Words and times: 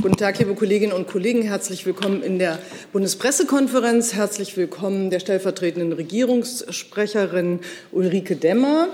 Guten 0.00 0.16
Tag, 0.16 0.38
liebe 0.38 0.54
Kolleginnen 0.54 0.92
und 0.92 1.08
Kollegen. 1.08 1.42
Herzlich 1.42 1.84
willkommen 1.84 2.22
in 2.22 2.38
der 2.38 2.60
Bundespressekonferenz. 2.92 4.14
Herzlich 4.14 4.56
willkommen 4.56 5.10
der 5.10 5.18
stellvertretenden 5.18 5.92
Regierungssprecherin 5.92 7.58
Ulrike 7.90 8.36
Demmer. 8.36 8.86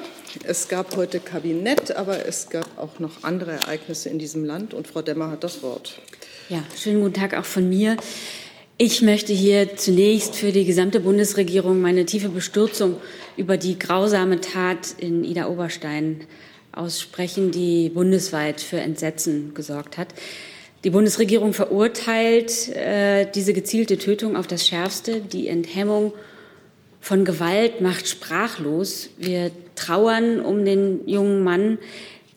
Es 0.45 0.69
gab 0.69 0.97
heute 0.97 1.21
Kabinett, 1.21 1.95
aber 1.95 2.27
es 2.27 2.49
gab 2.49 2.79
auch 2.79 3.01
noch 3.01 3.23
andere 3.23 3.53
Ereignisse 3.53 4.09
in 4.09 4.19
diesem 4.19 4.47
Land. 4.47 4.73
Und 4.73 4.87
Frau 4.89 5.03
Demmer 5.03 5.31
hat 5.31 5.45
das 5.45 5.63
Wort. 5.63 6.01
Ja, 6.49 6.65
schönen 6.75 7.03
guten 7.03 7.13
Tag 7.13 7.35
auch 7.35 7.45
von 7.45 7.69
mir. 7.69 7.99
Ich 8.79 9.03
möchte 9.03 9.35
hier 9.35 9.77
zunächst 9.77 10.35
für 10.37 10.53
die 10.53 10.65
gesamte 10.65 11.01
Bundesregierung 11.01 11.83
meine 11.83 12.07
tiefe 12.07 12.31
Bestürzung 12.31 12.97
über 13.37 13.59
die 13.59 13.79
grausame 13.79 14.41
Tat 14.41 14.95
in 14.97 15.23
Ida 15.23 15.49
Oberstein 15.49 16.23
aussprechen, 16.73 17.51
die 17.51 17.91
bundesweit 17.91 18.63
für 18.63 18.81
Entsetzen 18.81 19.53
gesorgt 19.53 19.99
hat. 19.99 20.09
Die 20.85 20.91
Bundesregierung 20.91 21.55
verurteilt 21.55 22.69
äh, 22.69 23.27
diese 23.35 23.55
gezielte 23.55 23.97
Tötung 23.97 24.37
auf 24.37 24.47
das 24.47 24.69
Schärfste. 24.69 25.23
Die 25.23 25.49
Enthemmung 25.49 26.13
von 27.01 27.25
Gewalt 27.25 27.81
macht 27.81 28.07
sprachlos. 28.07 29.09
Wir 29.17 29.51
trauern 29.77 30.41
um 30.41 30.67
den 30.67 31.09
jungen 31.09 31.43
Mann, 31.43 31.79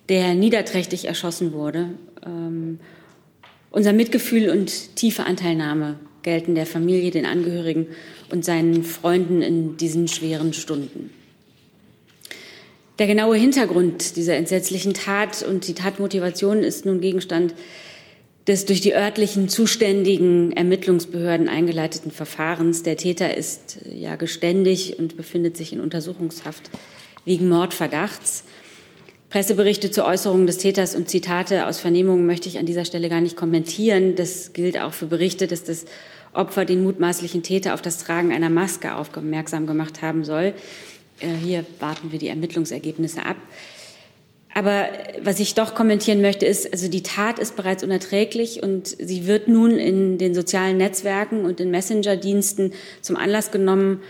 der 0.07 0.33
niederträchtig 0.33 1.05
erschossen 1.05 1.51
wurde. 1.51 1.89
Ähm, 2.25 2.79
unser 3.69 3.91
Mitgefühl 3.91 4.49
und 4.49 4.95
tiefe 4.95 5.25
Anteilnahme 5.25 5.99
gelten 6.23 6.55
der 6.55 6.65
Familie, 6.65 7.11
den 7.11 7.25
Angehörigen 7.25 7.87
und 8.31 8.45
seinen 8.45 8.85
Freunden 8.85 9.41
in 9.41 9.75
diesen 9.75 10.07
schweren 10.07 10.53
Stunden. 10.53 11.09
Der 12.97 13.07
genaue 13.07 13.35
Hintergrund 13.35 14.15
dieser 14.15 14.35
entsetzlichen 14.35 14.93
Tat 14.93 15.43
und 15.43 15.67
die 15.67 15.75
Tatmotivation 15.75 16.63
ist 16.63 16.85
nun 16.85 17.01
Gegenstand 17.01 17.53
des 18.47 18.65
durch 18.65 18.79
die 18.79 18.95
örtlichen 18.95 19.49
zuständigen 19.49 20.53
Ermittlungsbehörden 20.53 21.49
eingeleiteten 21.49 22.11
Verfahrens. 22.11 22.81
Der 22.83 22.95
Täter 22.95 23.35
ist 23.35 23.79
ja 23.93 24.15
geständig 24.15 24.97
und 24.97 25.17
befindet 25.17 25.57
sich 25.57 25.73
in 25.73 25.81
Untersuchungshaft 25.81 26.69
wegen 27.25 27.49
Mordverdachts. 27.49 28.45
Presseberichte 29.29 29.91
zur 29.91 30.05
Äußerung 30.05 30.47
des 30.47 30.59
Täters 30.59 30.95
und 30.95 31.09
Zitate 31.09 31.67
aus 31.67 31.79
Vernehmungen 31.79 32.25
möchte 32.25 32.47
ich 32.47 32.57
an 32.57 32.65
dieser 32.65 32.85
Stelle 32.85 33.09
gar 33.09 33.19
nicht 33.19 33.35
kommentieren. 33.35 34.15
Das 34.15 34.53
gilt 34.53 34.79
auch 34.79 34.93
für 34.93 35.07
Berichte, 35.07 35.47
dass 35.47 35.65
das 35.65 35.83
Opfer 36.31 36.63
den 36.63 36.83
mutmaßlichen 36.83 37.43
Täter 37.43 37.73
auf 37.73 37.81
das 37.81 37.97
Tragen 37.97 38.31
einer 38.31 38.49
Maske 38.49 38.95
aufmerksam 38.95 39.67
gemacht 39.67 40.01
haben 40.01 40.23
soll. 40.23 40.53
Äh, 41.19 41.33
hier 41.43 41.65
warten 41.81 42.13
wir 42.13 42.19
die 42.19 42.29
Ermittlungsergebnisse 42.29 43.25
ab. 43.25 43.35
Aber 44.57 44.87
was 45.21 45.39
ich 45.39 45.53
doch 45.53 45.75
kommentieren 45.75 46.19
möchte, 46.19 46.47
ist, 46.47 46.73
also 46.73 46.87
die 46.87 47.03
Tat 47.03 47.37
ist 47.37 47.55
bereits 47.55 47.83
unerträglich 47.83 48.63
und 48.63 48.87
sie 48.87 49.27
wird 49.27 49.47
nun 49.47 49.77
in 49.77 50.17
den 50.17 50.33
sozialen 50.33 50.77
Netzwerken 50.77 51.45
und 51.45 51.59
in 51.59 51.69
Messenger-Diensten 51.69 52.73
zum 53.03 53.17
Anlass 53.17 53.51
genommen, 53.51 54.01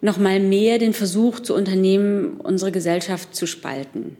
noch 0.00 0.18
mal 0.18 0.40
mehr 0.40 0.78
den 0.78 0.92
Versuch 0.92 1.38
zu 1.38 1.54
unternehmen, 1.54 2.40
unsere 2.40 2.72
Gesellschaft 2.72 3.36
zu 3.36 3.46
spalten 3.46 4.16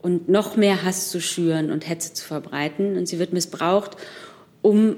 und 0.00 0.28
noch 0.28 0.56
mehr 0.56 0.84
Hass 0.84 1.10
zu 1.10 1.20
schüren 1.20 1.72
und 1.72 1.88
Hetze 1.88 2.12
zu 2.12 2.24
verbreiten. 2.24 2.96
Und 2.96 3.08
sie 3.08 3.18
wird 3.18 3.32
missbraucht, 3.32 3.96
um 4.62 4.94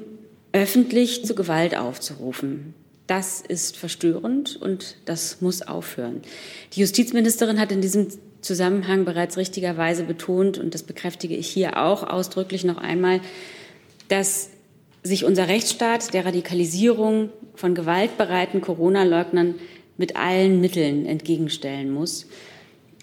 öffentlich 0.52 1.24
zu 1.24 1.34
Gewalt 1.34 1.74
aufzurufen. 1.74 2.74
Das 3.06 3.40
ist 3.40 3.78
verstörend 3.78 4.58
und 4.60 4.96
das 5.06 5.40
muss 5.40 5.62
aufhören. 5.62 6.20
Die 6.74 6.80
Justizministerin 6.80 7.58
hat 7.58 7.72
in 7.72 7.80
diesem 7.80 8.08
Zusammenhang 8.40 9.04
bereits 9.04 9.36
richtigerweise 9.36 10.04
betont, 10.04 10.58
und 10.58 10.74
das 10.74 10.82
bekräftige 10.82 11.34
ich 11.34 11.48
hier 11.48 11.76
auch 11.76 12.04
ausdrücklich 12.04 12.64
noch 12.64 12.78
einmal, 12.78 13.20
dass 14.08 14.50
sich 15.02 15.24
unser 15.24 15.48
Rechtsstaat 15.48 16.14
der 16.14 16.24
Radikalisierung 16.24 17.30
von 17.54 17.74
gewaltbereiten 17.74 18.60
Corona-Leugnern 18.60 19.56
mit 19.96 20.16
allen 20.16 20.60
Mitteln 20.60 21.06
entgegenstellen 21.06 21.90
muss. 21.90 22.26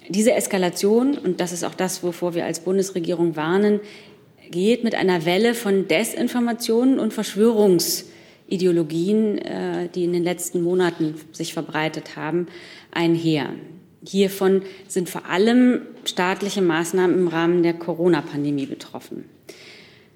Diese 0.08 0.34
Eskalation, 0.34 1.18
und 1.18 1.40
das 1.40 1.52
ist 1.52 1.64
auch 1.64 1.74
das, 1.74 2.04
wovor 2.04 2.36
wir 2.36 2.46
als 2.46 2.60
Bundesregierung 2.60 3.36
warnen, 3.36 3.80
geht 4.52 4.84
mit 4.84 4.94
einer 4.96 5.26
Welle 5.26 5.56
von 5.56 5.88
Desinformationen 5.88 7.00
und 7.00 7.14
Verschwörungsideologien, 7.14 9.40
äh, 9.40 9.90
die 9.90 10.04
in 10.04 10.14
den 10.14 10.24
letzten 10.24 10.62
Monaten 10.62 11.16
sich 11.32 11.54
verbreitet 11.54 12.16
haben, 12.16 12.46
einher. 12.92 13.50
Hiervon 14.08 14.64
sind 14.88 15.10
vor 15.10 15.26
allem 15.26 15.82
staatliche 16.06 16.62
Maßnahmen 16.62 17.18
im 17.18 17.28
Rahmen 17.28 17.64
der 17.64 17.74
Corona-Pandemie 17.74 18.66
betroffen. 18.66 19.26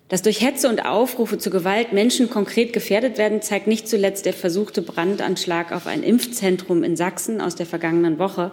Dass 0.07 0.23
durch 0.23 0.41
Hetze 0.41 0.69
und 0.69 0.85
Aufrufe 0.85 1.37
zu 1.37 1.51
Gewalt 1.51 1.93
Menschen 1.93 2.29
konkret 2.29 2.73
gefährdet 2.73 3.17
werden, 3.17 3.41
zeigt 3.43 3.67
nicht 3.67 3.87
zuletzt 3.87 4.25
der 4.25 4.33
versuchte 4.33 4.81
Brandanschlag 4.81 5.71
auf 5.71 5.85
ein 5.85 6.01
Impfzentrum 6.01 6.83
in 6.83 6.95
Sachsen 6.95 7.41
aus 7.41 7.55
der 7.55 7.67
vergangenen 7.67 8.17
Woche, 8.17 8.51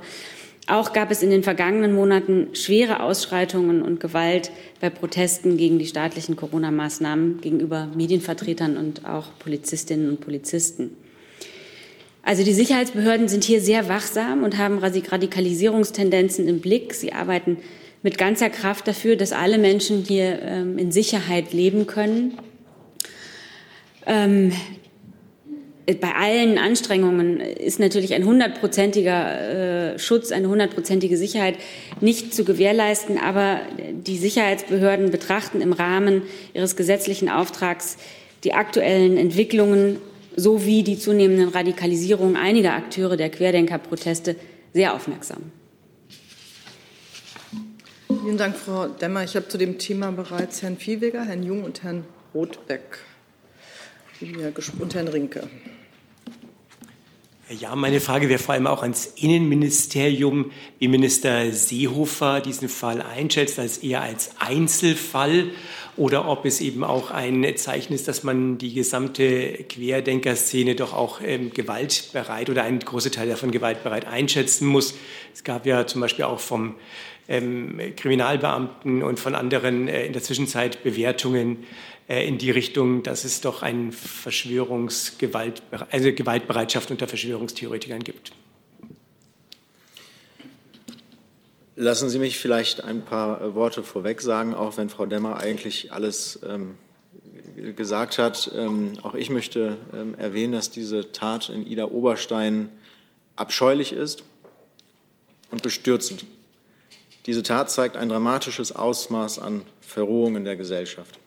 auch 0.68 0.92
gab 0.92 1.12
es 1.12 1.22
in 1.22 1.30
den 1.30 1.44
vergangenen 1.44 1.94
Monaten 1.94 2.48
schwere 2.54 3.00
Ausschreitungen 3.00 3.82
und 3.82 4.00
Gewalt 4.00 4.50
bei 4.80 4.90
Protesten 4.90 5.56
gegen 5.56 5.78
die 5.78 5.86
staatlichen 5.86 6.34
Corona-Maßnahmen 6.34 7.40
gegenüber 7.40 7.88
Medienvertretern 7.94 8.76
und 8.76 9.06
auch 9.06 9.26
Polizistinnen 9.38 10.08
und 10.08 10.20
Polizisten. 10.20 10.96
Also 12.26 12.42
die 12.42 12.54
Sicherheitsbehörden 12.54 13.28
sind 13.28 13.44
hier 13.44 13.60
sehr 13.60 13.88
wachsam 13.88 14.42
und 14.42 14.58
haben 14.58 14.78
Radikalisierungstendenzen 14.78 16.48
im 16.48 16.58
Blick. 16.58 16.92
Sie 16.92 17.12
arbeiten 17.12 17.58
mit 18.02 18.18
ganzer 18.18 18.50
Kraft 18.50 18.88
dafür, 18.88 19.14
dass 19.14 19.30
alle 19.30 19.58
Menschen 19.58 20.02
hier 20.02 20.42
ähm, 20.42 20.76
in 20.76 20.90
Sicherheit 20.90 21.52
leben 21.52 21.86
können. 21.86 22.36
Ähm, 24.06 24.50
bei 26.00 26.16
allen 26.16 26.58
Anstrengungen 26.58 27.38
ist 27.38 27.78
natürlich 27.78 28.12
ein 28.12 28.24
hundertprozentiger 28.24 29.92
äh, 29.92 29.98
Schutz, 30.00 30.32
eine 30.32 30.48
hundertprozentige 30.48 31.16
Sicherheit 31.16 31.54
nicht 32.00 32.34
zu 32.34 32.44
gewährleisten. 32.44 33.18
Aber 33.18 33.60
die 34.04 34.18
Sicherheitsbehörden 34.18 35.12
betrachten 35.12 35.60
im 35.60 35.72
Rahmen 35.72 36.22
ihres 36.54 36.74
gesetzlichen 36.74 37.28
Auftrags 37.28 37.98
die 38.42 38.52
aktuellen 38.52 39.16
Entwicklungen 39.16 39.98
sowie 40.36 40.82
die 40.82 40.98
zunehmenden 40.98 41.48
Radikalisierungen 41.48 42.36
einiger 42.36 42.74
Akteure 42.74 43.16
der 43.16 43.30
Querdenkerproteste 43.30 44.36
sehr 44.72 44.94
aufmerksam. 44.94 45.50
Vielen 48.08 48.38
Dank, 48.38 48.56
Frau 48.56 48.88
Demmer. 48.88 49.24
Ich 49.24 49.34
habe 49.34 49.48
zu 49.48 49.58
dem 49.58 49.78
Thema 49.78 50.12
bereits 50.12 50.62
Herrn 50.62 50.76
Viehweger, 50.76 51.24
Herrn 51.24 51.42
Jung 51.42 51.64
und 51.64 51.82
Herrn 51.82 52.04
Rothbeck 52.34 52.98
und 54.78 54.94
Herrn 54.94 55.08
Rinke. 55.08 55.48
Ja, 57.48 57.76
meine 57.76 58.00
Frage 58.00 58.28
wäre 58.28 58.40
vor 58.40 58.54
allem 58.54 58.66
auch 58.66 58.82
ans 58.82 59.06
Innenministerium, 59.14 60.50
wie 60.80 60.88
Minister 60.88 61.52
Seehofer 61.52 62.40
diesen 62.40 62.68
Fall 62.68 63.00
einschätzt, 63.00 63.60
als 63.60 63.78
eher 63.78 64.02
als 64.02 64.30
Einzelfall 64.40 65.50
oder 65.96 66.28
ob 66.28 66.44
es 66.44 66.60
eben 66.60 66.84
auch 66.84 67.10
ein 67.10 67.56
Zeichen 67.56 67.92
ist, 67.94 68.08
dass 68.08 68.22
man 68.22 68.58
die 68.58 68.74
gesamte 68.74 69.64
Querdenkerszene 69.68 70.74
doch 70.74 70.92
auch 70.92 71.20
ähm, 71.22 71.52
gewaltbereit 71.52 72.50
oder 72.50 72.64
einen 72.64 72.80
großen 72.80 73.12
Teil 73.12 73.28
davon 73.28 73.50
gewaltbereit 73.50 74.06
einschätzen 74.06 74.66
muss. 74.66 74.94
Es 75.34 75.44
gab 75.44 75.66
ja 75.66 75.86
zum 75.86 76.00
Beispiel 76.00 76.26
auch 76.26 76.40
vom 76.40 76.74
ähm, 77.28 77.80
Kriminalbeamten 77.96 79.02
und 79.02 79.18
von 79.18 79.34
anderen 79.34 79.88
äh, 79.88 80.06
in 80.06 80.12
der 80.12 80.22
Zwischenzeit 80.22 80.82
Bewertungen 80.82 81.64
äh, 82.08 82.26
in 82.26 82.38
die 82.38 82.50
Richtung, 82.50 83.02
dass 83.02 83.24
es 83.24 83.40
doch 83.40 83.62
eine 83.62 83.92
Verschwörungsgewalt, 83.92 85.62
also 85.90 86.12
Gewaltbereitschaft 86.12 86.90
unter 86.90 87.08
Verschwörungstheoretikern 87.08 88.04
gibt. 88.04 88.32
Lassen 91.78 92.08
Sie 92.08 92.18
mich 92.18 92.38
vielleicht 92.38 92.82
ein 92.82 93.02
paar 93.02 93.42
äh, 93.42 93.54
Worte 93.54 93.82
vorweg 93.82 94.22
sagen, 94.22 94.54
auch 94.54 94.78
wenn 94.78 94.88
Frau 94.88 95.04
Demmer 95.04 95.36
eigentlich 95.36 95.92
alles 95.92 96.40
ähm, 96.42 96.76
gesagt 97.76 98.16
hat. 98.16 98.50
Ähm, 98.54 98.94
auch 99.02 99.14
ich 99.14 99.28
möchte 99.28 99.76
ähm, 99.92 100.14
erwähnen, 100.14 100.54
dass 100.54 100.70
diese 100.70 101.12
Tat 101.12 101.50
in 101.50 101.66
Ida 101.66 101.84
Oberstein 101.84 102.70
abscheulich 103.36 103.92
ist 103.92 104.24
und 105.50 105.62
bestürzend. 105.62 106.24
Diese 107.26 107.42
Tat 107.42 107.70
zeigt 107.70 107.98
ein 107.98 108.08
dramatisches 108.08 108.74
Ausmaß 108.74 109.38
an 109.38 109.60
Verrohung 109.82 110.36
in 110.36 110.46
der 110.46 110.56
Gesellschaft. 110.56 111.18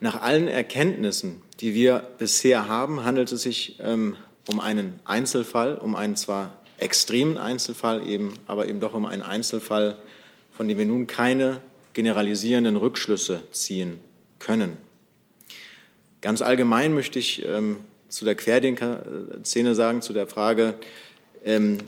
Nach 0.00 0.22
allen 0.22 0.48
Erkenntnissen, 0.48 1.42
die 1.60 1.74
wir 1.74 2.08
bisher 2.16 2.68
haben, 2.68 3.04
handelt 3.04 3.30
es 3.32 3.42
sich 3.42 3.76
ähm, 3.80 4.16
um 4.48 4.60
einen 4.60 4.98
Einzelfall, 5.04 5.76
um 5.76 5.94
einen 5.94 6.16
zwar 6.16 6.59
extremen 6.80 7.38
Einzelfall, 7.38 8.06
eben, 8.06 8.34
aber 8.46 8.68
eben 8.68 8.80
doch 8.80 8.94
um 8.94 9.06
einen 9.06 9.22
Einzelfall, 9.22 9.96
von 10.52 10.68
dem 10.68 10.78
wir 10.78 10.86
nun 10.86 11.06
keine 11.06 11.60
generalisierenden 11.92 12.76
Rückschlüsse 12.76 13.42
ziehen 13.52 13.98
können. 14.38 14.76
Ganz 16.20 16.42
allgemein 16.42 16.94
möchte 16.94 17.18
ich 17.18 17.44
ähm, 17.46 17.78
zu 18.08 18.24
der 18.24 18.34
Querdenker-Szene 18.34 19.74
sagen, 19.74 20.02
zu 20.02 20.12
der 20.12 20.26
Frage, 20.26 20.74
ähm, 21.44 21.78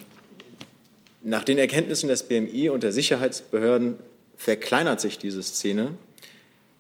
nach 1.23 1.45
den 1.45 1.59
Erkenntnissen 1.59 2.09
des 2.09 2.25
BMI 2.25 2.71
und 2.71 2.83
der 2.83 2.93
Sicherheitsbehörden 2.93 3.97
verkleinert 4.37 5.01
sich 5.01 5.19
diese 5.19 5.43
Szene 5.43 5.93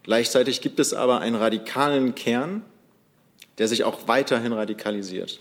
Gleichzeitig 0.03 0.61
gibt 0.61 0.81
es 0.81 0.94
aber 0.94 1.20
einen 1.20 1.37
radikalen 1.37 2.14
Kern, 2.14 2.62
der 3.59 3.69
sich 3.69 3.85
auch 3.85 4.09
weiterhin 4.09 4.53
radikalisiert. 4.53 5.41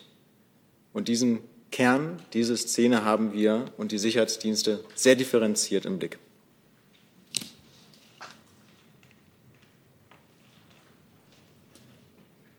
Und 0.93 1.07
diesen 1.07 1.39
Kern, 1.71 2.19
diese 2.33 2.57
Szene 2.57 3.05
haben 3.05 3.33
wir 3.33 3.65
und 3.77 3.91
die 3.91 3.97
Sicherheitsdienste 3.97 4.83
sehr 4.93 5.15
differenziert 5.15 5.85
im 5.85 5.99
Blick. 5.99 6.19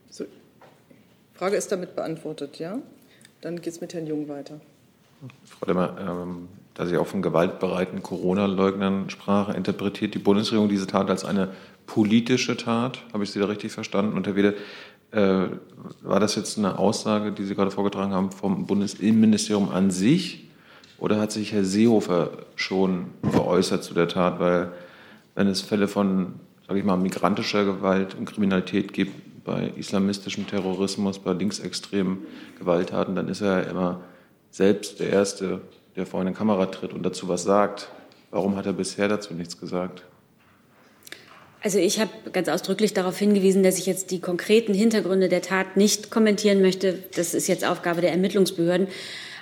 So, 0.09 0.25
Frage 1.35 1.55
ist 1.55 1.71
damit 1.71 1.95
beantwortet, 1.95 2.57
ja? 2.57 2.79
Dann 3.41 3.57
geht 3.61 3.73
es 3.73 3.81
mit 3.81 3.93
Herrn 3.93 4.07
Jung 4.07 4.27
weiter. 4.27 4.59
Frau 5.45 5.65
Demmer, 5.67 5.95
ähm, 5.99 6.49
da 6.73 6.87
Sie 6.87 6.97
auch 6.97 7.07
von 7.07 7.21
gewaltbereiten 7.21 8.01
Corona-Leugnern 8.01 9.09
sprach, 9.09 9.53
interpretiert 9.53 10.15
die 10.15 10.19
Bundesregierung 10.19 10.69
diese 10.69 10.87
Tat 10.87 11.09
als 11.09 11.23
eine 11.23 11.53
politische 11.85 12.57
Tat? 12.57 12.99
Habe 13.13 13.23
ich 13.23 13.31
Sie 13.31 13.39
da 13.39 13.45
richtig 13.45 13.71
verstanden? 13.71 14.17
Und 14.17 14.25
Herr 14.25 14.35
Wede, 14.35 14.55
äh, 15.13 15.47
war 16.01 16.19
das 16.19 16.35
jetzt 16.35 16.57
eine 16.57 16.79
Aussage, 16.79 17.31
die 17.31 17.45
Sie 17.45 17.55
gerade 17.55 17.71
vorgetragen 17.71 18.13
haben, 18.13 18.31
vom 18.31 18.65
Bundesinnenministerium 18.65 19.69
an 19.69 19.91
sich? 19.91 20.49
Oder 20.97 21.19
hat 21.19 21.31
sich 21.31 21.51
Herr 21.51 21.65
Seehofer 21.65 22.31
schon 22.55 23.07
geäußert 23.21 23.83
zu 23.83 23.93
der 23.93 24.07
Tat? 24.07 24.39
Weil, 24.39 24.71
wenn 25.35 25.47
es 25.47 25.61
Fälle 25.61 25.87
von, 25.87 26.35
sage 26.67 26.79
ich 26.79 26.85
mal, 26.85 26.97
migrantischer 26.97 27.65
Gewalt 27.65 28.15
und 28.15 28.25
Kriminalität 28.25 28.93
gibt, 28.93 29.43
bei 29.43 29.73
islamistischem 29.75 30.47
Terrorismus, 30.47 31.19
bei 31.19 31.33
linksextremen 31.33 32.19
Gewalttaten, 32.57 33.15
dann 33.15 33.27
ist 33.27 33.41
er 33.41 33.67
immer 33.67 34.01
selbst 34.49 34.99
der 34.99 35.09
Erste, 35.09 35.61
der 35.95 36.05
vor 36.05 36.21
eine 36.21 36.33
Kamera 36.33 36.67
tritt 36.67 36.93
und 36.93 37.03
dazu 37.03 37.27
was 37.27 37.43
sagt. 37.43 37.89
Warum 38.31 38.55
hat 38.55 38.65
er 38.65 38.73
bisher 38.73 39.07
dazu 39.07 39.33
nichts 39.33 39.59
gesagt? 39.59 40.03
Also 41.63 41.79
ich 41.79 42.01
habe 42.01 42.11
ganz 42.33 42.49
ausdrücklich 42.49 42.93
darauf 42.93 43.17
hingewiesen, 43.17 43.63
dass 43.63 43.77
ich 43.77 43.85
jetzt 43.85 44.11
die 44.11 44.19
konkreten 44.19 44.73
Hintergründe 44.73 45.29
der 45.29 45.41
Tat 45.41 45.77
nicht 45.77 46.11
kommentieren 46.11 46.61
möchte. 46.61 46.99
Das 47.15 47.33
ist 47.33 47.47
jetzt 47.47 47.63
Aufgabe 47.65 48.01
der 48.01 48.11
Ermittlungsbehörden. 48.11 48.87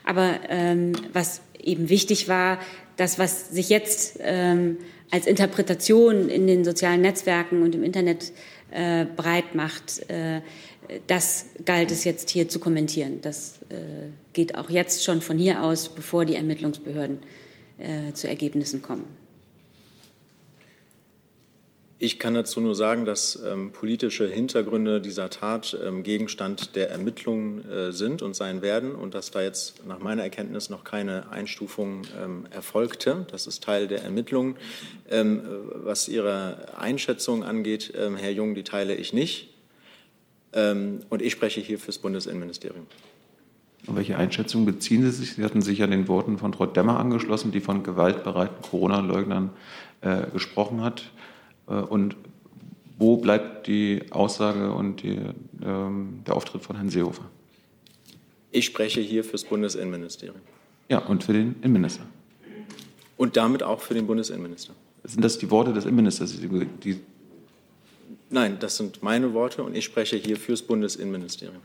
Aber 0.05 0.35
ähm, 0.47 0.93
was 1.13 1.41
eben 1.59 1.89
wichtig 1.89 2.27
war, 2.27 2.59
das, 2.95 3.17
was 3.17 3.49
sich 3.49 3.69
jetzt 3.69 4.19
ähm, 4.21 4.77
als 5.09 5.25
Interpretation 5.25 6.29
in 6.29 6.45
den 6.45 6.63
sozialen 6.63 7.01
Netzwerken 7.01 7.63
und 7.63 7.73
im 7.73 7.83
Internet 7.83 8.31
äh, 8.69 9.05
breit 9.05 9.55
macht, 9.55 10.07
äh, 10.07 10.41
das 11.07 11.47
galt 11.65 11.89
es 11.89 12.03
jetzt 12.03 12.29
hier 12.29 12.47
zu 12.49 12.59
kommentieren. 12.59 13.19
Das 13.23 13.61
äh, 13.69 14.09
geht 14.33 14.55
auch 14.55 14.69
jetzt 14.69 15.03
schon 15.03 15.21
von 15.21 15.39
hier 15.39 15.63
aus, 15.63 15.89
bevor 15.89 16.25
die 16.25 16.35
Ermittlungsbehörden 16.35 17.19
äh, 17.79 18.13
zu 18.13 18.27
Ergebnissen 18.27 18.83
kommen. 18.83 19.20
Ich 22.03 22.17
kann 22.17 22.33
dazu 22.33 22.61
nur 22.61 22.73
sagen, 22.73 23.05
dass 23.05 23.39
ähm, 23.45 23.73
politische 23.73 24.27
Hintergründe 24.27 25.01
dieser 25.01 25.29
Tat 25.29 25.77
ähm, 25.85 26.01
Gegenstand 26.01 26.75
der 26.75 26.89
Ermittlungen 26.89 27.63
äh, 27.69 27.91
sind 27.91 28.23
und 28.23 28.35
sein 28.35 28.63
werden 28.63 28.95
und 28.95 29.13
dass 29.13 29.29
da 29.29 29.43
jetzt 29.43 29.85
nach 29.85 29.99
meiner 29.99 30.23
Erkenntnis 30.23 30.71
noch 30.71 30.83
keine 30.83 31.29
Einstufung 31.29 32.01
ähm, 32.19 32.47
erfolgte. 32.49 33.27
Das 33.29 33.45
ist 33.45 33.63
Teil 33.63 33.87
der 33.87 34.01
Ermittlungen. 34.01 34.55
Ähm, 35.11 35.43
was 35.75 36.09
Ihre 36.09 36.75
Einschätzung 36.75 37.43
angeht, 37.43 37.93
ähm, 37.95 38.15
Herr 38.15 38.31
Jung, 38.31 38.55
die 38.55 38.63
teile 38.63 38.95
ich 38.95 39.13
nicht. 39.13 39.53
Ähm, 40.53 41.01
und 41.09 41.21
ich 41.21 41.33
spreche 41.33 41.61
hier 41.61 41.77
fürs 41.77 41.99
Bundesinnenministerium. 41.99 42.87
Auf 43.85 43.95
welche 43.95 44.17
Einschätzung 44.17 44.65
beziehen 44.65 45.03
Sie 45.03 45.11
sich? 45.11 45.35
Sie 45.35 45.43
hatten 45.43 45.61
sich 45.61 45.77
ja 45.77 45.85
den 45.85 46.07
Worten 46.07 46.39
von 46.39 46.51
Frau 46.51 46.65
Demmer 46.65 46.99
angeschlossen, 46.99 47.51
die 47.51 47.61
von 47.61 47.83
gewaltbereiten 47.83 48.59
Corona-Leugnern 48.63 49.51
äh, 50.01 50.23
gesprochen 50.33 50.83
hat. 50.83 51.03
Äh, 51.71 51.75
und 51.75 52.15
wo 52.97 53.17
bleibt 53.17 53.67
die 53.67 54.03
Aussage 54.11 54.71
und 54.71 55.01
die, 55.01 55.19
ähm, 55.63 56.21
der 56.27 56.35
Auftritt 56.35 56.61
von 56.63 56.75
Herrn 56.75 56.89
Seehofer? 56.89 57.25
Ich 58.51 58.65
spreche 58.65 59.01
hier 59.01 59.23
fürs 59.23 59.43
Bundesinnenministerium. 59.43 60.41
Ja, 60.89 60.99
und 60.99 61.23
für 61.23 61.33
den 61.33 61.55
Innenminister. 61.61 62.05
Und 63.17 63.37
damit 63.37 63.63
auch 63.63 63.79
für 63.79 63.93
den 63.93 64.05
Bundesinnenminister. 64.05 64.73
Sind 65.03 65.23
das 65.23 65.37
die 65.37 65.49
Worte 65.49 65.73
des 65.73 65.85
Innenministers? 65.85 66.39
Die, 66.39 66.47
die 66.83 66.99
Nein, 68.29 68.57
das 68.59 68.77
sind 68.77 69.01
meine 69.01 69.33
Worte 69.33 69.63
und 69.63 69.75
ich 69.75 69.85
spreche 69.85 70.15
hier 70.15 70.37
fürs 70.37 70.61
Bundesinnenministerium. 70.61 71.61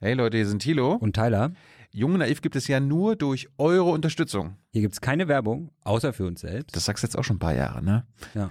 Hey 0.00 0.14
Leute, 0.14 0.36
hier 0.36 0.46
sind 0.46 0.60
Thilo 0.60 0.94
und 0.94 1.14
Tyler. 1.14 1.52
Jung 1.92 2.16
Naiv 2.16 2.40
gibt 2.40 2.56
es 2.56 2.66
ja 2.68 2.80
nur 2.80 3.16
durch 3.16 3.48
eure 3.58 3.90
Unterstützung. 3.90 4.56
Hier 4.72 4.82
gibt 4.82 4.94
es 4.94 5.00
keine 5.00 5.28
Werbung, 5.28 5.70
außer 5.84 6.12
für 6.12 6.26
uns 6.26 6.40
selbst. 6.40 6.74
Das 6.74 6.86
sagst 6.86 7.02
du 7.02 7.06
jetzt 7.06 7.16
auch 7.16 7.24
schon 7.24 7.36
ein 7.36 7.40
paar 7.40 7.54
Jahre, 7.54 7.84
ne? 7.84 8.06
Ja. 8.34 8.50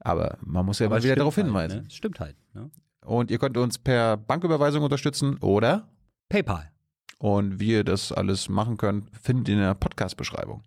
Aber 0.00 0.38
man 0.40 0.66
muss 0.66 0.78
ja 0.78 0.86
Aber 0.86 0.96
mal 0.96 1.02
wieder 1.02 1.16
darauf 1.16 1.36
halt, 1.36 1.46
hinweisen. 1.46 1.82
Ne? 1.82 1.90
Stimmt 1.90 2.20
halt. 2.20 2.36
Ne? 2.54 2.70
Und 3.04 3.30
ihr 3.30 3.38
könnt 3.38 3.56
uns 3.56 3.78
per 3.78 4.16
Banküberweisung 4.16 4.82
unterstützen 4.82 5.38
oder 5.38 5.88
PayPal. 6.28 6.70
Und 7.18 7.60
wie 7.60 7.70
ihr 7.72 7.84
das 7.84 8.12
alles 8.12 8.48
machen 8.48 8.76
könnt, 8.76 9.08
findet 9.20 9.48
ihr 9.48 9.54
in 9.54 9.60
der 9.60 9.74
Podcast-Beschreibung. 9.74 10.62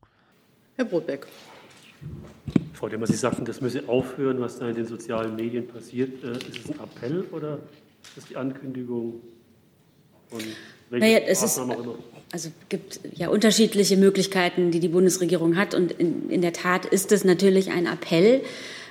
Herr 0.76 0.86
Brotbeck. 0.86 1.28
Frau 2.74 2.88
Demmer, 2.88 3.08
Sie 3.08 3.14
sagten, 3.14 3.46
das 3.46 3.62
müsse 3.62 3.88
aufhören, 3.88 4.40
was 4.40 4.58
da 4.58 4.70
in 4.70 4.76
den 4.76 4.86
sozialen 4.86 5.36
Medien 5.36 5.68
passiert. 5.68 6.24
Äh, 6.24 6.31
ist 6.31 6.66
es 6.66 6.72
ein 6.72 6.80
Appell 6.80 7.26
oder 7.31 7.60
ist 8.04 8.18
es 8.18 8.26
die 8.28 8.38
Ankündigung? 8.38 9.16
Und 10.31 10.46
naja, 10.90 11.20
es 11.20 11.44
ist, 11.44 11.60
also 12.31 12.50
gibt 12.70 13.02
ja 13.14 13.30
unterschiedliche 13.30 13.98
Möglichkeiten, 13.98 14.72
die 14.72 14.80
die 14.80 14.88
Bundesregierung 14.88 15.56
hat. 15.56 15.76
Und 15.76 15.92
in, 15.92 16.30
in 16.30 16.42
der 16.42 16.54
Tat 16.54 16.86
ist 16.86 17.12
es 17.12 17.24
natürlich 17.24 17.72
ein 17.72 17.86
Appell 17.86 18.42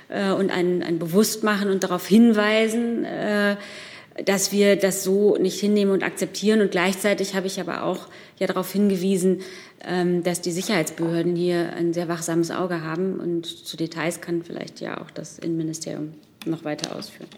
äh, 0.09 0.31
und 0.31 0.51
ein, 0.51 0.83
ein 0.83 0.99
Bewusstmachen 0.99 1.69
und 1.69 1.83
darauf 1.83 2.07
hinweisen, 2.07 3.05
äh, 3.05 3.55
dass 4.25 4.51
wir 4.51 4.75
das 4.75 5.03
so 5.03 5.37
nicht 5.37 5.59
hinnehmen 5.59 5.93
und 5.93 6.03
akzeptieren. 6.03 6.61
Und 6.61 6.71
gleichzeitig 6.71 7.35
habe 7.35 7.47
ich 7.47 7.59
aber 7.59 7.83
auch 7.83 8.07
ja 8.37 8.47
darauf 8.47 8.71
hingewiesen, 8.71 9.41
ähm, 9.85 10.23
dass 10.23 10.41
die 10.41 10.51
Sicherheitsbehörden 10.51 11.35
hier 11.35 11.73
ein 11.73 11.93
sehr 11.93 12.07
wachsames 12.07 12.51
Auge 12.51 12.81
haben. 12.81 13.19
Und 13.19 13.45
zu 13.45 13.77
Details 13.77 14.19
kann 14.21 14.43
vielleicht 14.43 14.81
ja 14.81 14.99
auch 14.99 15.11
das 15.11 15.39
Innenministerium 15.39 16.13
noch 16.45 16.63
weiter 16.63 16.95
ausführen. 16.95 17.29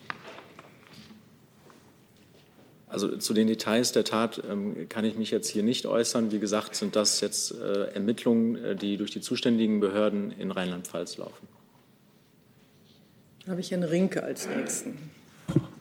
Also 2.88 3.16
zu 3.18 3.34
den 3.34 3.48
Details 3.48 3.94
der 3.94 4.04
Tat 4.04 4.42
ähm, 4.50 4.90
kann 4.90 5.06
ich 5.06 5.18
mich 5.18 5.32
jetzt 5.32 5.48
hier 5.48 5.64
nicht 5.64 5.86
äußern. 5.86 6.32
Wie 6.32 6.40
gesagt, 6.40 6.76
sind 6.76 6.98
das 6.98 7.22
jetzt 7.22 7.54
äh, 7.58 7.94
Ermittlungen, 7.94 8.56
äh, 8.58 8.76
die 8.76 8.98
durch 8.98 9.12
die 9.12 9.22
zuständigen 9.22 9.80
Behörden 9.80 10.32
in 10.32 10.52
Rheinland-Pfalz 10.52 11.18
laufen. 11.18 11.48
Habe 13.50 13.60
ich 13.60 13.72
Herrn 13.72 13.84
Rinke 13.84 14.24
als 14.24 14.48
Nächsten. 14.48 14.98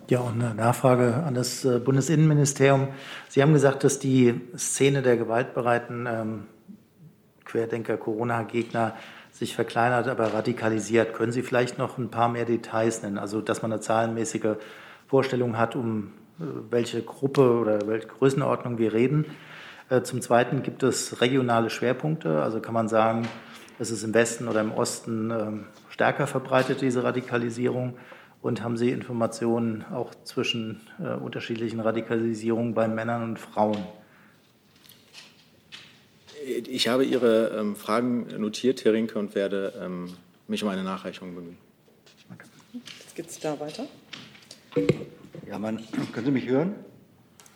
Ja, 0.09 0.21
und 0.21 0.43
eine 0.43 0.55
Nachfrage 0.55 1.23
an 1.27 1.35
das 1.35 1.65
äh, 1.65 1.79
Bundesinnenministerium. 1.79 2.89
Sie 3.29 3.43
haben 3.43 3.53
gesagt, 3.53 3.85
dass 3.85 3.99
die 3.99 4.41
Szene 4.57 5.03
der 5.03 5.19
gewaltbereiten 5.19 6.09
ähm, 6.11 6.47
Querdenker, 7.45 7.99
Corona-Gegner 7.99 8.97
sich 9.31 9.55
verkleinert, 9.55 10.09
aber 10.09 10.33
radikalisiert. 10.33 11.13
Können 11.13 11.33
Sie 11.33 11.43
vielleicht 11.43 11.77
noch 11.77 11.99
ein 11.99 12.11
paar 12.11 12.31
mehr 12.31 12.47
Details 12.47 13.03
nennen? 13.03 13.19
Also, 13.19 13.43
dass 13.43 13.61
man 13.61 13.73
eine 13.73 13.81
zahlenmäßige 13.83 14.57
Vorstellung 15.07 15.59
hat, 15.59 15.77
um 15.77 16.13
äh, 16.41 16.45
welche 16.71 17.03
Gruppe 17.03 17.59
oder 17.59 17.87
welche 17.87 18.09
Größenordnung 18.09 18.79
wir 18.79 18.95
reden. 18.95 19.27
Äh, 19.91 20.01
zum 20.01 20.23
Zweiten 20.23 20.63
gibt 20.63 20.83
es 20.83 21.21
regionale 21.21 21.69
Schwerpunkte. 21.69 22.41
Also 22.43 22.61
kann 22.61 22.75
man 22.75 22.89
sagen, 22.89 23.29
es 23.79 23.91
ist 23.91 24.03
im 24.03 24.15
Westen 24.15 24.49
oder 24.49 24.63
im 24.63 24.73
Osten 24.73 25.31
ähm, 25.31 25.67
stärker 26.01 26.27
verbreitet, 26.27 26.81
diese 26.81 27.05
Radikalisierung. 27.05 27.99
Und 28.41 28.63
haben 28.63 28.79
Sie 28.79 28.89
Informationen 28.89 29.85
auch 29.93 30.15
zwischen 30.25 30.81
äh, 30.99 31.13
unterschiedlichen 31.13 31.79
Radikalisierungen 31.79 32.73
bei 32.73 32.89
Männern 32.89 33.23
und 33.23 33.39
Frauen? 33.39 33.77
Ich 36.47 36.89
habe 36.89 37.05
Ihre 37.05 37.49
ähm, 37.49 37.77
Fragen 37.77 38.29
notiert, 38.41 38.83
Herr 38.87 38.95
Rinke, 38.95 39.19
und 39.19 39.35
werde 39.35 39.75
ähm, 39.79 40.15
mich 40.49 40.63
um 40.63 40.71
eine 40.71 40.83
Nachreichung 40.83 41.35
bemühen. 41.35 41.59
Jetzt 42.73 43.15
geht 43.15 43.29
es 43.29 43.39
da 43.39 43.61
weiter. 43.61 43.85
Ja, 45.47 45.59
man, 45.59 45.85
können 46.15 46.25
Sie 46.25 46.33
mich 46.33 46.49
hören? 46.49 46.77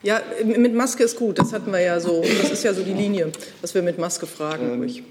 Ja, 0.05 0.21
mit 0.45 0.73
Maske 0.75 1.03
ist 1.03 1.17
gut. 1.17 1.39
Das 1.39 1.55
hatten 1.55 1.73
wir 1.73 1.81
ja 1.81 1.99
so. 1.99 2.23
Das 2.23 2.51
ist 2.51 2.63
ja 2.63 2.75
so 2.75 2.83
die 2.83 2.93
Linie, 2.93 3.33
dass 3.63 3.75
wir 3.75 3.81
mit 3.83 3.99
Maske 3.99 4.27
fragen. 4.27 4.75
Ähm, 4.75 4.83
ich, 4.85 5.03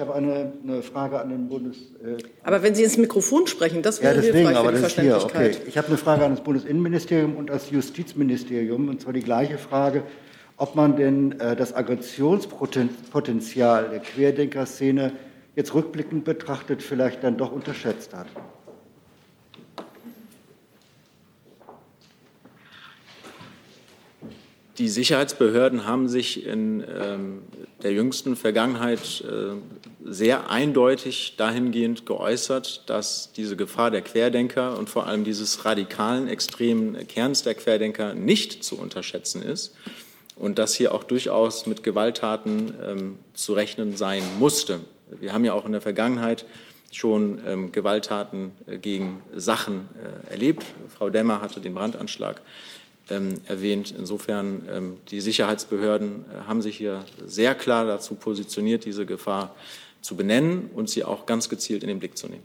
habe 0.00 0.14
eine, 0.14 0.52
eine, 0.64 0.82
Frage 0.82 1.20
an 1.20 1.28
den 1.28 1.48
Bundes. 1.48 1.76
Äh, 2.04 2.16
aber 2.42 2.64
wenn 2.64 2.74
Sie 2.74 2.82
ins 2.82 2.98
Mikrofon 2.98 3.46
sprechen, 3.46 3.82
das 3.82 4.02
wäre 4.02 4.16
ja, 4.16 4.20
deswegen, 4.20 4.48
hilfreich 4.48 4.56
aber 4.56 4.70
für 4.70 4.74
die 4.74 4.82
das 4.82 4.92
Verständlichkeit. 4.92 5.52
Hier, 5.52 5.60
okay. 5.60 5.68
Ich 5.68 5.78
habe 5.78 5.86
eine 5.86 5.96
Frage 5.96 6.24
an 6.24 6.32
das 6.32 6.42
Bundesinnenministerium 6.42 7.36
und 7.36 7.50
das 7.50 7.70
Justizministerium, 7.70 8.88
und 8.88 9.00
zwar 9.00 9.12
die 9.12 9.22
gleiche 9.22 9.58
Frage, 9.58 10.02
ob 10.56 10.74
man 10.74 10.96
denn 10.96 11.38
äh, 11.38 11.54
das 11.54 11.72
Aggressionspotenzial 11.72 13.90
der 13.90 14.00
Querdenkerszene 14.00 15.12
jetzt 15.54 15.72
rückblickend 15.72 16.24
betrachtet 16.24 16.82
vielleicht 16.82 17.22
dann 17.22 17.36
doch 17.36 17.52
unterschätzt 17.52 18.12
hat. 18.12 18.26
Die 24.82 24.88
Sicherheitsbehörden 24.88 25.86
haben 25.86 26.08
sich 26.08 26.44
in 26.44 26.82
ähm, 26.82 27.42
der 27.84 27.92
jüngsten 27.92 28.34
Vergangenheit 28.34 29.20
äh, 29.20 29.54
sehr 30.04 30.50
eindeutig 30.50 31.34
dahingehend 31.36 32.04
geäußert, 32.04 32.82
dass 32.90 33.30
diese 33.30 33.54
Gefahr 33.54 33.92
der 33.92 34.02
Querdenker 34.02 34.76
und 34.76 34.90
vor 34.90 35.06
allem 35.06 35.22
dieses 35.22 35.64
radikalen, 35.64 36.26
extremen 36.26 37.06
Kerns 37.06 37.44
der 37.44 37.54
Querdenker 37.54 38.14
nicht 38.14 38.64
zu 38.64 38.76
unterschätzen 38.76 39.40
ist 39.40 39.76
und 40.34 40.58
dass 40.58 40.74
hier 40.74 40.92
auch 40.92 41.04
durchaus 41.04 41.66
mit 41.66 41.84
Gewalttaten 41.84 42.74
ähm, 42.84 43.18
zu 43.34 43.52
rechnen 43.52 43.96
sein 43.96 44.24
musste. 44.40 44.80
Wir 45.20 45.32
haben 45.32 45.44
ja 45.44 45.52
auch 45.52 45.64
in 45.64 45.70
der 45.70 45.80
Vergangenheit 45.80 46.44
schon 46.90 47.40
ähm, 47.46 47.70
Gewalttaten 47.70 48.50
äh, 48.66 48.78
gegen 48.78 49.22
Sachen 49.32 49.88
äh, 50.28 50.32
erlebt. 50.32 50.64
Frau 50.88 51.08
Demmer 51.08 51.40
hatte 51.40 51.60
den 51.60 51.72
Brandanschlag 51.72 52.40
ähm, 53.10 53.34
erwähnt. 53.46 53.94
Insofern, 53.96 54.68
ähm, 54.70 54.96
die 55.10 55.20
Sicherheitsbehörden 55.20 56.24
äh, 56.24 56.48
haben 56.48 56.62
sich 56.62 56.76
hier 56.76 57.04
sehr 57.24 57.54
klar 57.54 57.86
dazu 57.86 58.14
positioniert, 58.14 58.84
diese 58.84 59.06
Gefahr 59.06 59.54
zu 60.00 60.16
benennen 60.16 60.70
und 60.74 60.90
sie 60.90 61.04
auch 61.04 61.26
ganz 61.26 61.48
gezielt 61.48 61.82
in 61.82 61.88
den 61.88 61.98
Blick 61.98 62.16
zu 62.16 62.26
nehmen. 62.28 62.42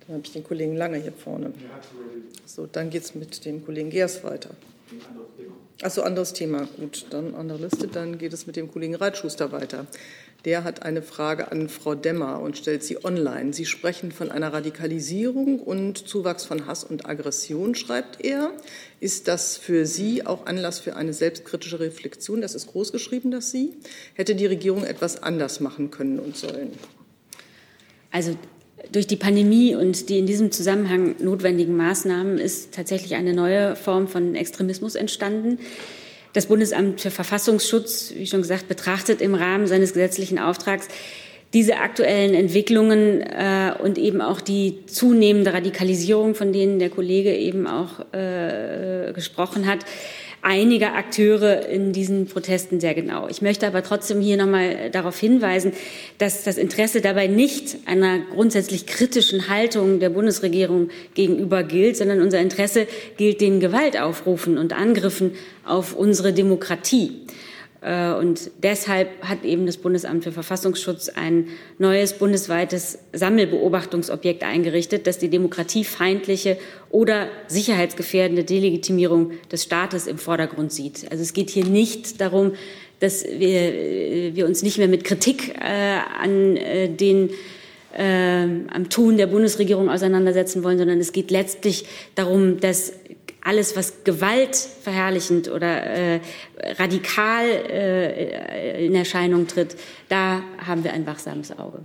Dann 0.00 0.16
habe 0.16 0.26
ich 0.26 0.32
den 0.32 0.44
Kollegen 0.44 0.76
Lange 0.76 0.98
hier 0.98 1.12
vorne. 1.12 1.52
So, 2.44 2.66
dann 2.66 2.90
geht 2.90 3.04
es 3.04 3.14
mit 3.14 3.44
dem 3.44 3.64
Kollegen 3.64 3.90
Geers 3.90 4.24
weiter. 4.24 4.50
Achso, 5.82 6.02
anderes 6.02 6.32
Thema. 6.32 6.68
Gut, 6.78 7.06
dann 7.10 7.34
andere 7.34 7.58
Liste. 7.58 7.88
Dann 7.88 8.18
geht 8.18 8.32
es 8.32 8.46
mit 8.46 8.56
dem 8.56 8.70
Kollegen 8.70 8.94
Reitschuster 8.94 9.52
weiter. 9.52 9.86
Der 10.44 10.64
hat 10.64 10.82
eine 10.82 11.02
Frage 11.02 11.52
an 11.52 11.68
Frau 11.68 11.94
Demmer 11.94 12.40
und 12.40 12.56
stellt 12.56 12.82
sie 12.82 13.04
online. 13.04 13.52
Sie 13.52 13.64
sprechen 13.64 14.10
von 14.10 14.32
einer 14.32 14.52
Radikalisierung 14.52 15.60
und 15.60 16.08
Zuwachs 16.08 16.44
von 16.44 16.66
Hass 16.66 16.82
und 16.82 17.06
Aggression, 17.06 17.76
schreibt 17.76 18.24
er. 18.24 18.50
Ist 18.98 19.28
das 19.28 19.56
für 19.56 19.86
Sie 19.86 20.26
auch 20.26 20.46
Anlass 20.46 20.80
für 20.80 20.96
eine 20.96 21.12
selbstkritische 21.12 21.78
Reflexion? 21.78 22.40
Das 22.40 22.56
ist 22.56 22.66
großgeschrieben, 22.66 23.30
dass 23.30 23.52
Sie. 23.52 23.74
Hätte 24.14 24.34
die 24.34 24.46
Regierung 24.46 24.84
etwas 24.84 25.22
anders 25.22 25.60
machen 25.60 25.92
können 25.92 26.18
und 26.18 26.36
sollen? 26.36 26.72
Also 28.10 28.36
durch 28.90 29.06
die 29.06 29.16
Pandemie 29.16 29.76
und 29.76 30.08
die 30.08 30.18
in 30.18 30.26
diesem 30.26 30.50
Zusammenhang 30.50 31.14
notwendigen 31.20 31.76
Maßnahmen 31.76 32.38
ist 32.38 32.74
tatsächlich 32.74 33.14
eine 33.14 33.32
neue 33.32 33.76
Form 33.76 34.08
von 34.08 34.34
Extremismus 34.34 34.96
entstanden. 34.96 35.58
Das 36.32 36.46
Bundesamt 36.46 37.00
für 37.00 37.10
Verfassungsschutz, 37.10 38.14
wie 38.16 38.26
schon 38.26 38.42
gesagt, 38.42 38.68
betrachtet 38.68 39.20
im 39.20 39.34
Rahmen 39.34 39.66
seines 39.66 39.92
gesetzlichen 39.92 40.38
Auftrags 40.38 40.88
diese 41.52 41.76
aktuellen 41.76 42.34
Entwicklungen 42.34 43.20
äh, 43.20 43.74
und 43.78 43.98
eben 43.98 44.22
auch 44.22 44.40
die 44.40 44.86
zunehmende 44.86 45.52
Radikalisierung, 45.52 46.34
von 46.34 46.52
denen 46.52 46.78
der 46.78 46.88
Kollege 46.88 47.36
eben 47.36 47.66
auch 47.66 48.00
äh, 48.14 49.12
gesprochen 49.12 49.66
hat, 49.66 49.80
einiger 50.42 50.94
Akteure 50.94 51.66
in 51.68 51.92
diesen 51.92 52.26
Protesten 52.26 52.80
sehr 52.80 52.94
genau. 52.94 53.28
Ich 53.28 53.42
möchte 53.42 53.66
aber 53.66 53.84
trotzdem 53.84 54.20
hier 54.20 54.36
noch 54.36 54.46
mal 54.46 54.90
darauf 54.90 55.18
hinweisen, 55.18 55.72
dass 56.18 56.42
das 56.42 56.58
Interesse 56.58 57.00
dabei 57.00 57.28
nicht 57.28 57.76
einer 57.86 58.18
grundsätzlich 58.18 58.86
kritischen 58.86 59.48
Haltung 59.48 60.00
der 60.00 60.10
Bundesregierung 60.10 60.90
gegenüber 61.14 61.62
gilt, 61.62 61.96
sondern 61.96 62.20
unser 62.20 62.40
Interesse 62.40 62.88
gilt 63.16 63.40
den 63.40 63.60
Gewaltaufrufen 63.60 64.58
und 64.58 64.72
Angriffen 64.72 65.32
auf 65.64 65.94
unsere 65.94 66.32
Demokratie. 66.32 67.12
Äh, 67.82 68.12
und 68.12 68.50
deshalb 68.62 69.08
hat 69.22 69.44
eben 69.44 69.66
das 69.66 69.76
Bundesamt 69.76 70.24
für 70.24 70.32
Verfassungsschutz 70.32 71.08
ein 71.08 71.48
neues 71.78 72.14
bundesweites 72.14 72.98
Sammelbeobachtungsobjekt 73.12 74.44
eingerichtet, 74.44 75.06
das 75.06 75.18
die 75.18 75.28
demokratiefeindliche 75.28 76.58
oder 76.90 77.28
sicherheitsgefährdende 77.48 78.44
Delegitimierung 78.44 79.32
des 79.50 79.64
Staates 79.64 80.06
im 80.06 80.18
Vordergrund 80.18 80.72
sieht. 80.72 81.10
Also 81.10 81.22
es 81.22 81.32
geht 81.32 81.50
hier 81.50 81.64
nicht 81.64 82.20
darum, 82.20 82.52
dass 83.00 83.24
wir, 83.24 83.74
äh, 83.74 84.30
wir 84.34 84.46
uns 84.46 84.62
nicht 84.62 84.78
mehr 84.78 84.88
mit 84.88 85.02
Kritik 85.02 85.56
äh, 85.60 85.98
an 86.20 86.56
äh, 86.56 86.88
den 86.88 87.30
äh, 87.98 88.44
am 88.72 88.88
Tun 88.88 89.16
der 89.16 89.26
Bundesregierung 89.26 89.90
auseinandersetzen 89.90 90.62
wollen, 90.62 90.78
sondern 90.78 90.98
es 90.98 91.12
geht 91.12 91.30
letztlich 91.30 91.84
darum, 92.14 92.58
dass 92.60 92.92
alles, 93.42 93.76
was 93.76 94.04
gewaltverherrlichend 94.04 95.50
oder 95.50 95.82
äh, 95.84 96.20
radikal 96.78 97.44
äh, 97.44 98.86
in 98.86 98.94
Erscheinung 98.94 99.46
tritt, 99.46 99.76
da 100.08 100.42
haben 100.64 100.84
wir 100.84 100.92
ein 100.92 101.06
wachsames 101.06 101.56
Auge. 101.58 101.80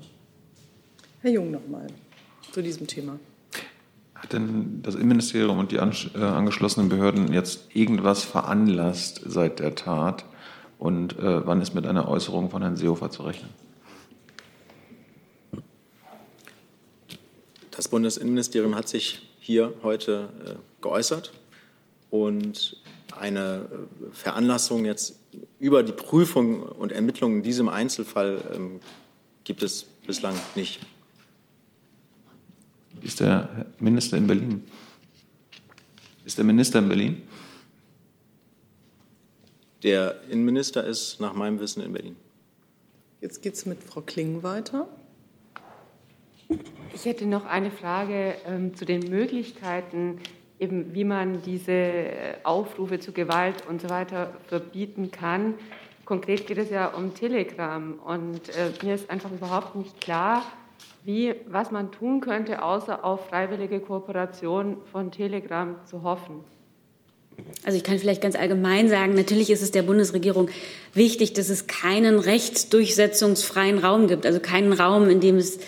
Herr 1.22 1.32
Jung 1.32 1.52
nochmal 1.52 1.88
zu 2.52 2.62
diesem 2.62 2.86
Thema. 2.86 3.20
Hat 4.14 4.34
denn 4.34 4.82
das 4.84 4.96
Innenministerium 4.96 5.58
und 5.60 5.72
die 5.72 5.78
äh, 5.78 6.24
angeschlossenen 6.24 6.90
Behörden 6.90 7.34
jetzt 7.34 7.76
irgendwas 7.76 8.24
veranlasst 8.24 9.22
seit 9.26 9.60
der 9.60 9.76
Tat? 9.76 10.26
Und 10.80 11.18
äh, 11.18 11.46
wann 11.46 11.60
ist 11.62 11.74
mit 11.74 11.88
einer 11.88 12.08
Äußerung 12.08 12.52
von 12.52 12.62
Herrn 12.62 12.78
Seehofer 12.78 13.10
zu 13.10 13.24
rechnen? 13.24 13.50
Das 17.72 17.88
Bundesinnenministerium 17.88 18.76
hat 18.76 18.88
sich 18.88 19.28
hier 19.40 19.74
heute 19.82 20.30
äh, 20.46 20.54
geäußert 20.82 21.32
und 22.10 22.78
eine 23.12 23.68
äh, 23.72 24.14
Veranlassung 24.14 24.86
jetzt 24.86 25.20
über 25.60 25.84
die 25.84 25.92
Prüfung 25.92 26.64
und 26.64 26.92
Ermittlung 26.92 27.38
in 27.38 27.44
diesem 27.44 27.70
Einzelfall 27.70 28.42
ähm, 28.54 28.80
gibt 29.44 29.64
es 29.64 29.84
bislang 30.06 30.36
nicht. 30.56 30.80
Ist 33.02 33.20
der 33.20 33.66
Minister 33.80 34.18
in 34.18 34.28
Berlin? 34.28 34.64
Ist 36.26 36.38
der 36.38 36.46
Minister 36.46 36.80
in 36.80 36.88
Berlin? 36.88 37.22
Der 39.84 40.24
Innenminister 40.30 40.84
ist 40.84 41.20
nach 41.22 41.34
meinem 41.34 41.60
Wissen 41.60 41.84
in 41.84 41.94
Berlin. 41.94 42.16
Jetzt 43.22 43.42
geht 43.42 43.54
es 43.54 43.66
mit 43.66 43.84
Frau 43.84 44.02
Kling 44.02 44.44
weiter. 44.44 44.88
Ich 46.94 47.06
hätte 47.06 47.26
noch 47.26 47.46
eine 47.46 47.72
Frage 47.72 48.36
ähm, 48.46 48.76
zu 48.76 48.86
den 48.86 49.10
Möglichkeiten, 49.10 50.20
eben 50.60 50.94
wie 50.94 51.04
man 51.04 51.42
diese 51.44 51.72
äh, 51.72 52.34
Aufrufe 52.44 53.00
zu 53.00 53.12
Gewalt 53.12 53.68
und 53.68 53.82
so 53.82 53.90
weiter 53.90 54.34
verbieten 54.48 55.12
kann. 55.12 55.54
Konkret 56.06 56.48
geht 56.48 56.58
es 56.58 56.70
ja 56.70 56.88
um 56.88 57.14
Telegram 57.14 57.94
und 58.06 58.50
äh, 58.50 58.72
mir 58.82 58.96
ist 58.96 59.10
einfach 59.10 59.32
überhaupt 59.32 59.76
nicht 59.76 60.00
klar, 60.00 60.44
wie, 61.04 61.36
was 61.48 61.72
man 61.72 61.92
tun 61.92 62.22
könnte, 62.22 62.64
außer 62.64 63.04
auf 63.04 63.28
freiwillige 63.28 63.80
Kooperation 63.80 64.78
von 64.92 65.12
Telegram 65.12 65.76
zu 65.86 66.04
hoffen. 66.04 66.44
Also 67.64 67.78
ich 67.78 67.84
kann 67.84 68.00
vielleicht 68.00 68.22
ganz 68.22 68.36
allgemein 68.36 68.90
sagen, 68.90 69.14
natürlich 69.14 69.52
ist 69.52 69.62
es 69.62 69.72
der 69.72 69.84
Bundesregierung 69.84 70.50
wichtig, 70.94 71.34
dass 71.34 71.50
es 71.50 71.68
keinen 71.68 72.20
rechtsdurchsetzungsfreien 72.20 73.78
Raum 73.78 74.08
gibt, 74.08 74.26
also 74.26 74.40
keinen 74.40 74.74
Raum, 74.74 75.10
in 75.10 75.20
dem 75.20 75.38
es 75.38 75.60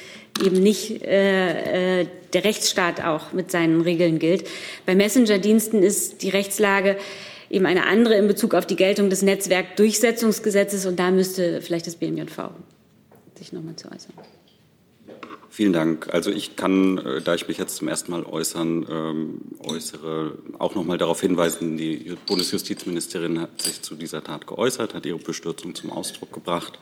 eben 0.44 0.62
nicht 0.62 1.04
äh, 1.04 2.02
äh, 2.02 2.08
der 2.34 2.44
Rechtsstaat 2.44 3.04
auch 3.04 3.34
mit 3.34 3.52
seinen 3.52 3.82
Regeln 3.82 4.20
gilt. 4.20 4.48
Bei 4.86 4.96
Messenger-Diensten 4.96 5.84
ist 5.84 6.22
die 6.22 6.30
Rechtslage 6.30 6.98
eben 7.50 7.66
eine 7.66 7.86
andere 7.86 8.16
in 8.16 8.28
Bezug 8.28 8.54
auf 8.54 8.66
die 8.66 8.76
Geltung 8.76 9.10
des 9.10 9.22
Netzwerkdurchsetzungsgesetzes 9.22 10.86
und 10.86 11.00
da 11.00 11.12
müsste 11.12 11.62
vielleicht 11.62 11.88
das 11.88 11.96
BMJV 11.96 12.52
sich 13.38 13.54
nochmal 13.54 13.76
zu 13.76 13.88
äußern. 13.92 14.14
Vielen 15.52 15.74
Dank. 15.74 16.14
Also 16.14 16.32
ich 16.32 16.56
kann, 16.56 17.00
äh, 17.00 17.22
da 17.22 17.36
ich 17.36 17.48
mich 17.48 17.58
jetzt 17.58 17.76
zum 17.78 17.88
ersten 17.88 18.12
Mal 18.12 18.24
äußern, 18.24 18.86
ähm, 18.90 19.42
äußere, 19.66 20.38
auch 20.58 20.76
noch 20.76 20.86
mal 20.86 20.98
darauf 20.98 21.22
hinweisen, 21.22 21.76
die 21.76 22.16
Bundesjustizministerin 22.28 23.42
hat 23.42 23.62
sich 23.62 23.82
zu 23.82 23.96
dieser 23.96 24.24
Tat 24.24 24.48
geäußert, 24.48 24.94
hat 24.94 25.06
ihre 25.06 25.18
Bestürzung 25.18 25.76
zum 25.76 25.92
Ausdruck 25.92 26.32
gebracht. 26.32 26.80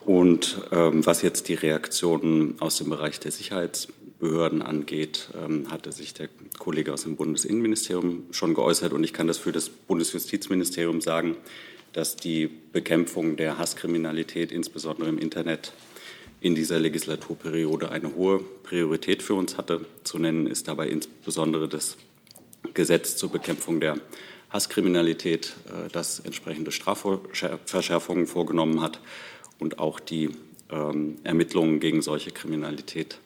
Und 0.00 0.62
ähm, 0.72 1.04
was 1.04 1.22
jetzt 1.22 1.48
die 1.48 1.54
Reaktionen 1.54 2.56
aus 2.60 2.78
dem 2.78 2.88
Bereich 2.88 3.20
der 3.20 3.32
Sicherheitsbehörden 3.32 4.62
angeht, 4.62 5.28
ähm, 5.38 5.70
hatte 5.70 5.92
sich 5.92 6.14
der 6.14 6.28
Kollege 6.58 6.92
aus 6.92 7.02
dem 7.02 7.16
Bundesinnenministerium 7.16 8.24
schon 8.30 8.54
geäußert. 8.54 8.92
Und 8.92 9.04
ich 9.04 9.12
kann 9.12 9.26
das 9.26 9.38
für 9.38 9.52
das 9.52 9.68
Bundesjustizministerium 9.68 11.00
sagen, 11.00 11.36
dass 11.92 12.16
die 12.16 12.48
Bekämpfung 12.72 13.36
der 13.36 13.58
Hasskriminalität, 13.58 14.52
insbesondere 14.52 15.08
im 15.08 15.18
Internet, 15.18 15.72
in 16.40 16.54
dieser 16.54 16.78
Legislaturperiode 16.78 17.90
eine 17.90 18.14
hohe 18.14 18.40
Priorität 18.62 19.22
für 19.22 19.34
uns 19.34 19.58
hatte. 19.58 19.84
Zu 20.04 20.18
nennen 20.18 20.46
ist 20.46 20.68
dabei 20.68 20.88
insbesondere 20.88 21.68
das 21.68 21.98
Gesetz 22.72 23.16
zur 23.16 23.30
Bekämpfung 23.30 23.80
der 23.80 23.98
Hasskriminalität, 24.48 25.56
äh, 25.66 25.90
das 25.92 26.20
entsprechende 26.20 26.72
Strafverschärfungen 26.72 28.26
vorgenommen 28.26 28.80
hat 28.80 28.98
und 29.60 29.78
auch 29.78 30.00
die 30.00 30.30
ähm, 30.70 31.16
Ermittlungen 31.22 31.80
gegen 31.80 32.02
solche 32.02 32.30
Kriminalität 32.30 33.18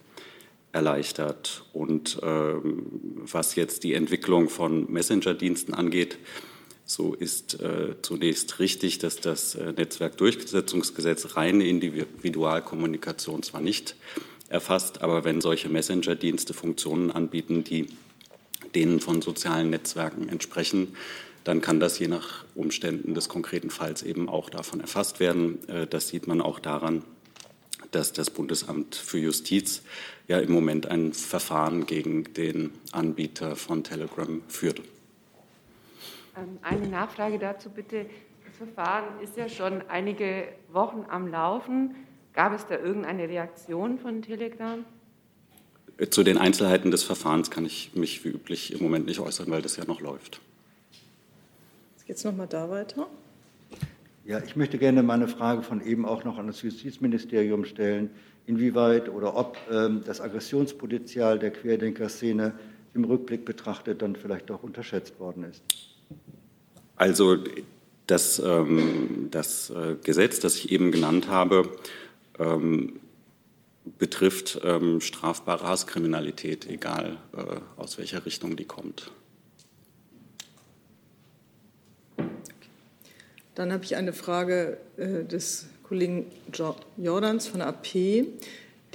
erleichtert. 0.72 1.64
Und 1.72 2.18
ähm, 2.22 2.86
was 3.16 3.54
jetzt 3.54 3.84
die 3.84 3.94
Entwicklung 3.94 4.48
von 4.48 4.90
Messenger-Diensten 4.92 5.72
angeht, 5.72 6.18
so 6.84 7.14
ist 7.14 7.60
äh, 7.62 7.94
zunächst 8.02 8.58
richtig, 8.58 8.98
dass 8.98 9.16
das 9.16 9.54
äh, 9.54 9.72
Netzwerkdurchsetzungsgesetz 9.72 11.36
reine 11.36 11.66
Individualkommunikation 11.66 13.42
zwar 13.42 13.62
nicht 13.62 13.96
erfasst, 14.48 15.00
aber 15.00 15.24
wenn 15.24 15.40
solche 15.40 15.70
Messenger-Dienste 15.70 16.52
Funktionen 16.52 17.10
anbieten, 17.10 17.64
die 17.64 17.86
denen 18.74 19.00
von 19.00 19.22
sozialen 19.22 19.70
Netzwerken 19.70 20.28
entsprechen, 20.28 20.94
dann 21.44 21.60
kann 21.60 21.78
das 21.78 21.98
je 21.98 22.08
nach 22.08 22.44
Umständen 22.54 23.14
des 23.14 23.28
konkreten 23.28 23.70
Falls 23.70 24.02
eben 24.02 24.28
auch 24.28 24.50
davon 24.50 24.80
erfasst 24.80 25.20
werden. 25.20 25.66
Äh, 25.68 25.86
das 25.86 26.08
sieht 26.08 26.26
man 26.26 26.40
auch 26.40 26.58
daran, 26.58 27.04
dass 27.90 28.12
das 28.12 28.30
Bundesamt 28.30 28.94
für 28.94 29.18
Justiz 29.18 29.82
ja 30.26 30.38
im 30.38 30.52
Moment 30.52 30.86
ein 30.86 31.12
Verfahren 31.12 31.86
gegen 31.86 32.32
den 32.34 32.72
Anbieter 32.92 33.56
von 33.56 33.84
Telegram 33.84 34.42
führt. 34.48 34.80
Ähm, 36.36 36.58
eine 36.62 36.88
Nachfrage 36.88 37.38
dazu 37.38 37.70
bitte. 37.70 38.06
Das 38.46 38.56
Verfahren 38.56 39.20
ist 39.22 39.36
ja 39.36 39.48
schon 39.48 39.82
einige 39.88 40.48
Wochen 40.72 41.04
am 41.08 41.28
Laufen. 41.28 41.94
Gab 42.32 42.54
es 42.54 42.66
da 42.66 42.76
irgendeine 42.76 43.28
Reaktion 43.28 43.98
von 43.98 44.22
Telegram? 44.22 44.84
Zu 46.10 46.24
den 46.24 46.38
Einzelheiten 46.38 46.90
des 46.90 47.04
Verfahrens 47.04 47.50
kann 47.50 47.64
ich 47.64 47.92
mich 47.94 48.24
wie 48.24 48.30
üblich 48.30 48.72
im 48.72 48.82
Moment 48.82 49.06
nicht 49.06 49.20
äußern, 49.20 49.48
weil 49.50 49.62
das 49.62 49.76
ja 49.76 49.84
noch 49.84 50.00
läuft. 50.00 50.40
Jetzt 52.06 52.08
geht 52.08 52.16
es 52.18 52.25
nochmal 52.25 52.46
da 52.46 52.68
weiter. 52.68 53.06
Ja, 54.26 54.38
ich 54.38 54.56
möchte 54.56 54.76
gerne 54.76 55.02
meine 55.02 55.26
Frage 55.26 55.62
von 55.62 55.80
eben 55.80 56.04
auch 56.04 56.23
noch 56.23 56.37
an 56.37 56.46
das 56.46 56.61
Justizministerium 56.61 57.64
stellen, 57.64 58.11
inwieweit 58.46 59.08
oder 59.08 59.34
ob 59.34 59.56
ähm, 59.73 60.02
das 60.04 60.20
Aggressionspotenzial 60.20 61.38
der 61.38 61.50
Querdenker-Szene 61.50 62.52
im 62.92 63.04
Rückblick 63.04 63.46
betrachtet 63.46 64.02
dann 64.02 64.16
vielleicht 64.16 64.50
auch 64.50 64.62
unterschätzt 64.62 65.18
worden 65.18 65.44
ist. 65.44 65.62
Also 66.96 67.38
das, 68.06 68.38
ähm, 68.38 69.28
das 69.30 69.70
äh, 69.70 69.96
Gesetz, 70.02 70.40
das 70.40 70.56
ich 70.56 70.73
eben 70.73 70.92
genannt 70.92 71.28
habe, 71.28 71.70
ähm, 72.38 73.00
betrifft 73.99 74.61
ähm, 74.62 75.00
strafbare 75.00 75.66
Hasskriminalität, 75.66 76.68
egal 76.68 77.16
äh, 77.34 77.80
aus 77.80 77.96
welcher 77.96 78.26
Richtung 78.26 78.56
die 78.56 78.66
kommt. 78.66 79.11
Dann 83.54 83.73
habe 83.73 83.84
ich 83.84 83.96
eine 83.96 84.12
Frage 84.12 84.78
äh, 84.96 85.25
des 85.25 85.66
Kollegen 85.84 86.26
Jordans 86.96 87.46
von 87.46 87.61
AP, 87.61 88.26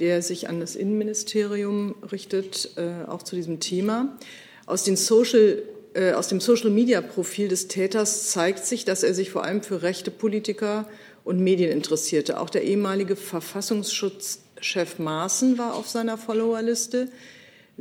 der 0.00 0.22
sich 0.22 0.48
an 0.48 0.60
das 0.60 0.76
Innenministerium 0.76 1.94
richtet, 2.10 2.70
äh, 2.76 3.08
auch 3.08 3.22
zu 3.22 3.36
diesem 3.36 3.60
Thema. 3.60 4.18
Aus, 4.66 4.84
Social, 4.84 5.62
äh, 5.94 6.12
aus 6.12 6.28
dem 6.28 6.40
Social-Media-Profil 6.40 7.48
des 7.48 7.68
Täters 7.68 8.30
zeigt 8.30 8.64
sich, 8.64 8.84
dass 8.84 9.02
er 9.02 9.14
sich 9.14 9.30
vor 9.30 9.44
allem 9.44 9.62
für 9.62 9.82
rechte 9.82 10.10
Politiker 10.10 10.86
und 11.24 11.40
Medien 11.40 11.70
interessierte. 11.70 12.40
Auch 12.40 12.50
der 12.50 12.64
ehemalige 12.64 13.16
Verfassungsschutzchef 13.16 14.98
Maaßen 14.98 15.58
war 15.58 15.74
auf 15.74 15.88
seiner 15.88 16.18
Followerliste. 16.18 17.08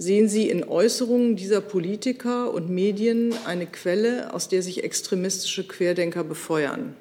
Sehen 0.01 0.29
Sie 0.29 0.50
in 0.50 0.63
Äußerungen 0.63 1.36
dieser 1.36 1.60
Politiker 1.60 2.53
und 2.53 2.70
Medien 2.70 3.34
eine 3.46 3.65
Quelle, 3.65 4.34
aus 4.34 4.48
der 4.48 4.63
sich 4.63 4.82
extremistische 4.86 5.68
Querdenker 5.68 6.24
befeuern? 6.24 6.96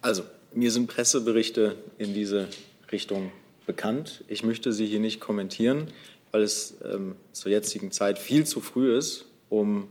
Also, 0.00 0.24
mir 0.52 0.72
sind 0.72 0.88
Presseberichte 0.88 1.76
in 1.98 2.14
diese 2.14 2.48
Richtung 2.90 3.30
bekannt. 3.64 4.24
Ich 4.26 4.42
möchte 4.42 4.72
sie 4.72 4.86
hier 4.86 4.98
nicht 4.98 5.20
kommentieren, 5.20 5.86
weil 6.32 6.42
es 6.42 6.74
ähm, 6.84 7.14
zur 7.30 7.52
jetzigen 7.52 7.92
Zeit 7.92 8.18
viel 8.18 8.44
zu 8.44 8.60
früh 8.60 8.98
ist, 8.98 9.26
um 9.48 9.86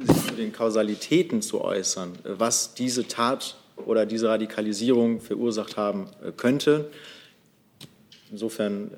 sich 0.00 0.28
zu 0.28 0.34
den 0.36 0.54
Kausalitäten 0.54 1.42
zu 1.42 1.60
äußern, 1.60 2.12
was 2.24 2.72
diese 2.72 3.06
Tat 3.06 3.58
oder 3.76 4.06
diese 4.06 4.30
Radikalisierung 4.30 5.20
verursacht 5.20 5.76
haben 5.76 6.06
äh, 6.24 6.32
könnte. 6.32 6.90
Insofern 8.30 8.90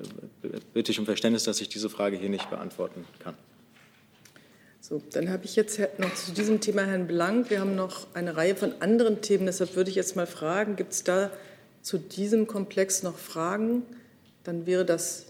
äh, 0.43 0.59
bitte 0.73 0.91
ich 0.91 0.99
um 0.99 1.05
Verständnis, 1.05 1.43
dass 1.43 1.59
ich 1.61 1.69
diese 1.69 1.89
Frage 1.89 2.17
hier 2.17 2.29
nicht 2.29 2.49
beantworten 2.49 3.05
kann. 3.19 3.35
So, 4.79 5.01
dann 5.11 5.29
habe 5.29 5.45
ich 5.45 5.55
jetzt 5.55 5.79
noch 5.97 6.13
zu 6.13 6.33
diesem 6.33 6.59
Thema 6.59 6.83
Herrn 6.83 7.07
Blank. 7.07 7.49
Wir 7.49 7.61
haben 7.61 7.75
noch 7.75 8.07
eine 8.13 8.35
Reihe 8.35 8.55
von 8.55 8.73
anderen 8.81 9.21
Themen. 9.21 9.45
Deshalb 9.45 9.75
würde 9.75 9.89
ich 9.89 9.95
jetzt 9.95 10.15
mal 10.15 10.27
fragen, 10.27 10.75
gibt 10.75 10.91
es 10.91 11.03
da 11.03 11.31
zu 11.81 11.97
diesem 11.97 12.47
Komplex 12.47 13.01
noch 13.01 13.17
Fragen? 13.17 13.83
Dann 14.43 14.65
wäre 14.65 14.83
das 14.83 15.27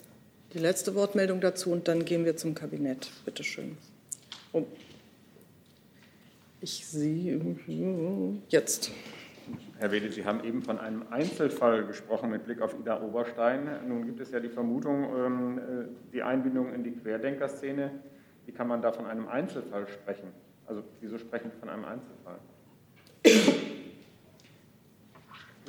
die 0.53 0.59
letzte 0.59 0.95
Wortmeldung 0.95 1.39
dazu 1.39 1.71
und 1.71 1.87
dann 1.87 2.03
gehen 2.03 2.25
wir 2.25 2.35
zum 2.35 2.55
Kabinett. 2.55 3.09
Bitte 3.25 3.43
schön. 3.43 3.77
Oh. 4.53 4.63
Ich 6.61 6.85
sehe 6.85 7.39
jetzt. 8.49 8.91
Herr 9.83 9.91
Wedel, 9.91 10.13
Sie 10.13 10.23
haben 10.23 10.45
eben 10.45 10.61
von 10.61 10.79
einem 10.79 11.03
Einzelfall 11.09 11.85
gesprochen 11.85 12.29
mit 12.29 12.45
Blick 12.45 12.61
auf 12.61 12.73
Ida 12.79 13.01
Oberstein. 13.01 13.67
Nun 13.85 14.05
gibt 14.05 14.21
es 14.21 14.31
ja 14.31 14.39
die 14.39 14.47
Vermutung, 14.47 15.09
ähm, 15.13 15.57
äh, 15.57 15.61
die 16.13 16.23
Einbindung 16.23 16.73
in 16.73 16.85
die 16.85 16.91
Querdenkerszene. 16.91 17.91
Wie 18.45 18.53
kann 18.53 18.69
man 18.69 18.81
da 18.81 18.93
von 18.93 19.05
einem 19.05 19.27
Einzelfall 19.27 19.85
sprechen? 19.89 20.29
Also 20.67 20.83
wieso 21.01 21.17
sprechen 21.17 21.51
Sie 21.51 21.59
von 21.59 21.67
einem 21.67 21.83
Einzelfall? 21.83 22.39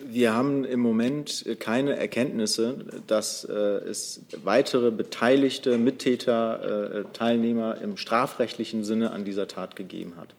Wir 0.06 0.32
haben 0.32 0.64
im 0.64 0.78
Moment 0.78 1.44
keine 1.58 1.96
Erkenntnisse, 1.96 2.84
dass 3.08 3.42
äh, 3.42 3.52
es 3.52 4.24
weitere 4.44 4.92
beteiligte 4.92 5.76
Mittäter, 5.76 7.00
äh, 7.00 7.04
Teilnehmer 7.12 7.80
im 7.80 7.96
strafrechtlichen 7.96 8.84
Sinne 8.84 9.10
an 9.10 9.24
dieser 9.24 9.48
Tat 9.48 9.74
gegeben 9.74 10.14
hat. 10.16 10.36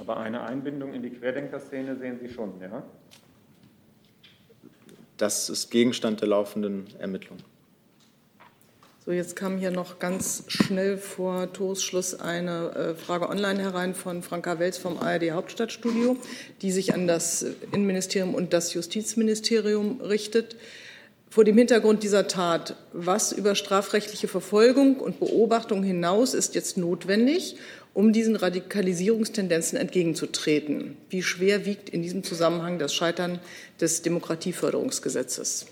Aber 0.00 0.18
eine 0.18 0.42
Einbindung 0.42 0.92
in 0.92 1.02
die 1.02 1.10
Querdenkerszene 1.10 1.96
sehen 1.96 2.18
Sie 2.20 2.28
schon, 2.28 2.60
ja? 2.60 2.82
Das 5.16 5.48
ist 5.48 5.70
Gegenstand 5.70 6.20
der 6.20 6.28
laufenden 6.28 6.86
Ermittlungen. 6.98 7.42
So, 9.04 9.12
jetzt 9.12 9.36
kam 9.36 9.56
hier 9.56 9.70
noch 9.70 9.98
ganz 9.98 10.44
schnell 10.48 10.98
vor 10.98 11.50
Toresschluss 11.52 12.14
eine 12.20 12.74
äh, 12.74 12.94
Frage 12.94 13.30
online 13.30 13.58
herein 13.58 13.94
von 13.94 14.22
Franka 14.22 14.58
Welz 14.58 14.76
vom 14.76 14.98
ARD 14.98 15.30
Hauptstadtstudio, 15.30 16.18
die 16.60 16.70
sich 16.70 16.92
an 16.92 17.06
das 17.06 17.42
Innenministerium 17.72 18.34
und 18.34 18.52
das 18.52 18.74
Justizministerium 18.74 20.02
richtet. 20.02 20.56
Vor 21.30 21.44
dem 21.44 21.56
Hintergrund 21.56 22.02
dieser 22.02 22.28
Tat, 22.28 22.76
was 22.92 23.32
über 23.32 23.54
strafrechtliche 23.54 24.28
Verfolgung 24.28 24.96
und 24.96 25.20
Beobachtung 25.20 25.82
hinaus 25.82 26.34
ist 26.34 26.54
jetzt 26.54 26.76
notwendig, 26.76 27.56
um 27.98 28.12
diesen 28.12 28.36
Radikalisierungstendenzen 28.36 29.76
entgegenzutreten? 29.76 30.96
Wie 31.10 31.20
schwer 31.20 31.66
wiegt 31.66 31.88
in 31.88 32.00
diesem 32.00 32.22
Zusammenhang 32.22 32.78
das 32.78 32.94
Scheitern 32.94 33.40
des 33.80 34.02
Demokratieförderungsgesetzes? 34.02 35.66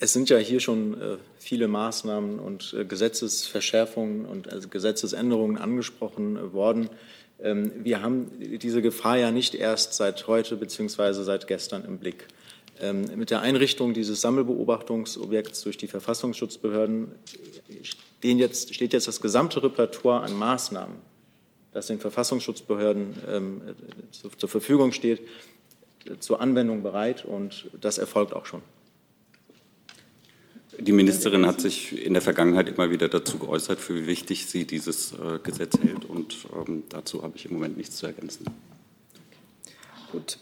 Es 0.00 0.12
sind 0.12 0.28
ja 0.28 0.38
hier 0.38 0.58
schon 0.58 1.00
äh, 1.00 1.18
viele 1.38 1.68
Maßnahmen 1.68 2.40
und 2.40 2.74
äh, 2.76 2.84
Gesetzesverschärfungen 2.84 4.24
und 4.24 4.52
also 4.52 4.66
Gesetzesänderungen 4.66 5.56
angesprochen 5.56 6.36
äh, 6.36 6.52
worden. 6.52 6.90
Ähm, 7.40 7.70
wir 7.84 8.02
haben 8.02 8.32
diese 8.40 8.82
Gefahr 8.82 9.18
ja 9.18 9.30
nicht 9.30 9.54
erst 9.54 9.94
seit 9.94 10.26
heute 10.26 10.56
bzw. 10.56 11.12
seit 11.22 11.46
gestern 11.46 11.84
im 11.84 11.98
Blick. 11.98 12.26
Ähm, 12.80 13.04
mit 13.14 13.30
der 13.30 13.40
Einrichtung 13.40 13.94
dieses 13.94 14.20
Sammelbeobachtungsobjekts 14.20 15.62
durch 15.62 15.76
die 15.76 15.86
Verfassungsschutzbehörden 15.86 17.12
jetzt, 18.32 18.74
steht 18.74 18.92
jetzt 18.92 19.08
das 19.08 19.20
gesamte 19.20 19.62
Repertoire 19.62 20.22
an 20.22 20.34
Maßnahmen, 20.34 20.96
das 21.72 21.86
den 21.86 22.00
Verfassungsschutzbehörden 22.00 23.14
ähm, 23.28 23.62
zur 24.10 24.48
Verfügung 24.48 24.92
steht, 24.92 25.20
zur 26.20 26.40
Anwendung 26.40 26.82
bereit 26.82 27.24
und 27.24 27.70
das 27.80 27.98
erfolgt 27.98 28.34
auch 28.34 28.46
schon. 28.46 28.62
Die 30.78 30.92
Ministerin 30.92 31.46
hat 31.46 31.60
sich 31.60 32.04
in 32.04 32.14
der 32.14 32.22
Vergangenheit 32.22 32.68
immer 32.68 32.90
wieder 32.90 33.08
dazu 33.08 33.38
geäußert, 33.38 33.78
für 33.78 33.94
wie 33.94 34.06
wichtig 34.06 34.46
sie 34.46 34.64
dieses 34.64 35.12
äh, 35.12 35.38
Gesetz 35.42 35.78
hält. 35.78 36.04
Und 36.04 36.36
ähm, 36.66 36.82
dazu 36.88 37.22
habe 37.22 37.36
ich 37.36 37.46
im 37.46 37.52
Moment 37.54 37.76
nichts 37.76 37.96
zu 37.96 38.06
ergänzen. 38.06 38.46
Gut. 40.10 40.38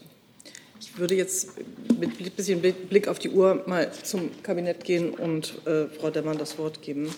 Ich 0.79 0.97
würde 0.97 1.15
jetzt 1.15 1.51
mit 1.99 2.19
ein 2.19 2.31
bisschen 2.31 2.61
Blick 2.61 3.07
auf 3.07 3.19
die 3.19 3.29
Uhr 3.29 3.63
mal 3.67 3.91
zum 4.03 4.29
Kabinett 4.43 4.83
gehen 4.83 5.11
und 5.11 5.65
äh, 5.65 5.87
Frau 5.87 6.09
Demmann 6.09 6.37
das 6.37 6.57
Wort 6.57 6.81
geben, 6.81 7.09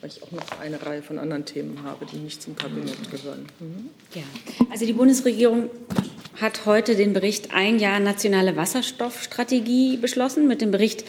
weil 0.00 0.10
ich 0.10 0.22
auch 0.22 0.30
noch 0.30 0.60
eine 0.60 0.84
Reihe 0.84 1.02
von 1.02 1.18
anderen 1.18 1.44
Themen 1.44 1.82
habe, 1.82 2.06
die 2.06 2.16
nicht 2.16 2.42
zum 2.42 2.56
Kabinett 2.56 3.10
gehören. 3.10 3.46
Mhm. 3.58 3.90
Ja, 4.14 4.22
also 4.70 4.86
die 4.86 4.92
Bundesregierung 4.92 5.70
hat 6.40 6.64
heute 6.66 6.96
den 6.96 7.12
Bericht 7.12 7.52
Ein 7.52 7.78
Jahr 7.78 8.00
nationale 8.00 8.56
Wasserstoffstrategie 8.56 9.98
beschlossen. 9.98 10.46
Mit 10.46 10.62
dem 10.62 10.70
Bericht 10.70 11.04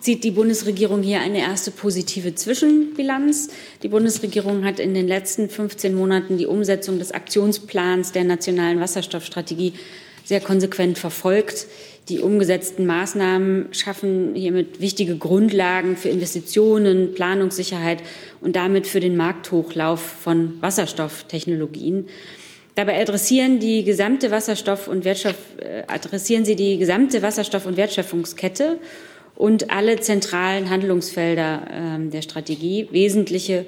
zieht 0.00 0.24
die 0.24 0.32
Bundesregierung 0.32 1.02
hier 1.02 1.20
eine 1.20 1.38
erste 1.38 1.70
positive 1.70 2.34
Zwischenbilanz. 2.34 3.48
Die 3.82 3.88
Bundesregierung 3.88 4.64
hat 4.64 4.80
in 4.80 4.94
den 4.94 5.06
letzten 5.06 5.48
15 5.48 5.94
Monaten 5.94 6.36
die 6.36 6.46
Umsetzung 6.46 6.98
des 6.98 7.12
Aktionsplans 7.12 8.12
der 8.12 8.24
nationalen 8.24 8.80
Wasserstoffstrategie 8.80 9.74
sehr 10.24 10.40
konsequent 10.40 10.98
verfolgt. 10.98 11.66
Die 12.08 12.18
umgesetzten 12.18 12.84
Maßnahmen 12.84 13.68
schaffen 13.72 14.34
hiermit 14.34 14.80
wichtige 14.80 15.16
Grundlagen 15.16 15.96
für 15.96 16.10
Investitionen, 16.10 17.14
Planungssicherheit 17.14 18.02
und 18.40 18.56
damit 18.56 18.86
für 18.86 19.00
den 19.00 19.16
Markthochlauf 19.16 20.00
von 20.00 20.60
Wasserstofftechnologien. 20.60 22.08
Dabei 22.74 23.00
adressieren 23.00 23.60
die 23.60 23.84
gesamte 23.84 24.30
Wasserstoff- 24.30 24.88
und 24.88 25.04
Wertstoff, 25.04 25.36
äh, 25.58 25.84
adressieren 25.86 26.44
sie 26.44 26.56
die 26.56 26.76
gesamte 26.76 27.22
Wasserstoff- 27.22 27.66
und 27.66 27.76
Wertschöpfungskette 27.76 28.78
und 29.36 29.70
alle 29.70 30.00
zentralen 30.00 30.70
Handlungsfelder 30.70 31.62
äh, 31.70 32.10
der 32.10 32.22
Strategie. 32.22 32.88
Wesentliche 32.90 33.64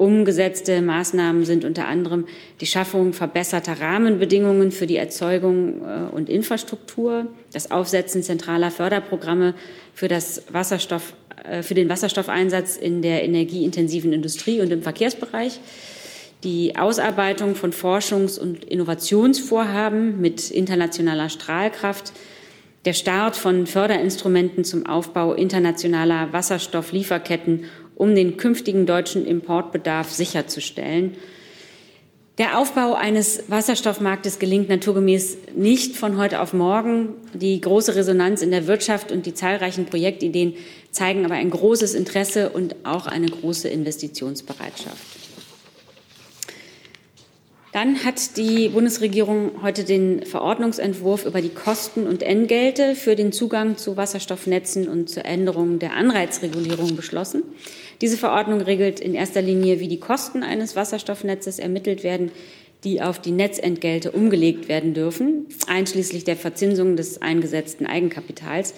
Umgesetzte 0.00 0.80
Maßnahmen 0.80 1.44
sind 1.44 1.62
unter 1.66 1.86
anderem 1.86 2.24
die 2.62 2.66
Schaffung 2.66 3.12
verbesserter 3.12 3.82
Rahmenbedingungen 3.82 4.72
für 4.72 4.86
die 4.86 4.96
Erzeugung 4.96 5.82
äh, 5.82 6.10
und 6.10 6.30
Infrastruktur, 6.30 7.26
das 7.52 7.70
Aufsetzen 7.70 8.22
zentraler 8.22 8.70
Förderprogramme 8.70 9.52
für, 9.92 10.08
das 10.08 10.44
Wasserstoff, 10.50 11.12
äh, 11.44 11.62
für 11.62 11.74
den 11.74 11.90
Wasserstoffeinsatz 11.90 12.78
in 12.78 13.02
der 13.02 13.24
energieintensiven 13.24 14.14
Industrie 14.14 14.62
und 14.62 14.72
im 14.72 14.80
Verkehrsbereich, 14.80 15.60
die 16.44 16.76
Ausarbeitung 16.76 17.54
von 17.54 17.70
Forschungs- 17.70 18.38
und 18.38 18.64
Innovationsvorhaben 18.64 20.18
mit 20.18 20.50
internationaler 20.50 21.28
Strahlkraft, 21.28 22.14
der 22.86 22.94
Start 22.94 23.36
von 23.36 23.66
Förderinstrumenten 23.66 24.64
zum 24.64 24.86
Aufbau 24.86 25.34
internationaler 25.34 26.32
Wasserstofflieferketten 26.32 27.64
um 28.00 28.14
den 28.14 28.38
künftigen 28.38 28.86
deutschen 28.86 29.26
Importbedarf 29.26 30.10
sicherzustellen. 30.10 31.18
Der 32.38 32.58
Aufbau 32.58 32.94
eines 32.94 33.42
Wasserstoffmarktes 33.48 34.38
gelingt 34.38 34.70
naturgemäß 34.70 35.36
nicht 35.54 35.96
von 35.96 36.16
heute 36.16 36.40
auf 36.40 36.54
morgen. 36.54 37.10
Die 37.34 37.60
große 37.60 37.94
Resonanz 37.94 38.40
in 38.40 38.52
der 38.52 38.66
Wirtschaft 38.66 39.12
und 39.12 39.26
die 39.26 39.34
zahlreichen 39.34 39.84
Projektideen 39.84 40.54
zeigen 40.90 41.26
aber 41.26 41.34
ein 41.34 41.50
großes 41.50 41.92
Interesse 41.92 42.48
und 42.48 42.74
auch 42.84 43.06
eine 43.06 43.26
große 43.26 43.68
Investitionsbereitschaft. 43.68 45.19
Dann 47.72 48.04
hat 48.04 48.36
die 48.36 48.68
Bundesregierung 48.70 49.62
heute 49.62 49.84
den 49.84 50.26
Verordnungsentwurf 50.26 51.24
über 51.24 51.40
die 51.40 51.50
Kosten 51.50 52.08
und 52.08 52.20
Entgelte 52.20 52.96
für 52.96 53.14
den 53.14 53.30
Zugang 53.30 53.76
zu 53.76 53.96
Wasserstoffnetzen 53.96 54.88
und 54.88 55.08
zur 55.08 55.24
Änderung 55.24 55.78
der 55.78 55.94
Anreizregulierung 55.94 56.96
beschlossen. 56.96 57.44
Diese 58.00 58.16
Verordnung 58.16 58.60
regelt 58.60 58.98
in 58.98 59.14
erster 59.14 59.40
Linie, 59.40 59.78
wie 59.78 59.86
die 59.86 60.00
Kosten 60.00 60.42
eines 60.42 60.74
Wasserstoffnetzes 60.74 61.60
ermittelt 61.60 62.02
werden, 62.02 62.32
die 62.82 63.02
auf 63.02 63.20
die 63.20 63.30
Netzentgelte 63.30 64.10
umgelegt 64.10 64.68
werden 64.68 64.92
dürfen, 64.92 65.46
einschließlich 65.68 66.24
der 66.24 66.36
Verzinsung 66.36 66.96
des 66.96 67.22
eingesetzten 67.22 67.86
Eigenkapitals. 67.86 68.74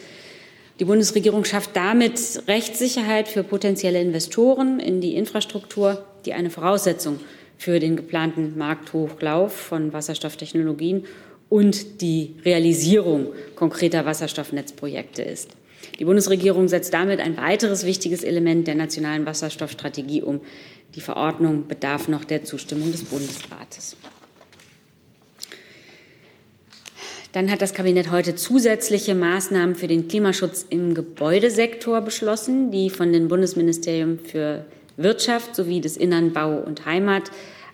Die 0.81 0.85
Bundesregierung 0.85 1.47
schafft 1.47 1.77
damit 1.77 2.43
Rechtssicherheit 2.47 3.29
für 3.29 3.43
potenzielle 3.43 4.03
Investoren 4.03 4.81
in 4.81 5.01
die 5.01 5.15
Infrastruktur, 5.15 6.05
die 6.27 6.35
eine 6.35 6.51
Voraussetzung 6.51 7.21
für 7.63 7.79
den 7.79 7.95
geplanten 7.95 8.59
Markthochlauf 8.59 9.55
von 9.55 9.93
Wasserstofftechnologien 9.93 11.05
und 11.49 12.01
die 12.01 12.35
Realisierung 12.45 13.29
konkreter 13.55 14.05
Wasserstoffnetzprojekte 14.05 15.23
ist. 15.23 15.51
Die 16.01 16.05
Bundesregierung 16.05 16.67
setzt 16.67 16.93
damit 16.93 17.21
ein 17.21 17.37
weiteres 17.37 17.87
wichtiges 17.87 18.25
Element 18.25 18.67
der 18.67 18.75
nationalen 18.75 19.27
Wasserstoffstrategie 19.27 20.23
um. 20.23 20.41
Die 20.97 21.01
Verordnung 21.01 21.69
bedarf 21.69 22.09
noch 22.09 22.25
der 22.25 22.43
Zustimmung 22.43 22.91
des 22.91 23.05
Bundesrates. 23.05 23.97
Dann 27.31 27.49
hat 27.49 27.63
das 27.63 27.75
Kabinett 27.75 28.11
heute 28.11 28.35
zusätzliche 28.35 29.15
Maßnahmen 29.15 29.77
für 29.77 29.87
den 29.87 30.09
Klimaschutz 30.09 30.67
im 30.69 30.95
Gebäudesektor 30.95 32.01
beschlossen, 32.01 32.73
die 32.73 32.91
von 32.91 33.13
den 33.13 33.29
Bundesministerien 33.29 34.19
für 34.19 34.67
Wirtschaft 34.97 35.55
sowie 35.55 35.81
des 35.81 35.97
Innern, 35.97 36.33
Bau 36.33 36.59
und 36.59 36.85
Heimat 36.87 37.31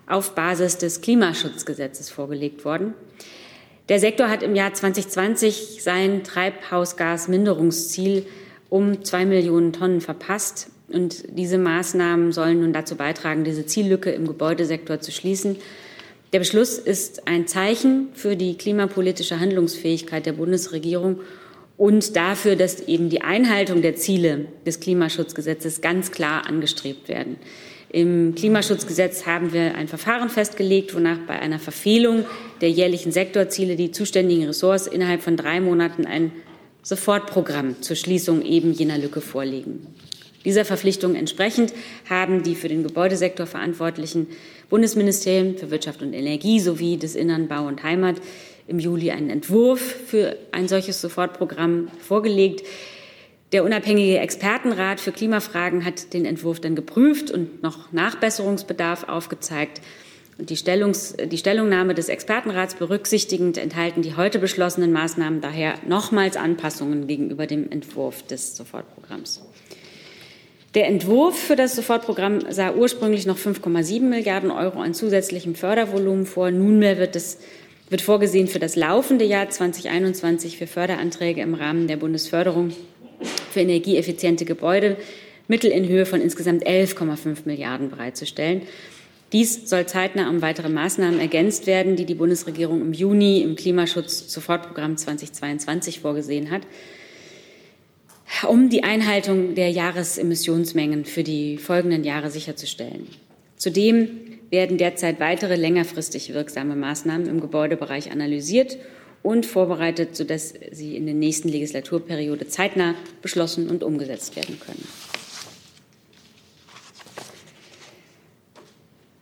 auf 0.08 0.34
Basis 0.34 0.78
des 0.78 1.00
Klimaschutzgesetzes 1.00 2.10
vorgelegt 2.10 2.64
worden. 2.64 2.94
Der 3.88 4.00
Sektor 4.00 4.28
hat 4.28 4.42
im 4.42 4.54
Jahr 4.54 4.74
2020 4.74 5.82
sein 5.82 6.24
Treibhausgasminderungsziel 6.24 8.26
um 8.68 9.04
zwei 9.04 9.24
Millionen 9.24 9.72
Tonnen 9.72 10.00
verpasst. 10.00 10.68
Und 10.88 11.24
diese 11.30 11.58
Maßnahmen 11.58 12.32
sollen 12.32 12.60
nun 12.60 12.72
dazu 12.72 12.96
beitragen, 12.96 13.44
diese 13.44 13.66
Ziellücke 13.66 14.10
im 14.10 14.26
Gebäudesektor 14.26 15.00
zu 15.00 15.12
schließen. 15.12 15.56
Der 16.32 16.40
Beschluss 16.40 16.78
ist 16.78 17.26
ein 17.26 17.46
Zeichen 17.46 18.08
für 18.12 18.36
die 18.36 18.58
klimapolitische 18.58 19.40
Handlungsfähigkeit 19.40 20.26
der 20.26 20.32
Bundesregierung 20.32 21.20
und 21.78 22.16
dafür, 22.16 22.56
dass 22.56 22.80
eben 22.80 23.08
die 23.08 23.22
Einhaltung 23.22 23.80
der 23.80 23.96
Ziele 23.96 24.46
des 24.66 24.80
Klimaschutzgesetzes 24.80 25.80
ganz 25.80 26.10
klar 26.10 26.46
angestrebt 26.46 27.08
werden. 27.08 27.36
Im 27.90 28.34
Klimaschutzgesetz 28.34 29.24
haben 29.24 29.52
wir 29.52 29.74
ein 29.74 29.88
Verfahren 29.88 30.28
festgelegt, 30.28 30.94
wonach 30.94 31.18
bei 31.26 31.38
einer 31.38 31.58
Verfehlung 31.58 32.26
der 32.60 32.70
jährlichen 32.70 33.12
Sektorziele 33.12 33.76
die 33.76 33.92
zuständigen 33.92 34.44
Ressorts 34.44 34.86
innerhalb 34.86 35.22
von 35.22 35.36
drei 35.36 35.60
Monaten 35.60 36.04
ein 36.04 36.32
Sofortprogramm 36.82 37.80
zur 37.80 37.96
Schließung 37.96 38.42
eben 38.42 38.72
jener 38.72 38.98
Lücke 38.98 39.20
vorlegen. 39.20 39.86
Dieser 40.44 40.64
Verpflichtung 40.64 41.14
entsprechend 41.14 41.72
haben 42.08 42.42
die 42.42 42.54
für 42.54 42.68
den 42.68 42.82
Gebäudesektor 42.82 43.46
verantwortlichen 43.46 44.28
Bundesministerien 44.70 45.56
für 45.56 45.70
Wirtschaft 45.70 46.02
und 46.02 46.12
Energie 46.12 46.60
sowie 46.60 46.96
des 46.96 47.16
Innern, 47.16 47.48
Bau 47.48 47.66
und 47.66 47.82
Heimat 47.82 48.16
im 48.66 48.78
Juli 48.78 49.10
einen 49.10 49.30
Entwurf 49.30 49.80
für 49.80 50.36
ein 50.52 50.68
solches 50.68 51.00
Sofortprogramm 51.00 51.88
vorgelegt. 51.98 52.62
Der 53.52 53.64
unabhängige 53.64 54.18
Expertenrat 54.18 55.00
für 55.00 55.10
Klimafragen 55.10 55.84
hat 55.84 56.12
den 56.12 56.26
Entwurf 56.26 56.60
dann 56.60 56.76
geprüft 56.76 57.30
und 57.30 57.62
noch 57.62 57.92
Nachbesserungsbedarf 57.92 59.08
aufgezeigt. 59.08 59.80
Und 60.36 60.50
die, 60.50 60.56
Stellungs-, 60.56 61.16
die 61.16 61.38
Stellungnahme 61.38 61.94
des 61.94 62.10
Expertenrats 62.10 62.74
berücksichtigend 62.74 63.56
enthalten 63.56 64.02
die 64.02 64.16
heute 64.16 64.38
beschlossenen 64.38 64.92
Maßnahmen 64.92 65.40
daher 65.40 65.74
nochmals 65.86 66.36
Anpassungen 66.36 67.06
gegenüber 67.06 67.46
dem 67.46 67.70
Entwurf 67.70 68.22
des 68.26 68.54
Sofortprogramms. 68.54 69.42
Der 70.74 70.86
Entwurf 70.86 71.38
für 71.38 71.56
das 71.56 71.74
Sofortprogramm 71.74 72.52
sah 72.52 72.74
ursprünglich 72.74 73.24
noch 73.24 73.38
5,7 73.38 74.02
Milliarden 74.02 74.50
Euro 74.50 74.80
an 74.80 74.92
zusätzlichem 74.92 75.54
Fördervolumen 75.54 76.26
vor. 76.26 76.50
Nunmehr 76.50 76.98
wird 76.98 77.16
es 77.16 77.38
wird 77.90 78.02
vorgesehen 78.02 78.48
für 78.48 78.58
das 78.58 78.76
laufende 78.76 79.24
Jahr 79.24 79.48
2021 79.48 80.58
für 80.58 80.66
Förderanträge 80.66 81.40
im 81.40 81.54
Rahmen 81.54 81.86
der 81.86 81.96
Bundesförderung 81.96 82.72
für 83.58 83.62
energieeffiziente 83.62 84.44
Gebäude 84.44 84.96
Mittel 85.48 85.70
in 85.70 85.88
Höhe 85.88 86.06
von 86.06 86.20
insgesamt 86.20 86.64
11,5 86.64 87.38
Milliarden 87.46 87.90
bereitzustellen. 87.90 88.62
Dies 89.32 89.68
soll 89.68 89.86
zeitnah 89.86 90.30
um 90.30 90.42
weitere 90.42 90.68
Maßnahmen 90.68 91.18
ergänzt 91.18 91.66
werden, 91.66 91.96
die 91.96 92.04
die 92.04 92.14
Bundesregierung 92.14 92.80
im 92.80 92.92
Juni 92.92 93.40
im 93.40 93.56
Klimaschutz-Sofortprogramm 93.56 94.96
2022 94.96 96.00
vorgesehen 96.00 96.50
hat, 96.50 96.62
um 98.48 98.70
die 98.70 98.84
Einhaltung 98.84 99.54
der 99.54 99.70
Jahresemissionsmengen 99.70 101.04
für 101.04 101.24
die 101.24 101.58
folgenden 101.58 102.04
Jahre 102.04 102.30
sicherzustellen. 102.30 103.08
Zudem 103.56 104.08
werden 104.50 104.78
derzeit 104.78 105.18
weitere 105.18 105.56
längerfristig 105.56 106.32
wirksame 106.32 106.76
Maßnahmen 106.76 107.26
im 107.26 107.40
Gebäudebereich 107.40 108.12
analysiert 108.12 108.78
und 109.28 109.44
vorbereitet, 109.44 110.16
sodass 110.16 110.54
sie 110.72 110.96
in 110.96 111.04
der 111.04 111.14
nächsten 111.14 111.50
Legislaturperiode 111.50 112.48
zeitnah 112.48 112.94
beschlossen 113.20 113.68
und 113.68 113.84
umgesetzt 113.84 114.36
werden 114.36 114.58
können. 114.58 114.88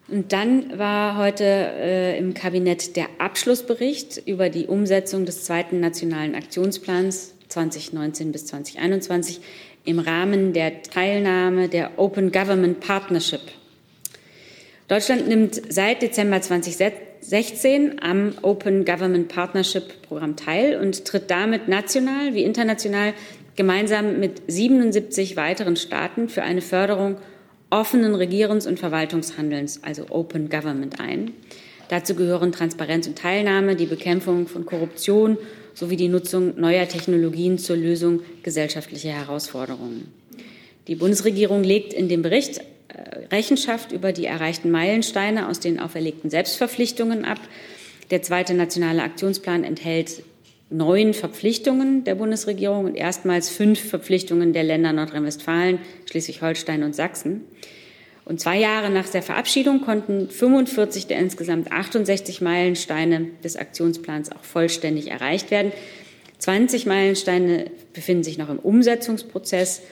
Und 0.07 0.33
dann 0.33 0.79
war 0.79 1.19
heute 1.19 1.43
äh, 1.43 2.17
im 2.19 2.35
Kabinett 2.35 2.95
der 2.95 3.09
Abschlussbericht 3.19 4.23
über 4.25 4.49
die 4.49 4.67
Umsetzung 4.67 5.27
des 5.27 5.45
zweiten 5.45 5.81
nationalen 5.81 6.37
Aktionsplans 6.37 7.35
2019 7.49 8.31
bis 8.31 8.47
2021 8.47 9.41
im 9.85 9.99
Rahmen 9.99 10.53
der 10.53 10.85
Teilnahme 10.85 11.69
der 11.69 11.99
Open 11.99 12.31
Government 12.31 12.79
Partnership 12.79 13.41
Deutschland 14.89 15.27
nimmt 15.27 15.61
seit 15.69 16.01
Dezember 16.01 16.41
2016 16.41 17.06
am 18.01 18.33
Open 18.43 18.85
Government 18.85 19.29
Partnership 19.29 20.03
Programm 20.03 20.37
teil 20.37 20.79
und 20.81 21.05
tritt 21.05 21.31
damit 21.31 21.69
national 21.69 22.35
wie 22.35 22.43
international 22.43 23.15
gemeinsam 23.57 24.21
mit 24.21 24.43
77 24.47 25.37
weiteren 25.37 25.77
Staaten 25.77 26.29
für 26.29 26.43
eine 26.43 26.61
Förderung 26.61 27.17
offenen 27.71 28.15
Regierungs- 28.15 28.69
und 28.69 28.79
Verwaltungshandelns, 28.79 29.83
also 29.83 30.07
Open 30.11 30.49
Government, 30.49 31.01
ein. 31.01 31.33
Dazu 31.89 32.15
gehören 32.15 32.53
Transparenz 32.53 33.07
und 33.07 33.19
Teilnahme, 33.19 33.77
die 33.77 33.87
Bekämpfung 33.87 34.47
von 34.47 34.67
Korruption 34.67 35.39
sowie 35.75 35.97
die 35.97 36.09
Nutzung 36.09 36.59
neuer 36.59 36.89
Technologien 36.89 37.59
zur 37.59 37.77
Lösung 37.77 38.21
gesellschaftlicher 38.43 39.11
Herausforderungen. 39.11 40.13
Die 40.89 40.95
Bundesregierung 40.95 41.65
legt 41.65 41.93
in 41.93 42.09
dem 42.09 42.23
Bericht 42.23 42.61
Rechenschaft 43.31 43.93
über 43.93 44.13
die 44.13 44.27
erreichten 44.27 44.71
Meilensteine 44.71 45.49
aus 45.49 45.61
den 45.61 45.81
auferlegten 45.81 46.31
Selbstverpflichtungen 46.31 47.25
ab. 47.25 47.41
Der 48.11 48.23
zweite 48.23 48.55
nationale 48.55 49.03
Aktionsplan 49.03 49.65
enthält 49.65 50.23
neun 50.71 51.15
Verpflichtungen 51.15 52.05
der 52.05 52.15
Bundesregierung 52.15 52.85
und 52.85 52.95
erstmals 52.95 53.49
fünf 53.49 53.81
Verpflichtungen 53.81 54.53
der 54.53 54.65
Länder 54.65 54.93
Nordrhein-Westfalen, 54.93 55.79
Schleswig-Holstein 56.11 56.83
und 56.83 56.95
Sachsen. 56.95 57.43
Und 58.25 58.41
zwei 58.41 58.59
Jahre 58.59 58.91
nach 58.91 59.09
der 59.09 59.23
Verabschiedung 59.23 59.83
konnten 59.83 60.29
45 60.29 61.07
der 61.07 61.19
insgesamt 61.19 61.71
68 61.71 62.41
Meilensteine 62.41 63.29
des 63.45 63.57
Aktionsplans 63.57 64.33
auch 64.33 64.43
vollständig 64.43 65.11
erreicht 65.13 65.53
werden. 65.53 65.71
20 66.39 66.87
Meilensteine 66.87 67.71
befinden 67.93 68.25
sich 68.25 68.37
noch 68.37 68.51
im 68.51 68.59
Umsetzungsprozess 68.59 69.83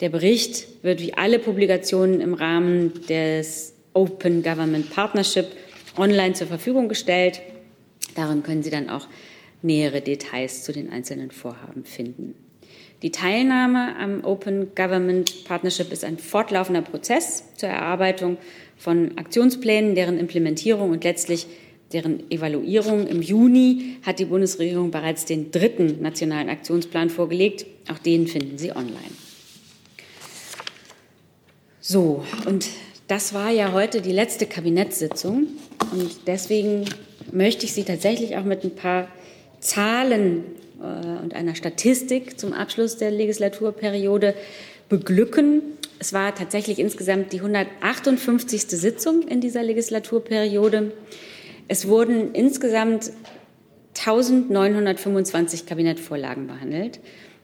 Der 0.00 0.10
Bericht 0.10 0.66
wird 0.82 1.00
wie 1.00 1.14
alle 1.14 1.40
Publikationen 1.40 2.20
im 2.20 2.34
Rahmen 2.34 2.92
des 3.08 3.74
Open 3.94 4.44
Government 4.44 4.90
Partnership 4.90 5.46
online 5.96 6.34
zur 6.34 6.46
Verfügung 6.46 6.88
gestellt. 6.88 7.40
Darin 8.14 8.44
können 8.44 8.62
Sie 8.62 8.70
dann 8.70 8.90
auch 8.90 9.08
nähere 9.60 10.00
Details 10.00 10.62
zu 10.62 10.72
den 10.72 10.90
einzelnen 10.90 11.32
Vorhaben 11.32 11.84
finden. 11.84 12.34
Die 13.02 13.10
Teilnahme 13.10 13.96
am 13.96 14.24
Open 14.24 14.74
Government 14.76 15.44
Partnership 15.44 15.92
ist 15.92 16.04
ein 16.04 16.18
fortlaufender 16.18 16.82
Prozess 16.82 17.44
zur 17.56 17.68
Erarbeitung 17.68 18.38
von 18.76 19.18
Aktionsplänen, 19.18 19.96
deren 19.96 20.18
Implementierung 20.18 20.90
und 20.90 21.02
letztlich 21.02 21.46
deren 21.92 22.30
Evaluierung. 22.30 23.06
Im 23.08 23.22
Juni 23.22 23.96
hat 24.02 24.20
die 24.20 24.26
Bundesregierung 24.26 24.92
bereits 24.92 25.24
den 25.24 25.50
dritten 25.50 26.02
nationalen 26.02 26.48
Aktionsplan 26.48 27.10
vorgelegt. 27.10 27.66
Auch 27.90 27.98
den 27.98 28.28
finden 28.28 28.58
Sie 28.58 28.70
online. 28.70 29.27
So, 31.90 32.22
und 32.44 32.68
das 33.06 33.32
war 33.32 33.48
ja 33.48 33.72
heute 33.72 34.02
die 34.02 34.12
letzte 34.12 34.44
Kabinettssitzung. 34.44 35.46
Und 35.90 36.26
deswegen 36.26 36.84
möchte 37.32 37.64
ich 37.64 37.72
Sie 37.72 37.84
tatsächlich 37.84 38.36
auch 38.36 38.44
mit 38.44 38.62
ein 38.62 38.74
paar 38.74 39.08
Zahlen 39.60 40.44
äh, 40.82 41.22
und 41.22 41.34
einer 41.34 41.54
Statistik 41.54 42.38
zum 42.38 42.52
Abschluss 42.52 42.98
der 42.98 43.10
Legislaturperiode 43.10 44.34
beglücken. 44.90 45.62
Es 45.98 46.12
war 46.12 46.34
tatsächlich 46.34 46.78
insgesamt 46.78 47.32
die 47.32 47.38
158. 47.38 48.64
Sitzung 48.64 49.22
in 49.22 49.40
dieser 49.40 49.62
Legislaturperiode. 49.62 50.92
Es 51.68 51.88
wurden 51.88 52.34
insgesamt 52.34 53.12
1925 53.98 55.64
Kabinettvorlagen 55.64 56.48
behandelt, 56.48 57.00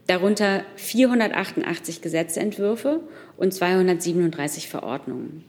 darunter 0.07 0.64
488 0.76 2.02
Gesetzentwürfe 2.02 3.00
und 3.37 3.53
237 3.53 4.68
Verordnungen. 4.68 5.44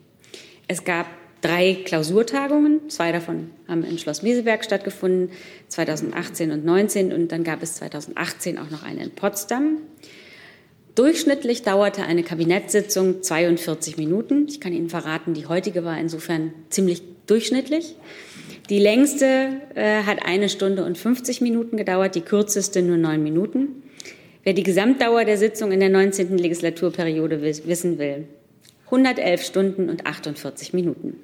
Es 0.67 0.83
gab 0.83 1.07
drei 1.41 1.77
Klausurtagungen. 1.85 2.89
Zwei 2.89 3.11
davon 3.11 3.51
haben 3.67 3.83
in 3.83 3.99
Schloss 3.99 4.23
Meseberg 4.23 4.63
stattgefunden, 4.63 5.29
2018 5.67 6.51
und 6.51 6.61
2019. 6.63 7.13
Und 7.13 7.31
dann 7.31 7.43
gab 7.43 7.61
es 7.61 7.75
2018 7.75 8.57
auch 8.57 8.71
noch 8.71 8.83
eine 8.83 9.03
in 9.03 9.11
Potsdam. 9.11 9.77
Durchschnittlich 10.95 11.61
dauerte 11.61 12.03
eine 12.03 12.23
Kabinettssitzung 12.23 13.21
42 13.21 13.97
Minuten. 13.97 14.47
Ich 14.47 14.61
kann 14.61 14.71
Ihnen 14.71 14.89
verraten, 14.89 15.33
die 15.33 15.45
heutige 15.45 15.83
war 15.83 15.99
insofern 15.99 16.53
ziemlich 16.69 17.03
durchschnittlich. 17.27 17.95
Die 18.69 18.79
längste 18.79 19.61
äh, 19.75 20.03
hat 20.03 20.25
eine 20.25 20.49
Stunde 20.49 20.85
und 20.85 20.97
50 20.97 21.41
Minuten 21.41 21.77
gedauert, 21.77 22.15
die 22.15 22.21
kürzeste 22.21 22.81
nur 22.81 22.97
neun 22.97 23.21
Minuten. 23.21 23.83
Wer 24.45 24.53
die 24.53 24.63
Gesamtdauer 24.63 25.25
der 25.25 25.37
Sitzung 25.39 25.71
in 25.71 25.79
der 25.79 25.89
19. 25.89 26.37
Legislaturperiode 26.37 27.41
wissen 27.41 27.97
will, 27.97 28.27
111 28.85 29.43
Stunden 29.43 29.89
und 29.89 30.05
48 30.05 30.71
Minuten. 30.71 31.19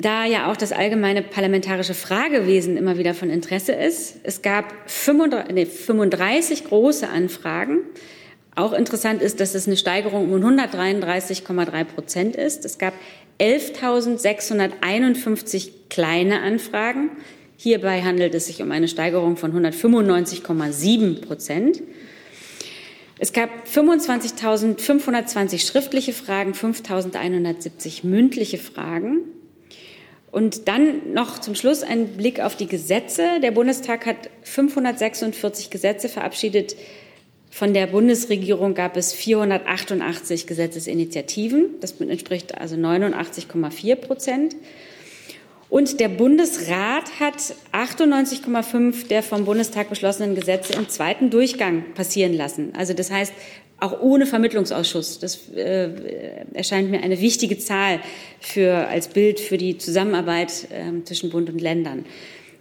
Da 0.00 0.24
ja 0.24 0.50
auch 0.50 0.56
das 0.56 0.72
allgemeine 0.72 1.20
parlamentarische 1.20 1.92
Fragewesen 1.92 2.78
immer 2.78 2.96
wieder 2.96 3.12
von 3.12 3.28
Interesse 3.28 3.72
ist, 3.72 4.20
es 4.22 4.40
gab 4.40 4.72
35, 4.86 5.54
nee, 5.54 5.66
35 5.66 6.64
große 6.64 7.06
Anfragen. 7.06 7.80
Auch 8.54 8.72
interessant 8.72 9.20
ist, 9.20 9.40
dass 9.40 9.54
es 9.54 9.66
eine 9.66 9.76
Steigerung 9.76 10.32
um 10.32 10.42
133,3 10.42 11.84
Prozent 11.84 12.36
ist. 12.36 12.64
Es 12.64 12.78
gab 12.78 12.94
11.651 13.38 15.72
kleine 15.90 16.40
Anfragen. 16.40 17.10
Hierbei 17.60 18.02
handelt 18.02 18.36
es 18.36 18.46
sich 18.46 18.62
um 18.62 18.70
eine 18.70 18.86
Steigerung 18.86 19.36
von 19.36 19.52
195,7 19.52 21.20
Prozent. 21.20 21.82
Es 23.18 23.32
gab 23.32 23.50
25.520 23.66 25.66
schriftliche 25.66 26.12
Fragen, 26.12 26.52
5.170 26.52 28.06
mündliche 28.06 28.58
Fragen. 28.58 29.22
Und 30.30 30.68
dann 30.68 31.12
noch 31.12 31.40
zum 31.40 31.56
Schluss 31.56 31.82
ein 31.82 32.16
Blick 32.16 32.38
auf 32.38 32.54
die 32.54 32.68
Gesetze. 32.68 33.40
Der 33.42 33.50
Bundestag 33.50 34.06
hat 34.06 34.30
546 34.42 35.68
Gesetze 35.68 36.08
verabschiedet. 36.08 36.76
Von 37.50 37.74
der 37.74 37.88
Bundesregierung 37.88 38.74
gab 38.74 38.96
es 38.96 39.12
488 39.12 40.46
Gesetzesinitiativen. 40.46 41.80
Das 41.80 42.00
entspricht 42.00 42.56
also 42.56 42.76
89,4 42.76 43.96
Prozent. 43.96 44.54
Und 45.70 46.00
der 46.00 46.08
Bundesrat 46.08 47.20
hat 47.20 47.54
98,5 47.72 49.08
der 49.08 49.22
vom 49.22 49.44
Bundestag 49.44 49.90
beschlossenen 49.90 50.34
Gesetze 50.34 50.72
im 50.72 50.88
zweiten 50.88 51.28
Durchgang 51.28 51.84
passieren 51.94 52.32
lassen. 52.32 52.72
Also 52.74 52.94
das 52.94 53.10
heißt, 53.10 53.32
auch 53.80 54.00
ohne 54.00 54.26
Vermittlungsausschuss. 54.26 55.18
Das 55.18 55.48
äh, 55.54 55.90
erscheint 56.52 56.90
mir 56.90 57.02
eine 57.02 57.20
wichtige 57.20 57.58
Zahl 57.58 58.00
für, 58.40 58.88
als 58.88 59.08
Bild 59.08 59.40
für 59.40 59.56
die 59.56 59.78
Zusammenarbeit 59.78 60.68
äh, 60.70 61.04
zwischen 61.04 61.30
Bund 61.30 61.48
und 61.48 61.60
Ländern. 61.60 62.04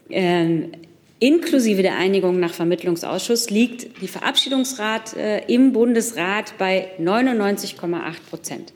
Ähm, 0.10 0.72
inklusive 1.20 1.82
der 1.82 1.98
Einigung 1.98 2.40
nach 2.40 2.54
Vermittlungsausschuss 2.54 3.50
liegt 3.50 4.02
die 4.02 4.08
Verabschiedungsrat 4.08 5.16
äh, 5.16 5.40
im 5.48 5.74
Bundesrat 5.74 6.54
bei 6.60 6.90
99,8 7.02 8.14
Prozent. 8.30 8.74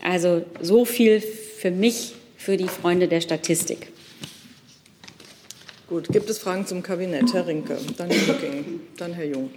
Also 0.00 0.42
so 0.60 0.84
viel 0.84 1.20
für 1.20 1.70
mich, 1.70 2.14
für 2.42 2.56
die 2.56 2.66
Freunde 2.66 3.06
der 3.06 3.20
Statistik. 3.20 3.92
Gut, 5.88 6.08
gibt 6.08 6.28
es 6.28 6.38
Fragen 6.40 6.66
zum 6.66 6.82
Kabinett? 6.82 7.32
Herr 7.34 7.46
Rinke, 7.46 7.78
dann 7.96 8.10
Herr 8.10 8.34
Lücking, 8.34 8.80
dann 8.96 9.12
Herr 9.12 9.26
Jung. 9.26 9.50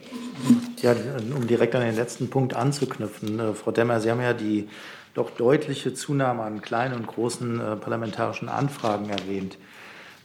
Ja, 0.82 0.94
um 1.36 1.48
direkt 1.48 1.74
an 1.74 1.82
den 1.82 1.96
letzten 1.96 2.30
Punkt 2.30 2.56
anzuknüpfen. 2.56 3.40
Äh, 3.40 3.54
Frau 3.54 3.72
Demmer, 3.72 4.02
Sie 4.02 4.12
haben 4.12 4.22
ja 4.22 4.34
die 4.34 4.68
doch 5.16 5.32
deutliche 5.32 5.96
Zunahme 5.96 6.44
an 6.44 6.62
kleinen 6.62 6.94
und 6.94 7.08
großen 7.08 7.60
äh, 7.60 7.76
parlamentarischen 7.78 8.50
Anfragen 8.50 9.10
erwähnt. 9.10 9.58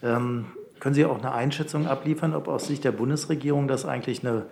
Ähm, 0.03 0.45
können 0.79 0.93
Sie 0.93 1.05
auch 1.05 1.17
eine 1.17 1.31
Einschätzung 1.31 1.87
abliefern, 1.87 2.35
ob 2.35 2.47
aus 2.47 2.67
Sicht 2.67 2.83
der 2.83 2.91
Bundesregierung 2.91 3.67
das 3.67 3.85
eigentlich 3.85 4.21
eine 4.21 4.45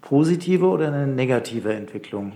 positive 0.00 0.66
oder 0.66 0.86
eine 0.86 1.06
negative 1.06 1.74
Entwicklung 1.74 2.32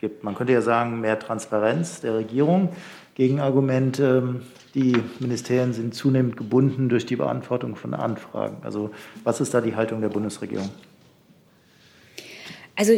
gibt? 0.00 0.24
Man 0.24 0.34
könnte 0.34 0.54
ja 0.54 0.62
sagen, 0.62 1.00
mehr 1.00 1.18
Transparenz 1.20 2.00
der 2.00 2.14
Regierung. 2.14 2.70
Gegenargument, 3.16 3.98
ähm, 3.98 4.42
die 4.74 4.94
Ministerien 5.20 5.72
sind 5.72 5.94
zunehmend 5.94 6.36
gebunden 6.36 6.90
durch 6.90 7.06
die 7.06 7.16
Beantwortung 7.16 7.74
von 7.74 7.94
Anfragen. 7.94 8.58
Also 8.62 8.90
was 9.24 9.40
ist 9.40 9.54
da 9.54 9.62
die 9.62 9.74
Haltung 9.74 10.02
der 10.02 10.10
Bundesregierung? 10.10 10.68
Also 12.76 12.92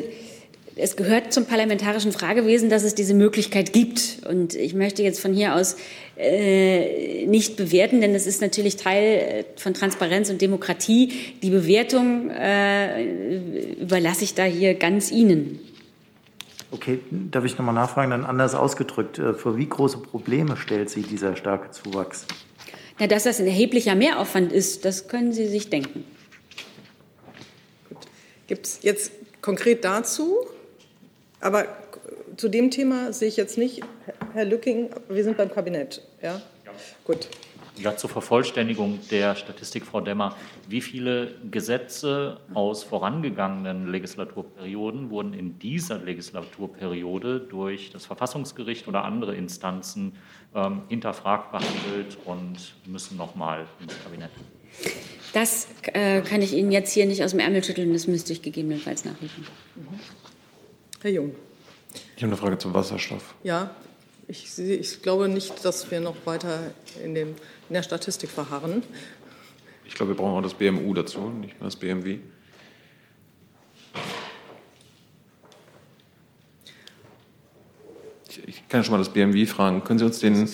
es 0.74 0.96
gehört 0.96 1.32
zum 1.32 1.46
parlamentarischen 1.46 2.10
Fragewesen, 2.10 2.68
dass 2.68 2.82
es 2.82 2.96
diese 2.96 3.14
Möglichkeit 3.14 3.72
gibt. 3.72 4.20
Und 4.28 4.54
ich 4.54 4.74
möchte 4.74 5.04
jetzt 5.04 5.20
von 5.20 5.32
hier 5.32 5.54
aus 5.54 5.76
äh, 6.16 7.24
nicht 7.26 7.56
bewerten, 7.56 8.00
denn 8.00 8.14
es 8.14 8.26
ist 8.26 8.40
natürlich 8.40 8.76
Teil 8.76 9.04
äh, 9.04 9.44
von 9.54 9.72
Transparenz 9.72 10.30
und 10.30 10.42
Demokratie. 10.42 11.12
Die 11.42 11.50
Bewertung 11.50 12.30
äh, 12.30 13.04
überlasse 13.80 14.24
ich 14.24 14.34
da 14.34 14.44
hier 14.44 14.74
ganz 14.74 15.12
Ihnen. 15.12 15.60
Okay, 16.70 17.00
darf 17.10 17.44
ich 17.44 17.56
nochmal 17.56 17.74
nachfragen, 17.74 18.10
dann 18.10 18.26
anders 18.26 18.54
ausgedrückt, 18.54 19.18
äh, 19.18 19.32
für 19.32 19.56
wie 19.56 19.68
große 19.68 19.98
Probleme 19.98 20.56
stellt 20.56 20.90
sich 20.90 21.06
dieser 21.06 21.34
starke 21.34 21.70
Zuwachs? 21.70 22.26
Ja, 22.98 23.06
dass 23.06 23.24
das 23.24 23.40
ein 23.40 23.46
erheblicher 23.46 23.94
Mehraufwand 23.94 24.52
ist, 24.52 24.84
das 24.84 25.08
können 25.08 25.32
Sie 25.32 25.46
sich 25.46 25.70
denken. 25.70 26.04
Gibt 28.48 28.66
es 28.66 28.80
jetzt 28.82 29.12
konkret 29.40 29.84
dazu, 29.84 30.36
aber 31.40 31.66
zu 32.36 32.48
dem 32.48 32.70
Thema 32.70 33.12
sehe 33.12 33.28
ich 33.28 33.36
jetzt 33.36 33.56
nicht, 33.56 33.82
Herr 34.34 34.44
Lücking, 34.44 34.90
wir 35.08 35.24
sind 35.24 35.36
beim 35.36 35.50
Kabinett. 35.50 36.02
Ja, 36.22 36.42
ja. 36.64 36.72
gut. 37.04 37.28
Ja, 37.80 37.96
zur 37.96 38.10
Vervollständigung 38.10 38.98
der 39.10 39.36
Statistik, 39.36 39.86
Frau 39.86 40.00
Demmer. 40.00 40.34
Wie 40.68 40.80
viele 40.80 41.34
Gesetze 41.50 42.40
aus 42.52 42.82
vorangegangenen 42.82 43.90
Legislaturperioden 43.90 45.10
wurden 45.10 45.32
in 45.32 45.58
dieser 45.58 45.98
Legislaturperiode 45.98 47.40
durch 47.40 47.90
das 47.90 48.04
Verfassungsgericht 48.06 48.88
oder 48.88 49.04
andere 49.04 49.36
Instanzen 49.36 50.16
ähm, 50.54 50.82
hinterfragt 50.88 51.52
behandelt 51.52 52.18
und 52.24 52.74
müssen 52.86 53.16
nochmal 53.16 53.66
ins 53.80 53.94
Kabinett? 54.02 54.30
Das 55.32 55.68
äh, 55.92 56.22
kann 56.22 56.42
ich 56.42 56.54
Ihnen 56.54 56.72
jetzt 56.72 56.92
hier 56.92 57.06
nicht 57.06 57.22
aus 57.22 57.30
dem 57.30 57.40
Ärmel 57.40 57.62
schütteln, 57.62 57.92
das 57.92 58.06
müsste 58.06 58.32
ich 58.32 58.42
gegebenenfalls 58.42 59.04
nachrichten. 59.04 59.46
Herr 61.00 61.10
Jung. 61.10 61.34
Ich 62.16 62.22
habe 62.22 62.32
eine 62.32 62.36
Frage 62.36 62.58
zum 62.58 62.74
Wasserstoff. 62.74 63.34
Ja, 63.44 63.70
ich, 64.28 64.58
ich, 64.58 65.02
glaube 65.02 65.28
nicht, 65.28 65.64
dass 65.64 65.90
wir 65.90 66.00
noch 66.00 66.14
weiter 66.26 66.72
in, 67.02 67.14
dem, 67.14 67.28
in, 67.28 67.74
der 67.74 67.82
Statistik 67.82 68.30
verharren. 68.30 68.82
Ich 69.86 69.94
glaube, 69.94 70.12
wir 70.12 70.16
brauchen 70.16 70.38
auch 70.38 70.42
das 70.42 70.54
BMU 70.54 70.92
dazu, 70.92 71.30
nicht 71.30 71.58
nur 71.58 71.68
das 71.68 71.76
BMW. 71.76 72.18
Ich, 78.46 78.68
kann 78.68 78.84
schon 78.84 78.92
mal 78.92 78.98
das 78.98 79.08
BMW 79.08 79.46
fragen. 79.46 79.82
Können 79.82 79.98
Sie 79.98 80.04
uns 80.04 80.18
den 80.18 80.46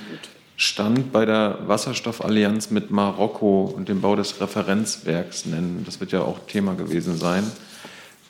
Stand 0.56 1.10
bei 1.10 1.24
der 1.24 1.58
Wasserstoffallianz 1.66 2.70
mit 2.70 2.92
Marokko 2.92 3.64
und 3.64 3.88
dem 3.88 4.00
Bau 4.00 4.14
des 4.14 4.40
Referenzwerks 4.40 5.46
nennen? 5.46 5.82
Das 5.84 5.98
wird 5.98 6.12
ja 6.12 6.22
auch 6.22 6.38
Thema 6.46 6.74
gewesen 6.74 7.16
sein. 7.16 7.50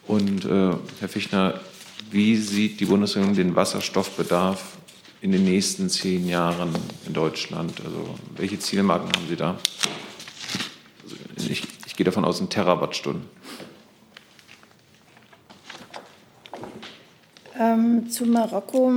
Und 0.07 0.47
äh, 0.47 0.71
Herr 1.01 1.09
Fichtner, 1.09 1.61
wie 2.11 2.37
sieht 2.37 2.81
die 2.81 2.87
Bundesregierung 2.87 3.37
den 3.37 3.57
Wasserstoffbedarf 3.57 4.79
in 5.25 5.33
den 5.33 5.45
nächsten 5.45 5.89
zehn 5.89 6.29
Jahren 6.29 6.75
in 7.07 7.15
Deutschland? 7.15 7.81
Also 7.83 8.15
welche 8.37 8.59
Zielmarken 8.59 9.09
haben 9.17 9.27
Sie 9.27 9.37
da? 9.37 9.59
Also 11.35 11.51
ich, 11.51 11.63
ich 11.87 11.97
gehe 11.97 12.05
davon 12.05 12.27
aus, 12.27 12.41
in 12.41 12.51
Terawattstunden. 12.51 13.25
Ähm, 17.59 18.11
zu 18.11 18.27
Marokko. 18.27 18.93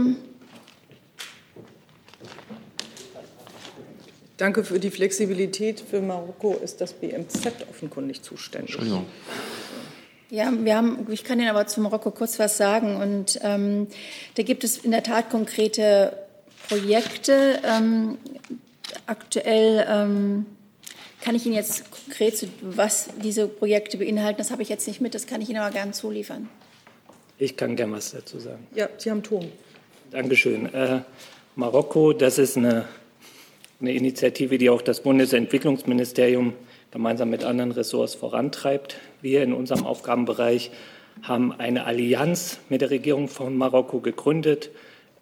Danke 4.35 4.65
für 4.65 4.81
die 4.81 4.91
Flexibilität. 4.91 5.79
Für 5.79 6.01
Marokko 6.01 6.55
ist 6.61 6.81
das 6.81 6.91
BMZ 6.91 7.53
offenkundig 7.69 8.21
zuständig. 8.21 8.71
Entschuldigung. 8.71 9.05
Ja, 10.29 10.51
wir 10.51 10.75
haben, 10.75 11.07
ich 11.09 11.23
kann 11.23 11.39
Ihnen 11.39 11.49
aber 11.49 11.67
zu 11.67 11.79
Marokko 11.79 12.11
kurz 12.11 12.37
was 12.37 12.57
sagen. 12.57 12.97
Und 12.97 13.39
ähm, 13.43 13.87
da 14.35 14.43
gibt 14.43 14.63
es 14.63 14.77
in 14.77 14.91
der 14.91 15.03
Tat 15.03 15.29
konkrete 15.29 16.17
Projekte. 16.67 17.59
Ähm, 17.63 18.17
aktuell 19.05 19.85
ähm, 19.89 20.45
kann 21.21 21.35
ich 21.35 21.45
Ihnen 21.45 21.55
jetzt 21.55 21.89
konkret, 21.91 22.37
zu, 22.37 22.47
was 22.61 23.09
diese 23.23 23.47
Projekte 23.47 23.97
beinhalten, 23.97 24.37
das 24.37 24.51
habe 24.51 24.61
ich 24.61 24.69
jetzt 24.69 24.87
nicht 24.87 25.01
mit, 25.01 25.15
das 25.15 25.27
kann 25.27 25.41
ich 25.41 25.49
Ihnen 25.49 25.59
aber 25.59 25.73
gerne 25.73 25.91
zuliefern. 25.91 26.49
Ich 27.37 27.55
kann 27.55 27.75
gerne 27.75 27.93
was 27.93 28.11
dazu 28.11 28.39
sagen. 28.39 28.67
Ja, 28.75 28.89
Sie 28.97 29.11
haben 29.11 29.23
Ton. 29.23 29.51
Dankeschön. 30.11 30.73
Äh, 30.73 31.01
Marokko, 31.55 32.13
das 32.13 32.37
ist 32.37 32.57
eine, 32.57 32.85
eine 33.79 33.93
Initiative, 33.93 34.57
die 34.57 34.69
auch 34.69 34.81
das 34.81 35.01
Bundesentwicklungsministerium 35.01 36.53
gemeinsam 36.91 37.29
mit 37.29 37.43
anderen 37.43 37.71
Ressorts 37.71 38.15
vorantreibt. 38.15 38.97
Wir 39.21 39.43
in 39.43 39.53
unserem 39.53 39.85
Aufgabenbereich 39.85 40.71
haben 41.21 41.51
eine 41.51 41.85
Allianz 41.85 42.59
mit 42.69 42.81
der 42.81 42.89
Regierung 42.89 43.27
von 43.27 43.57
Marokko 43.57 43.99
gegründet. 43.99 44.69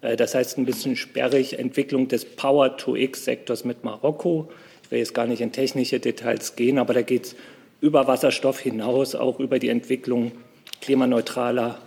Äh, 0.00 0.16
das 0.16 0.34
heißt 0.34 0.58
ein 0.58 0.66
bisschen 0.66 0.96
sperrig, 0.96 1.58
Entwicklung 1.58 2.08
des 2.08 2.24
Power-to-X-Sektors 2.24 3.64
mit 3.64 3.84
Marokko. 3.84 4.50
Ich 4.84 4.90
will 4.90 4.98
jetzt 4.98 5.14
gar 5.14 5.26
nicht 5.26 5.40
in 5.40 5.52
technische 5.52 5.98
Details 5.98 6.56
gehen, 6.56 6.78
aber 6.78 6.94
da 6.94 7.02
geht 7.02 7.26
es 7.26 7.36
über 7.80 8.06
Wasserstoff 8.06 8.60
hinaus, 8.60 9.14
auch 9.14 9.40
über 9.40 9.58
die 9.58 9.68
Entwicklung 9.68 10.32
klimaneutraler 10.80 11.78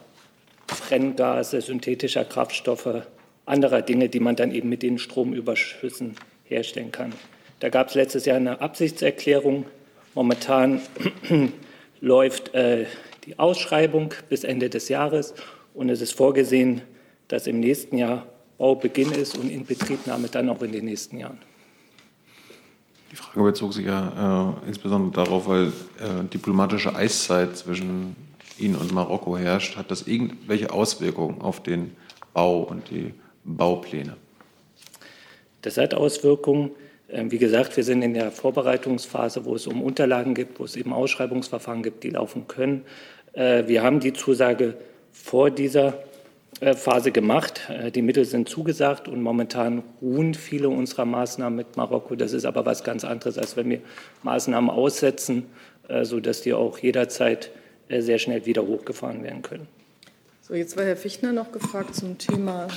Brenngase, 0.68 1.62
synthetischer 1.62 2.26
Kraftstoffe, 2.26 3.04
anderer 3.46 3.82
Dinge, 3.82 4.10
die 4.10 4.20
man 4.20 4.36
dann 4.36 4.52
eben 4.52 4.70
mit 4.70 4.84
den 4.84 5.00
Stromüberschüssen 5.00 6.15
herstellen 6.46 6.92
kann. 6.92 7.13
Da 7.60 7.69
gab 7.69 7.89
es 7.89 7.95
letztes 7.95 8.26
Jahr 8.26 8.38
eine 8.38 8.62
Absichtserklärung. 8.62 9.65
Momentan 10.15 10.82
läuft 12.02 12.54
äh, 12.54 12.86
die 13.26 13.38
Ausschreibung 13.38 14.13
bis 14.30 14.43
Ende 14.43 14.69
des 14.69 14.89
Jahres 14.89 15.34
und 15.74 15.89
es 15.89 16.02
ist 16.02 16.13
vorgesehen, 16.13 16.82
dass 17.28 17.48
im 17.48 17.60
nächsten 17.60 17.98
Jahr 17.98 18.26
Baubeginn 18.58 19.12
ist 19.12 19.38
und 19.38 19.50
Inbetriebnahme 19.50 20.28
dann 20.30 20.50
auch 20.50 20.62
in 20.62 20.72
den 20.72 20.86
nächsten 20.86 21.19
Jahren. 21.19 21.38
Die 23.12 23.15
Frage 23.15 23.41
bezog 23.41 23.74
sich 23.74 23.86
ja 23.86 24.56
äh, 24.63 24.67
insbesondere 24.67 25.26
darauf, 25.26 25.48
weil 25.48 25.67
äh, 25.67 26.24
diplomatische 26.32 26.95
Eiszeit 26.95 27.58
zwischen 27.58 28.15
Ihnen 28.58 28.76
und 28.76 28.91
Marokko 28.93 29.38
herrscht. 29.38 29.78
Hat 29.78 29.91
das 29.91 30.08
irgendwelche 30.08 30.72
Auswirkungen 30.72 31.41
auf 31.41 31.63
den 31.63 31.95
Bau 32.34 32.62
und 32.62 32.89
die 32.89 33.13
Baupläne? 33.43 34.15
Das 35.62 35.78
hat 35.78 35.93
Auswirkungen. 35.93 36.72
Ähm, 37.12 37.32
wie 37.32 37.38
gesagt, 37.38 37.76
wir 37.76 37.84
sind 37.84 38.02
in 38.02 38.13
der 38.13 38.32
Vorbereitungsphase, 38.32 39.45
wo 39.45 39.56
es 39.56 39.67
um 39.67 39.82
Unterlagen 39.82 40.36
gibt, 40.36 40.60
wo 40.60 40.65
es 40.65 40.76
eben 40.76 40.93
Ausschreibungsverfahren 40.93 41.84
gibt, 41.84 42.04
die 42.04 42.12
laufen 42.12 42.48
können. 42.48 42.84
Äh, 43.34 43.67
wir 43.67 43.84
haben 43.84 44.00
die 44.00 44.13
Zusage 44.13 44.76
vor 45.12 45.50
dieser 45.50 45.95
äh, 46.60 46.74
Phase 46.74 47.12
gemacht. 47.12 47.67
Äh, 47.69 47.91
die 47.91 48.02
Mittel 48.02 48.26
sind 48.26 48.48
zugesagt 48.48 49.08
und 49.08 49.22
momentan 49.22 49.84
ruhen 50.02 50.36
viele 50.36 50.69
unserer 50.69 51.06
Maßnahmen 51.06 51.56
mit 51.56 51.78
Marokko. 51.78 52.15
Das 52.15 52.34
ist 52.34 52.45
aber 52.45 52.65
was 52.65 52.84
ganz 52.84 53.04
anderes, 53.04 53.38
als 53.38 53.58
wenn 53.58 53.69
wir 53.69 53.82
Maßnahmen 54.24 54.69
aussetzen, 54.69 55.45
sodass 56.04 56.41
die 56.43 56.54
auch 56.54 56.78
jederzeit 56.78 57.50
sehr 57.89 58.19
schnell 58.19 58.45
wieder 58.45 58.62
hochgefahren 58.67 59.24
werden 59.24 59.41
können. 59.41 59.67
So, 60.41 60.54
jetzt 60.54 60.78
war 60.78 60.86
Herr 60.86 60.95
Fichtner 60.95 61.34
noch 61.34 61.52
gefragt 61.52 61.95
zum 61.95 62.19
Thema 62.19 62.67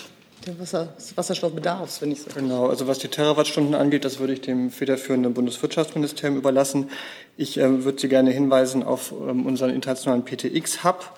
der 0.46 0.58
Wasser, 0.58 0.88
des 0.96 1.16
Wasserstoffbedarfs, 1.16 2.02
wenn 2.02 2.12
ich 2.12 2.22
so. 2.22 2.30
Genau, 2.34 2.66
also 2.68 2.86
was 2.86 2.98
die 2.98 3.08
Terawattstunden 3.08 3.74
angeht, 3.74 4.04
das 4.04 4.18
würde 4.18 4.32
ich 4.32 4.40
dem 4.40 4.70
federführenden 4.70 5.34
Bundeswirtschaftsministerium 5.34 6.38
überlassen. 6.38 6.90
Ich 7.36 7.58
äh, 7.58 7.84
würde 7.84 8.00
Sie 8.00 8.08
gerne 8.08 8.30
hinweisen 8.30 8.82
auf 8.82 9.12
ähm, 9.12 9.46
unseren 9.46 9.70
internationalen 9.70 10.24
PTX-Hub 10.24 11.16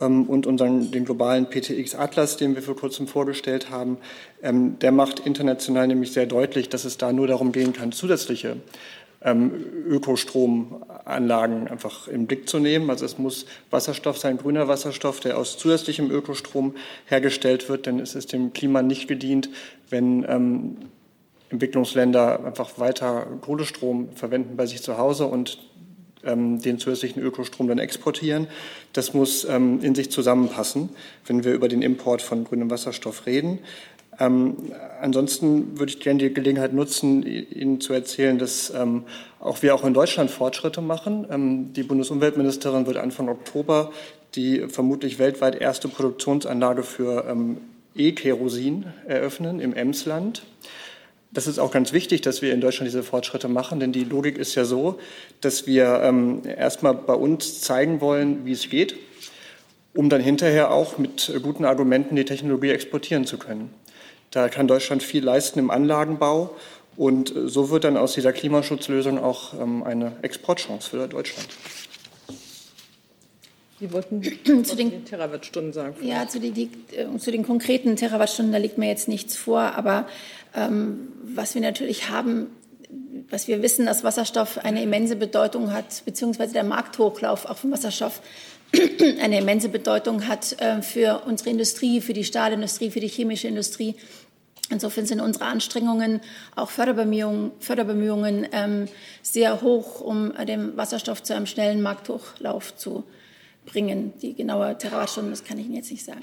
ähm, 0.00 0.24
und 0.24 0.46
unseren, 0.46 0.90
den 0.90 1.04
globalen 1.04 1.46
PTX-Atlas, 1.46 2.36
den 2.36 2.54
wir 2.54 2.62
vor 2.62 2.76
kurzem 2.76 3.06
vorgestellt 3.06 3.70
haben. 3.70 3.98
Ähm, 4.42 4.78
der 4.78 4.92
macht 4.92 5.20
international 5.20 5.86
nämlich 5.86 6.12
sehr 6.12 6.26
deutlich, 6.26 6.68
dass 6.68 6.84
es 6.84 6.98
da 6.98 7.12
nur 7.12 7.26
darum 7.26 7.52
gehen 7.52 7.72
kann, 7.72 7.92
zusätzliche 7.92 8.56
ähm, 9.24 9.64
Ökostromanlagen 11.02 11.68
einfach 11.68 12.08
im 12.08 12.26
Blick 12.26 12.48
zu 12.48 12.58
nehmen. 12.58 12.90
Also 12.90 13.04
es 13.04 13.18
muss 13.18 13.46
Wasserstoff 13.70 14.18
sein, 14.18 14.38
grüner 14.38 14.68
Wasserstoff, 14.68 15.20
der 15.20 15.38
aus 15.38 15.58
zusätzlichem 15.58 16.10
Ökostrom 16.10 16.74
hergestellt 17.06 17.68
wird, 17.68 17.86
denn 17.86 17.98
es 17.98 18.14
ist 18.14 18.32
dem 18.32 18.52
Klima 18.52 18.82
nicht 18.82 19.08
gedient, 19.08 19.48
wenn 19.90 20.24
ähm, 20.28 20.76
Entwicklungsländer 21.50 22.44
einfach 22.44 22.78
weiter 22.78 23.26
Kohlestrom 23.40 24.08
verwenden 24.14 24.56
bei 24.56 24.66
sich 24.66 24.82
zu 24.82 24.96
Hause 24.96 25.26
und 25.26 25.58
ähm, 26.24 26.62
den 26.62 26.78
zusätzlichen 26.78 27.22
Ökostrom 27.22 27.68
dann 27.68 27.78
exportieren. 27.78 28.46
Das 28.92 29.12
muss 29.12 29.44
ähm, 29.44 29.80
in 29.82 29.94
sich 29.94 30.10
zusammenpassen, 30.10 30.90
wenn 31.26 31.44
wir 31.44 31.52
über 31.52 31.68
den 31.68 31.82
Import 31.82 32.22
von 32.22 32.44
grünem 32.44 32.70
Wasserstoff 32.70 33.26
reden. 33.26 33.58
Ähm, 34.20 34.56
ansonsten 35.00 35.78
würde 35.78 35.92
ich 35.92 36.00
gerne 36.00 36.18
die 36.18 36.34
Gelegenheit 36.34 36.74
nutzen, 36.74 37.22
Ihnen 37.22 37.80
zu 37.80 37.92
erzählen, 37.92 38.38
dass 38.38 38.70
ähm, 38.70 39.04
auch 39.42 39.62
wir 39.62 39.74
auch 39.74 39.84
in 39.84 39.92
Deutschland 39.92 40.30
Fortschritte 40.30 40.80
machen. 40.80 41.26
Ähm, 41.30 41.72
die 41.72 41.82
Bundesumweltministerin 41.82 42.86
wird 42.86 42.96
Anfang 42.96 43.28
Oktober 43.28 43.90
die 44.34 44.66
vermutlich 44.68 45.18
weltweit 45.18 45.60
erste 45.60 45.88
Produktionsanlage 45.88 46.82
für 46.82 47.26
ähm, 47.28 47.58
E-Kerosin 47.94 48.86
eröffnen 49.06 49.60
im 49.60 49.74
Emsland. 49.74 50.44
Das 51.32 51.46
ist 51.46 51.58
auch 51.58 51.70
ganz 51.70 51.92
wichtig, 51.92 52.20
dass 52.20 52.42
wir 52.42 52.52
in 52.52 52.60
Deutschland 52.60 52.88
diese 52.88 53.02
Fortschritte 53.02 53.48
machen, 53.48 53.80
denn 53.80 53.92
die 53.92 54.04
Logik 54.04 54.38
ist 54.38 54.54
ja 54.54 54.64
so, 54.64 54.98
dass 55.40 55.66
wir 55.66 56.00
ähm, 56.02 56.42
erstmal 56.44 56.94
bei 56.94 57.14
uns 57.14 57.60
zeigen 57.60 58.00
wollen, 58.00 58.44
wie 58.44 58.52
es 58.52 58.68
geht, 58.68 58.96
um 59.94 60.08
dann 60.08 60.20
hinterher 60.20 60.70
auch 60.70 60.98
mit 60.98 61.32
guten 61.42 61.64
Argumenten 61.64 62.16
die 62.16 62.24
Technologie 62.24 62.70
exportieren 62.70 63.26
zu 63.26 63.38
können. 63.38 63.72
Da 64.30 64.48
kann 64.48 64.66
Deutschland 64.66 65.02
viel 65.02 65.22
leisten 65.22 65.58
im 65.58 65.70
Anlagenbau. 65.70 66.54
Und 66.96 67.34
äh, 67.34 67.48
so 67.48 67.70
wird 67.70 67.84
dann 67.84 67.96
aus 67.96 68.14
dieser 68.14 68.32
Klimaschutzlösung 68.32 69.18
auch 69.18 69.54
ähm, 69.60 69.82
eine 69.82 70.12
Exportchance 70.22 70.90
für 70.90 71.08
Deutschland. 71.08 71.48
Sie 73.82 73.92
wollten 73.92 74.22
zu 74.64 74.76
den 74.76 75.04
Terawattstunden 75.04 75.72
sagen. 75.72 75.96
Vielleicht. 75.98 76.12
Ja, 76.12 76.28
zu, 76.28 76.38
die, 76.38 76.52
die, 76.52 76.70
äh, 76.96 77.16
zu, 77.18 77.32
den 77.32 77.44
konkreten 77.44 77.96
Terawattstunden, 77.96 78.52
da 78.52 78.58
liegt 78.58 78.78
mir 78.78 78.86
jetzt 78.86 79.08
nichts 79.08 79.36
vor. 79.36 79.60
Aber 79.60 80.06
ähm, 80.54 81.08
was 81.24 81.54
wir 81.54 81.62
natürlich 81.62 82.08
haben, 82.08 82.46
was 83.28 83.48
wir 83.48 83.60
wissen, 83.60 83.86
dass 83.86 84.04
Wasserstoff 84.04 84.58
eine 84.58 84.82
immense 84.82 85.16
Bedeutung 85.16 85.72
hat, 85.72 86.04
beziehungsweise 86.04 86.52
der 86.52 86.62
Markthochlauf 86.62 87.46
auch 87.46 87.56
von 87.56 87.72
Wasserstoff 87.72 88.20
eine 89.20 89.40
immense 89.40 89.68
Bedeutung 89.68 90.28
hat 90.28 90.60
äh, 90.60 90.80
für 90.80 91.22
unsere 91.26 91.50
Industrie, 91.50 92.00
für 92.00 92.12
die 92.12 92.24
Stahlindustrie, 92.24 92.90
für 92.90 93.00
die 93.00 93.08
chemische 93.08 93.48
Industrie. 93.48 93.96
Insofern 94.72 95.06
sind 95.06 95.20
unsere 95.20 95.44
Anstrengungen, 95.44 96.20
auch 96.56 96.70
Förderbemühungen, 96.70 97.52
Förderbemühungen 97.60 98.46
ähm, 98.52 98.88
sehr 99.22 99.60
hoch, 99.60 100.00
um 100.00 100.32
den 100.48 100.76
Wasserstoff 100.76 101.22
zu 101.22 101.36
einem 101.36 101.46
schnellen 101.46 101.82
Markthochlauf 101.82 102.74
zu 102.74 103.04
bringen. 103.66 104.14
Die 104.22 104.34
genaue 104.34 104.76
Terawattstunde, 104.78 105.30
das 105.30 105.44
kann 105.44 105.58
ich 105.58 105.66
Ihnen 105.66 105.76
jetzt 105.76 105.90
nicht 105.90 106.04
sagen. 106.04 106.20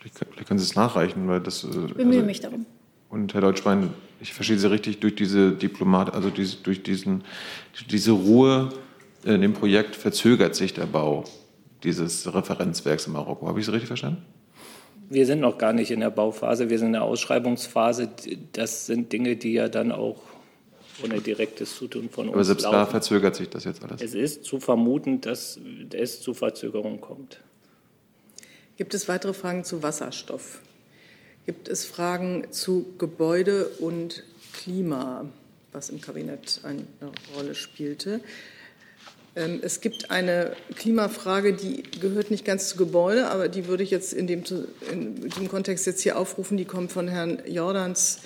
Vielleicht 0.00 0.46
können 0.46 0.58
Sie 0.58 0.64
es 0.64 0.76
nachreichen, 0.76 1.28
weil 1.28 1.40
das. 1.40 1.64
Ich 1.64 1.70
äh, 1.74 1.94
bemühe 1.94 2.16
also, 2.16 2.26
mich 2.26 2.40
darum. 2.40 2.66
Und 3.10 3.34
Herr 3.34 3.40
Deutschmann, 3.40 3.92
ich 4.20 4.32
verstehe 4.32 4.58
Sie 4.58 4.70
richtig, 4.70 5.00
durch 5.00 5.16
diese 5.16 5.52
Diplomat, 5.52 6.14
also 6.14 6.30
diese, 6.30 6.58
durch 6.58 6.82
diesen, 6.82 7.24
diese 7.90 8.12
Ruhe 8.12 8.70
in 9.24 9.40
dem 9.40 9.52
Projekt 9.52 9.96
verzögert 9.96 10.54
sich 10.54 10.74
der 10.74 10.86
Bau 10.86 11.24
dieses 11.82 12.32
Referenzwerks 12.32 13.06
in 13.06 13.14
Marokko. 13.14 13.48
Habe 13.48 13.60
ich 13.60 13.66
Sie 13.66 13.72
richtig 13.72 13.88
verstanden? 13.88 14.22
Wir 15.10 15.26
sind 15.26 15.40
noch 15.40 15.56
gar 15.56 15.72
nicht 15.72 15.90
in 15.90 16.00
der 16.00 16.10
Bauphase, 16.10 16.68
wir 16.68 16.78
sind 16.78 16.88
in 16.88 16.92
der 16.94 17.02
Ausschreibungsphase. 17.02 18.10
Das 18.52 18.86
sind 18.86 19.12
Dinge, 19.12 19.36
die 19.36 19.54
ja 19.54 19.68
dann 19.68 19.90
auch 19.90 20.20
ohne 21.02 21.20
direktes 21.20 21.76
Zutun 21.76 22.10
von 22.10 22.28
uns 22.28 22.34
Aber 22.34 22.44
selbst 22.44 22.64
laufen. 22.64 22.74
da 22.74 22.86
verzögert 22.86 23.36
sich 23.36 23.48
das 23.48 23.64
jetzt 23.64 23.82
alles. 23.82 24.02
Es 24.02 24.14
ist 24.14 24.44
zu 24.44 24.60
vermuten, 24.60 25.20
dass 25.20 25.58
es 25.92 26.20
zu 26.20 26.34
Verzögerungen 26.34 27.00
kommt. 27.00 27.40
Gibt 28.76 28.94
es 28.94 29.08
weitere 29.08 29.32
Fragen 29.32 29.64
zu 29.64 29.82
Wasserstoff? 29.82 30.60
Gibt 31.46 31.68
es 31.68 31.84
Fragen 31.84 32.46
zu 32.50 32.86
Gebäude 32.98 33.66
und 33.80 34.24
Klima, 34.52 35.24
was 35.72 35.88
im 35.88 36.00
Kabinett 36.00 36.60
eine 36.62 36.84
Rolle 37.34 37.54
spielte? 37.54 38.20
Ähm, 39.38 39.60
es 39.62 39.80
gibt 39.80 40.10
eine 40.10 40.52
Klimafrage, 40.76 41.52
die 41.52 41.82
gehört 42.00 42.30
nicht 42.30 42.44
ganz 42.44 42.68
zu 42.68 42.76
Gebäude, 42.76 43.28
aber 43.28 43.48
die 43.48 43.66
würde 43.68 43.82
ich 43.82 43.90
jetzt 43.90 44.12
in, 44.12 44.26
dem, 44.26 44.42
in 44.90 45.28
diesem 45.28 45.48
Kontext 45.48 45.86
jetzt 45.86 46.02
hier 46.02 46.18
aufrufen. 46.18 46.56
Die 46.56 46.64
kommt 46.64 46.90
von 46.90 47.08
Herrn 47.08 47.40
Jordans 47.46 48.18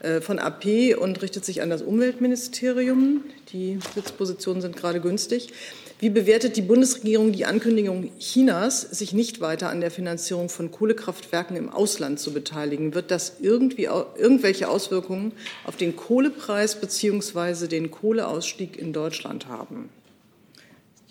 äh, 0.00 0.20
von 0.20 0.38
AP 0.38 0.96
und 0.98 1.20
richtet 1.22 1.44
sich 1.44 1.60
an 1.60 1.70
das 1.70 1.82
Umweltministerium. 1.82 3.24
Die 3.52 3.78
Sitzpositionen 3.94 4.62
sind 4.62 4.76
gerade 4.76 5.00
günstig. 5.00 5.52
Wie 5.98 6.08
bewertet 6.08 6.56
die 6.56 6.62
Bundesregierung 6.62 7.32
die 7.32 7.44
Ankündigung 7.44 8.10
Chinas, 8.18 8.80
sich 8.80 9.12
nicht 9.12 9.40
weiter 9.42 9.68
an 9.68 9.82
der 9.82 9.90
Finanzierung 9.90 10.48
von 10.48 10.70
Kohlekraftwerken 10.70 11.56
im 11.56 11.68
Ausland 11.68 12.20
zu 12.20 12.32
beteiligen? 12.32 12.94
Wird 12.94 13.10
das 13.10 13.34
irgendwie 13.42 13.84
irgendwelche 13.84 14.68
Auswirkungen 14.68 15.32
auf 15.64 15.76
den 15.76 15.96
Kohlepreis 15.96 16.76
bzw. 16.76 17.66
den 17.66 17.90
Kohleausstieg 17.90 18.78
in 18.78 18.94
Deutschland 18.94 19.48
haben? 19.48 19.90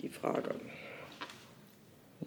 Die 0.02 0.10
Frage. 0.10 0.52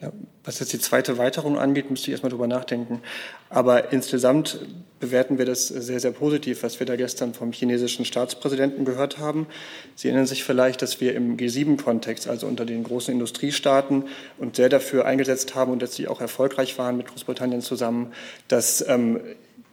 Ja, 0.00 0.12
was 0.44 0.58
jetzt 0.58 0.72
die 0.72 0.78
zweite 0.78 1.16
Weiterung 1.18 1.58
angeht, 1.58 1.90
müsste 1.90 2.06
ich 2.06 2.12
erstmal 2.12 2.30
drüber 2.30 2.46
nachdenken. 2.46 3.02
Aber 3.50 3.92
insgesamt 3.92 4.58
bewerten 5.00 5.38
wir 5.38 5.44
das 5.44 5.68
sehr, 5.68 6.00
sehr 6.00 6.10
positiv, 6.10 6.62
was 6.62 6.80
wir 6.80 6.86
da 6.86 6.96
gestern 6.96 7.34
vom 7.34 7.52
chinesischen 7.52 8.04
Staatspräsidenten 8.04 8.84
gehört 8.84 9.18
haben. 9.18 9.46
Sie 9.94 10.08
erinnern 10.08 10.26
sich 10.26 10.44
vielleicht, 10.44 10.82
dass 10.82 11.00
wir 11.00 11.14
im 11.14 11.36
G7-Kontext, 11.36 12.28
also 12.28 12.46
unter 12.46 12.64
den 12.64 12.84
großen 12.84 13.12
Industriestaaten, 13.12 14.04
uns 14.38 14.56
sehr 14.56 14.68
dafür 14.68 15.04
eingesetzt 15.04 15.54
haben 15.54 15.72
und 15.72 15.82
dass 15.82 15.94
sie 15.94 16.08
auch 16.08 16.20
erfolgreich 16.20 16.78
waren 16.78 16.96
mit 16.96 17.06
Großbritannien 17.06 17.60
zusammen, 17.60 18.12
dass 18.48 18.86
ähm, 18.88 19.20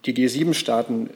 die 0.06 0.14
G7-Staaten 0.14 1.10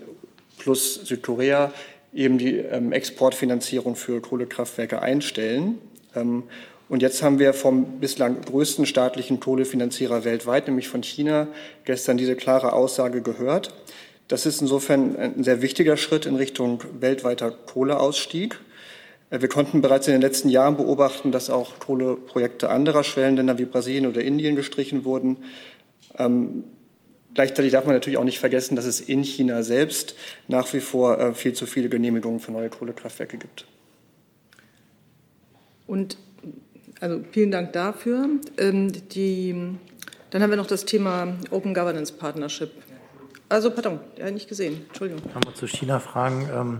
plus 0.57 0.95
Südkorea 0.95 1.73
eben 2.13 2.38
die 2.38 2.57
ähm, 2.57 2.91
Exportfinanzierung 2.91 3.95
für 3.95 4.21
Kohlekraftwerke 4.21 5.01
einstellen. 5.01 5.79
Ähm, 6.15 6.43
und 6.93 7.01
jetzt 7.01 7.23
haben 7.23 7.39
wir 7.39 7.55
vom 7.55 7.99
bislang 7.99 8.41
größten 8.41 8.85
staatlichen 8.85 9.39
Kohlefinanzierer 9.39 10.25
weltweit, 10.25 10.67
nämlich 10.67 10.89
von 10.89 11.01
China, 11.01 11.47
gestern 11.85 12.17
diese 12.17 12.35
klare 12.35 12.71
Aussage 12.73 13.23
gehört. 13.23 13.73
Das 14.27 14.45
ist 14.45 14.61
insofern 14.61 15.15
ein 15.15 15.43
sehr 15.43 15.63
wichtiger 15.63 15.97
Schritt 15.97 16.27
in 16.27 16.35
Richtung 16.35 16.83
weltweiter 16.99 17.49
Kohleausstieg. 17.49 18.59
Wir 19.31 19.49
konnten 19.49 19.81
bereits 19.81 20.05
in 20.07 20.13
den 20.13 20.21
letzten 20.21 20.49
Jahren 20.49 20.77
beobachten, 20.77 21.31
dass 21.31 21.49
auch 21.49 21.79
Kohleprojekte 21.79 22.69
anderer 22.69 23.03
Schwellenländer 23.03 23.57
wie 23.57 23.65
Brasilien 23.65 24.05
oder 24.05 24.21
Indien 24.21 24.55
gestrichen 24.55 25.03
wurden. 25.03 25.37
Ähm, 26.19 26.63
gleichzeitig 27.33 27.71
darf 27.71 27.85
man 27.85 27.95
natürlich 27.95 28.19
auch 28.19 28.23
nicht 28.23 28.37
vergessen, 28.37 28.75
dass 28.75 28.85
es 28.85 29.01
in 29.01 29.23
China 29.23 29.63
selbst 29.63 30.13
nach 30.47 30.71
wie 30.73 30.79
vor 30.79 31.19
äh, 31.19 31.33
viel 31.33 31.53
zu 31.53 31.65
viele 31.65 31.89
Genehmigungen 31.89 32.39
für 32.39 32.51
neue 32.51 32.69
Kohlekraftwerke 32.69 33.39
gibt. 33.39 33.65
Und 35.87 36.17
also 37.04 37.20
vielen 37.32 37.51
Dank 37.51 37.74
dafür. 37.74 38.30
Ähm, 38.58 38.93
die, 39.10 39.76
dann 40.30 40.41
haben 40.41 40.49
wir 40.49 40.58
noch 40.58 40.68
das 40.68 40.86
Thema 40.86 41.36
Open 41.51 41.74
Governance 41.74 42.14
Partnership. 42.14 42.72
Also, 43.49 43.72
pardon, 43.72 43.99
ja, 44.18 44.32
nicht 44.32 44.47
gesehen. 44.47 44.86
Entschuldigung. 44.88 45.22
Nochmal 45.36 45.54
zu 45.54 45.68
China 45.68 45.99
fragen. 45.99 46.47
Ähm, 46.51 46.80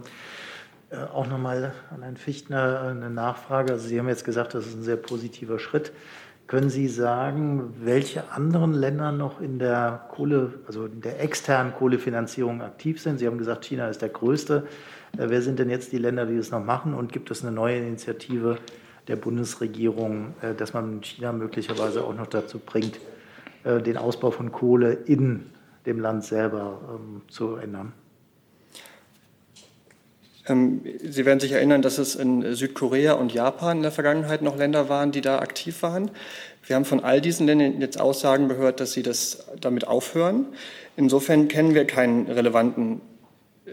äh, 0.92 1.04
auch 1.12 1.28
nochmal 1.28 1.74
an 1.94 2.04
Herrn 2.04 2.16
Fichtner 2.16 2.84
eine 2.84 3.10
Nachfrage. 3.10 3.74
Also 3.74 3.86
Sie 3.86 4.00
haben 4.00 4.08
jetzt 4.08 4.24
gesagt, 4.24 4.54
das 4.54 4.66
ist 4.66 4.78
ein 4.78 4.84
sehr 4.84 4.96
positiver 4.96 5.60
Schritt. 5.60 5.92
Können 6.48 6.70
Sie 6.70 6.88
sagen, 6.88 7.74
welche 7.82 8.32
anderen 8.32 8.74
Länder 8.74 9.12
noch 9.12 9.42
in 9.42 9.60
der 9.60 10.06
Kohle, 10.10 10.54
also 10.68 10.86
in 10.86 11.02
der 11.02 11.22
externen 11.22 11.74
Kohlefinanzierung 11.74 12.62
aktiv 12.62 13.02
sind? 13.02 13.20
Sie 13.20 13.28
haben 13.28 13.38
gesagt, 13.38 13.66
China 13.66 13.90
ist 13.90 14.02
der 14.02 14.10
größte. 14.10 14.68
Äh, 15.18 15.26
wer 15.28 15.42
sind 15.42 15.60
denn 15.60 15.70
jetzt 15.70 15.92
die 15.92 15.98
Länder, 15.98 16.26
die 16.26 16.38
das 16.38 16.50
noch 16.50 16.64
machen? 16.64 16.94
Und 16.94 17.12
gibt 17.12 17.30
es 17.30 17.44
eine 17.44 17.52
neue 17.52 17.78
Initiative 17.78 18.58
der 19.08 19.16
Bundesregierung, 19.16 20.34
äh, 20.42 20.54
dass 20.54 20.74
man 20.74 21.02
China 21.02 21.32
möglicherweise 21.32 22.04
auch 22.04 22.16
noch 22.16 22.28
dazu 22.28 22.60
bringt, 22.60 23.00
äh, 23.64 23.82
den 23.82 23.98
Ausbau 23.98 24.32
von 24.32 24.52
Kohle 24.52 24.94
in 24.94 25.50
dem 25.86 26.00
Land 26.00 26.24
selber 26.24 26.80
ähm, 26.90 27.22
zu 27.28 27.56
ändern? 27.56 27.94
Ähm, 30.48 30.82
Sie 31.04 31.26
werden 31.26 31.40
sich 31.40 31.52
erinnern, 31.52 31.82
dass 31.82 31.98
es 31.98 32.16
in 32.16 32.56
Südkorea 32.56 33.14
und 33.14 33.34
Japan 33.34 33.78
in 33.78 33.84
der 33.84 33.92
Vergangenheit 33.92 34.42
noch 34.42 34.58
Länder 34.58 34.90
waren, 34.90 35.12
die 35.12 35.22
da 35.22 35.40
aktiv 35.40 35.82
waren. 35.84 36.12
Wir 36.66 36.76
haben 36.76 36.86
von 36.86 37.04
all 37.04 37.22
diesen 37.22 37.46
Ländern 37.48 37.82
jetzt 37.82 38.00
Aussagen 38.00 38.48
gehört, 38.48 38.80
dass 38.80 38.94
sie 38.94 39.04
das 39.04 39.48
damit 39.60 39.88
aufhören. 39.88 40.48
Insofern 40.96 41.48
kennen 41.48 41.74
wir 41.74 41.86
keinen 41.86 42.28
relevanten 42.28 43.02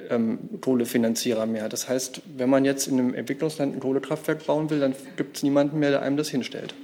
ähm, 0.08 0.38
Kohlefinanzierer 0.60 1.46
mehr. 1.46 1.68
Das 1.68 1.88
heißt, 1.88 2.22
wenn 2.36 2.50
man 2.50 2.64
jetzt 2.64 2.86
in 2.86 2.98
einem 2.98 3.14
Entwicklungsland 3.14 3.74
ein 3.74 3.80
Kohlekraftwerk 3.80 4.46
bauen 4.46 4.70
will, 4.70 4.80
dann 4.80 4.94
gibt 5.16 5.36
es 5.36 5.42
niemanden 5.42 5.78
mehr, 5.78 5.90
der 5.90 6.02
einem 6.02 6.16
das 6.16 6.28
hinstellt. 6.28 6.74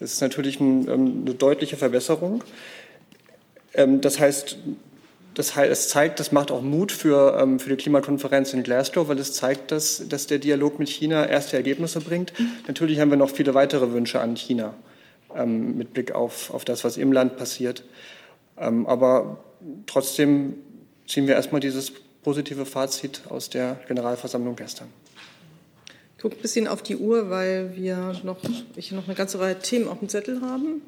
Das 0.00 0.12
ist 0.12 0.20
natürlich 0.20 0.60
ein, 0.60 0.88
ähm, 0.88 1.22
eine 1.22 1.34
deutliche 1.34 1.76
Verbesserung. 1.76 2.42
Ähm, 3.74 4.00
das 4.00 4.18
heißt, 4.18 4.58
das 5.34 5.54
heißt, 5.54 5.70
es 5.70 5.88
zeigt, 5.90 6.18
das 6.18 6.32
macht 6.32 6.50
auch 6.50 6.62
Mut 6.62 6.92
für, 6.92 7.38
ähm, 7.38 7.58
für 7.58 7.68
die 7.68 7.76
Klimakonferenz 7.76 8.54
in 8.54 8.62
Glasgow, 8.62 9.08
weil 9.08 9.18
es 9.18 9.34
zeigt, 9.34 9.70
dass, 9.70 10.08
dass 10.08 10.26
der 10.26 10.38
Dialog 10.38 10.78
mit 10.78 10.88
China 10.88 11.26
erste 11.26 11.56
Ergebnisse 11.56 12.00
bringt. 12.00 12.32
Natürlich 12.66 13.00
haben 13.00 13.10
wir 13.10 13.18
noch 13.18 13.30
viele 13.30 13.52
weitere 13.52 13.92
Wünsche 13.92 14.20
an 14.20 14.34
China 14.34 14.74
ähm, 15.34 15.76
mit 15.76 15.92
Blick 15.92 16.12
auf, 16.12 16.52
auf 16.54 16.64
das, 16.64 16.84
was 16.84 16.96
im 16.96 17.12
Land 17.12 17.36
passiert. 17.36 17.84
Ähm, 18.58 18.86
aber 18.86 19.44
trotzdem 19.86 20.54
ziehen 21.06 21.26
wir 21.26 21.34
erstmal 21.34 21.60
dieses 21.60 21.92
positive 22.26 22.66
Fazit 22.66 23.22
aus 23.28 23.50
der 23.50 23.78
Generalversammlung 23.86 24.56
gestern. 24.56 24.88
Ich 26.16 26.22
gucke 26.22 26.34
ein 26.34 26.42
bisschen 26.42 26.66
auf 26.66 26.82
die 26.82 26.96
Uhr, 26.96 27.30
weil 27.30 27.76
wir 27.76 28.20
noch, 28.24 28.38
ich 28.74 28.90
noch 28.90 29.06
eine 29.06 29.14
ganze 29.14 29.38
Reihe 29.38 29.56
Themen 29.60 29.86
auf 29.86 30.00
dem 30.00 30.08
Zettel 30.08 30.40
haben. 30.40 30.82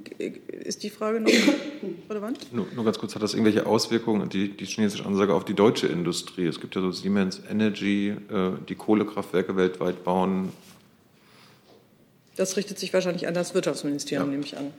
Ist 0.48 0.82
die 0.82 0.90
Frage 0.90 1.20
noch 1.20 1.30
relevant? 2.10 2.52
Nur, 2.52 2.66
nur 2.74 2.84
ganz 2.84 2.98
kurz, 2.98 3.14
hat 3.14 3.22
das 3.22 3.34
irgendwelche 3.34 3.66
Auswirkungen, 3.66 4.28
die, 4.28 4.48
die 4.48 4.64
chinesische 4.64 5.06
Ansage, 5.06 5.32
auf 5.32 5.44
die 5.44 5.54
deutsche 5.54 5.86
Industrie? 5.86 6.44
Es 6.44 6.60
gibt 6.60 6.74
ja 6.74 6.80
so 6.80 6.90
Siemens 6.90 7.40
Energy, 7.48 8.08
äh, 8.08 8.50
die 8.68 8.74
Kohlekraftwerke 8.74 9.54
weltweit 9.54 10.02
bauen. 10.02 10.48
Das 12.34 12.56
richtet 12.56 12.80
sich 12.80 12.92
wahrscheinlich 12.92 13.28
an 13.28 13.34
das 13.34 13.54
Wirtschaftsministerium, 13.54 14.26
ja. 14.26 14.32
nehme 14.32 14.44
ich 14.44 14.56
an. 14.56 14.72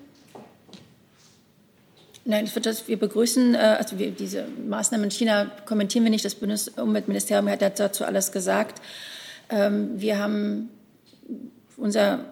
Nein, 2.25 2.49
das, 2.61 2.87
wir 2.87 2.99
begrüßen, 2.99 3.55
äh, 3.55 3.57
also 3.57 3.97
wir, 3.97 4.11
diese 4.11 4.45
Maßnahmen 4.67 5.05
in 5.05 5.11
China 5.11 5.51
kommentieren 5.65 6.03
wir 6.03 6.11
nicht. 6.11 6.25
Das 6.25 6.35
Bundesumweltministerium 6.35 7.49
hat 7.49 7.79
dazu 7.79 8.05
alles 8.05 8.31
gesagt. 8.31 8.81
Ähm, 9.49 9.99
wir 9.99 10.19
haben 10.19 10.69
unser 11.77 12.25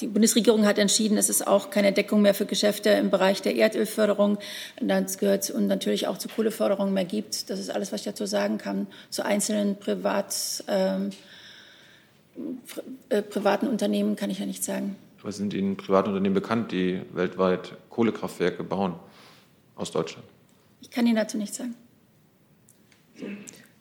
die 0.00 0.06
Bundesregierung 0.06 0.66
hat 0.66 0.78
entschieden, 0.78 1.16
dass 1.16 1.28
es 1.28 1.46
auch 1.46 1.70
keine 1.70 1.92
Deckung 1.92 2.22
mehr 2.22 2.34
für 2.34 2.46
Geschäfte 2.46 2.90
im 2.90 3.10
Bereich 3.10 3.42
der 3.42 3.56
Erdölförderung 3.56 4.38
das 4.80 5.18
gehört 5.18 5.50
und 5.50 5.66
natürlich 5.66 6.06
auch 6.06 6.16
zur 6.16 6.30
Kohleförderung 6.30 6.92
mehr 6.92 7.04
gibt. 7.04 7.50
Das 7.50 7.58
ist 7.58 7.70
alles, 7.70 7.92
was 7.92 8.00
ich 8.00 8.06
dazu 8.06 8.24
sagen 8.26 8.58
kann. 8.58 8.86
Zu 9.10 9.24
einzelnen 9.24 9.76
Privat, 9.76 10.64
ähm, 10.68 11.10
äh, 13.08 13.20
privaten 13.22 13.66
Unternehmen 13.66 14.16
kann 14.16 14.30
ich 14.30 14.38
ja 14.38 14.46
nichts 14.46 14.66
sagen. 14.66 14.96
Was 15.22 15.36
sind 15.36 15.52
Ihnen 15.52 15.76
Privatunternehmen 15.76 16.34
bekannt, 16.34 16.72
die 16.72 17.02
weltweit 17.12 17.72
Kohlekraftwerke 17.90 18.62
bauen? 18.64 18.94
Aus 19.80 19.90
Deutschland? 19.90 20.26
Ich 20.80 20.90
kann 20.90 21.06
Ihnen 21.06 21.16
dazu 21.16 21.36
nichts 21.36 21.56
sagen. 21.56 21.74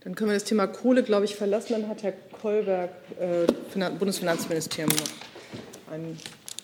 Dann 0.02 0.16
können 0.16 0.30
wir 0.30 0.36
das 0.36 0.46
Thema 0.46 0.68
Kohle, 0.68 1.04
glaube 1.04 1.26
ich, 1.26 1.36
verlassen. 1.36 1.74
Dann 1.74 1.88
hat 1.90 2.04
Herr 2.04 2.14
Kolberg, 2.14 2.92
äh, 3.20 3.46
Bundesfinanzministerium, 3.92 4.90
noch 4.96 5.94
einen 5.94 6.18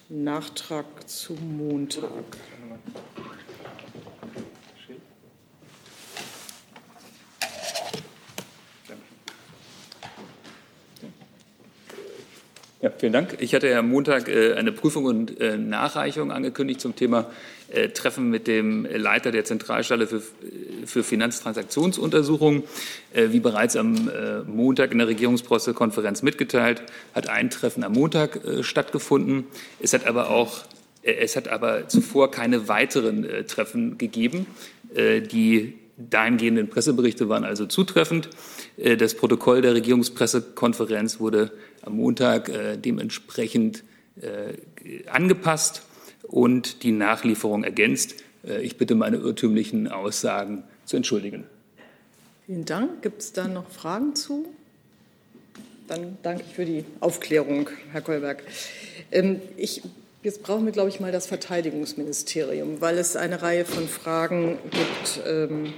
Nachtrag 0.10 0.86
zu 1.08 1.34
Montag. 1.34 2.10
Ja, 12.86 12.92
vielen 12.96 13.14
Dank. 13.14 13.38
Ich 13.40 13.56
hatte 13.56 13.68
ja 13.68 13.80
am 13.80 13.90
Montag 13.90 14.30
äh, 14.30 14.54
eine 14.54 14.72
Prüfung 14.72 15.06
und 15.06 15.42
äh, 15.42 15.58
Nachreichung 15.58 16.32
angekündigt 16.32 16.80
zum 16.80 16.96
Thema 16.96 17.26
äh, 17.70 17.90
Treffen 17.90 18.30
mit 18.30 18.46
dem 18.46 18.86
Leiter 18.86 19.32
der 19.32 19.44
Zentralstelle 19.44 20.06
für, 20.06 21.04
Finanztransaktionsuntersuchungen. 21.04 22.62
Wie 23.12 23.40
bereits 23.40 23.76
am 23.76 24.12
Montag 24.46 24.92
in 24.92 25.00
der 25.00 25.08
Regierungspressekonferenz 25.08 26.22
mitgeteilt, 26.22 26.84
hat 27.16 27.28
ein 27.28 27.50
Treffen 27.50 27.84
am 27.84 27.94
Montag 27.94 28.40
stattgefunden. 28.62 29.46
Es 29.80 29.94
hat 29.94 30.06
aber 30.06 30.30
auch 30.30 30.66
es 31.02 31.36
hat 31.36 31.48
aber 31.48 31.88
zuvor 31.88 32.30
keine 32.30 32.68
weiteren 32.68 33.28
Treffen 33.48 33.98
gegeben. 33.98 34.46
Die 34.96 35.74
dahingehenden 35.98 36.70
Presseberichte 36.70 37.30
waren 37.30 37.44
also 37.44 37.66
zutreffend. 37.66 38.30
Das 38.78 39.16
Protokoll 39.16 39.62
der 39.62 39.74
Regierungspressekonferenz 39.74 41.20
wurde 41.20 41.52
am 41.82 41.96
Montag 41.96 42.52
dementsprechend 42.82 43.84
angepasst 45.08 45.84
und 46.24 46.84
die 46.84 46.92
Nachlieferung 46.92 47.64
ergänzt. 47.64 48.16
Äh, 48.46 48.62
ich 48.62 48.78
bitte 48.78 48.96
meine 48.96 49.18
irrtümlichen 49.18 49.88
Aussagen 49.88 50.64
zu 50.86 50.98
entschuldigen. 50.98 51.46
Vielen 52.46 52.66
Dank. 52.66 53.02
Gibt 53.02 53.22
es 53.22 53.34
da 53.34 53.48
noch 53.48 53.70
Fragen 53.70 54.16
zu? 54.16 54.46
Dann 55.88 56.18
danke 56.24 56.44
ich 56.48 56.56
für 56.56 56.66
die 56.66 56.84
Aufklärung, 57.00 57.70
Herr 57.92 58.02
Kolberg. 58.02 58.44
Ähm, 59.12 59.40
ich, 59.58 59.82
jetzt 60.26 60.42
brauchen 60.42 60.66
wir, 60.66 60.72
glaube 60.72 60.90
ich, 60.90 61.00
mal 61.00 61.12
das 61.12 61.28
Verteidigungsministerium, 61.28 62.82
weil 62.82 62.98
es 62.98 63.16
eine 63.16 63.44
Reihe 63.44 63.64
von 63.64 63.88
Fragen 63.88 64.58
gibt 64.72 65.22
ähm, 65.28 65.74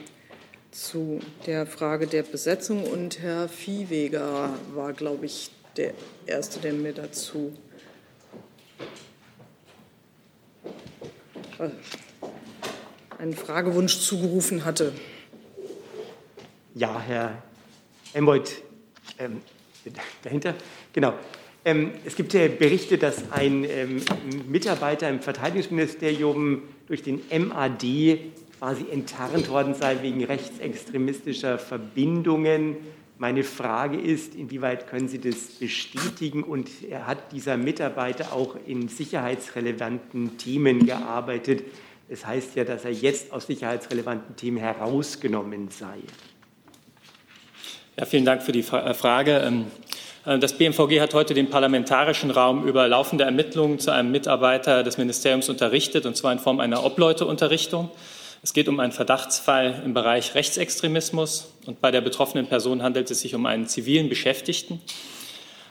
zu 0.72 1.20
der 1.46 1.68
Frage 1.68 2.08
der 2.08 2.24
Besetzung. 2.24 2.86
Und 2.86 3.20
Herr 3.20 3.50
Viehweger 3.50 4.54
war, 4.74 4.94
glaube 4.94 5.26
ich, 5.26 5.52
der 5.76 5.94
Erste, 6.26 6.60
der 6.62 6.72
mir 6.72 6.94
dazu 6.94 7.54
äh, 11.60 11.70
einen 13.20 13.34
Fragewunsch 13.34 14.00
zugerufen 14.00 14.64
hatte. 14.64 14.94
Ja, 16.74 17.02
Herr 17.02 17.44
Embold, 18.14 18.62
ähm, 19.20 19.42
dahinter, 20.24 20.56
genau. 20.94 21.16
Ähm, 21.68 21.92
es 22.06 22.16
gibt 22.16 22.34
äh, 22.34 22.48
Berichte, 22.48 22.98
dass 22.98 23.30
ein 23.34 23.66
ähm, 23.66 24.02
Mitarbeiter 24.48 25.10
im 25.10 25.20
Verteidigungsministerium 25.20 26.62
durch 26.88 27.04
den 27.04 27.20
MAD 27.30 27.84
quasi 28.58 28.86
enttarnt 28.90 29.50
worden 29.50 29.76
sei 29.76 29.98
wegen 30.02 30.24
rechtsextremistischer 30.24 31.60
Verbindungen. 31.60 32.78
Meine 33.18 33.44
Frage 33.44 34.00
ist, 34.00 34.34
inwieweit 34.34 34.88
können 34.88 35.10
Sie 35.10 35.20
das 35.20 35.36
bestätigen? 35.60 36.44
Und 36.44 36.70
hat 37.04 37.34
dieser 37.34 37.58
Mitarbeiter 37.58 38.32
auch 38.32 38.56
in 38.66 38.88
sicherheitsrelevanten 38.88 40.38
Themen 40.38 40.86
gearbeitet? 40.86 41.66
Es 42.08 42.22
das 42.22 42.28
heißt 42.28 42.56
ja, 42.56 42.64
dass 42.64 42.86
er 42.86 42.94
jetzt 42.94 43.34
aus 43.34 43.46
sicherheitsrelevanten 43.46 44.38
Themen 44.38 44.56
herausgenommen 44.56 45.68
sei. 45.70 45.98
Ja, 48.00 48.06
vielen 48.06 48.24
Dank 48.24 48.44
für 48.44 48.54
die 48.54 48.62
äh, 48.62 48.94
Frage. 48.94 49.66
Äh, 50.28 50.40
das 50.40 50.54
BMVG 50.54 51.00
hat 51.00 51.14
heute 51.14 51.34
den 51.34 51.50
parlamentarischen 51.50 52.30
Raum 52.30 52.68
über 52.68 52.88
laufende 52.88 53.24
Ermittlungen 53.24 53.80
zu 53.80 53.92
einem 53.92 54.12
Mitarbeiter 54.12 54.84
des 54.84 54.98
Ministeriums 54.98 55.50
unterrichtet, 55.50 56.06
und 56.06 56.16
zwar 56.16 56.34
in 56.34 56.40
Form 56.40 56.60
einer 56.60 56.84
Obleuteunterrichtung. 56.84 57.90
Es 58.44 58.54
geht 58.54 58.70
um 58.70 58.80
einen 58.80 58.92
Verdachtsfall 58.92 59.82
im 59.84 59.94
Bereich 59.94 60.36
Rechtsextremismus 60.36 61.54
und 61.66 61.82
bei 61.82 61.90
der 61.90 62.02
betroffenen 62.02 62.46
Person 62.46 62.84
handelt 62.84 63.10
es 63.10 63.22
sich 63.22 63.34
um 63.34 63.46
einen 63.46 63.68
zivilen 63.68 64.10
Beschäftigten. 64.10 64.80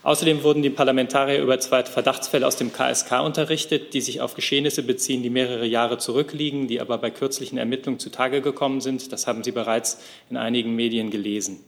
Außerdem 0.02 0.42
wurden 0.42 0.62
die 0.62 0.70
Parlamentarier 0.70 1.42
über 1.42 1.58
zwei 1.58 1.82
Verdachtsfälle 1.84 2.46
aus 2.46 2.56
dem 2.56 2.72
KSK 2.72 3.22
unterrichtet, 3.24 3.92
die 3.92 4.00
sich 4.00 4.20
auf 4.20 4.34
Geschehnisse 4.34 4.84
beziehen, 4.84 5.22
die 5.22 5.30
mehrere 5.30 5.66
Jahre 5.66 5.98
zurückliegen, 5.98 6.68
die 6.68 6.80
aber 6.80 6.98
bei 6.98 7.10
kürzlichen 7.10 7.58
Ermittlungen 7.58 7.98
zutage 7.98 8.40
gekommen 8.40 8.80
sind. 8.80 9.10
Das 9.12 9.26
haben 9.26 9.42
Sie 9.42 9.50
bereits 9.50 10.00
in 10.30 10.36
einigen 10.36 10.76
Medien 10.76 11.10
gelesen. 11.10 11.64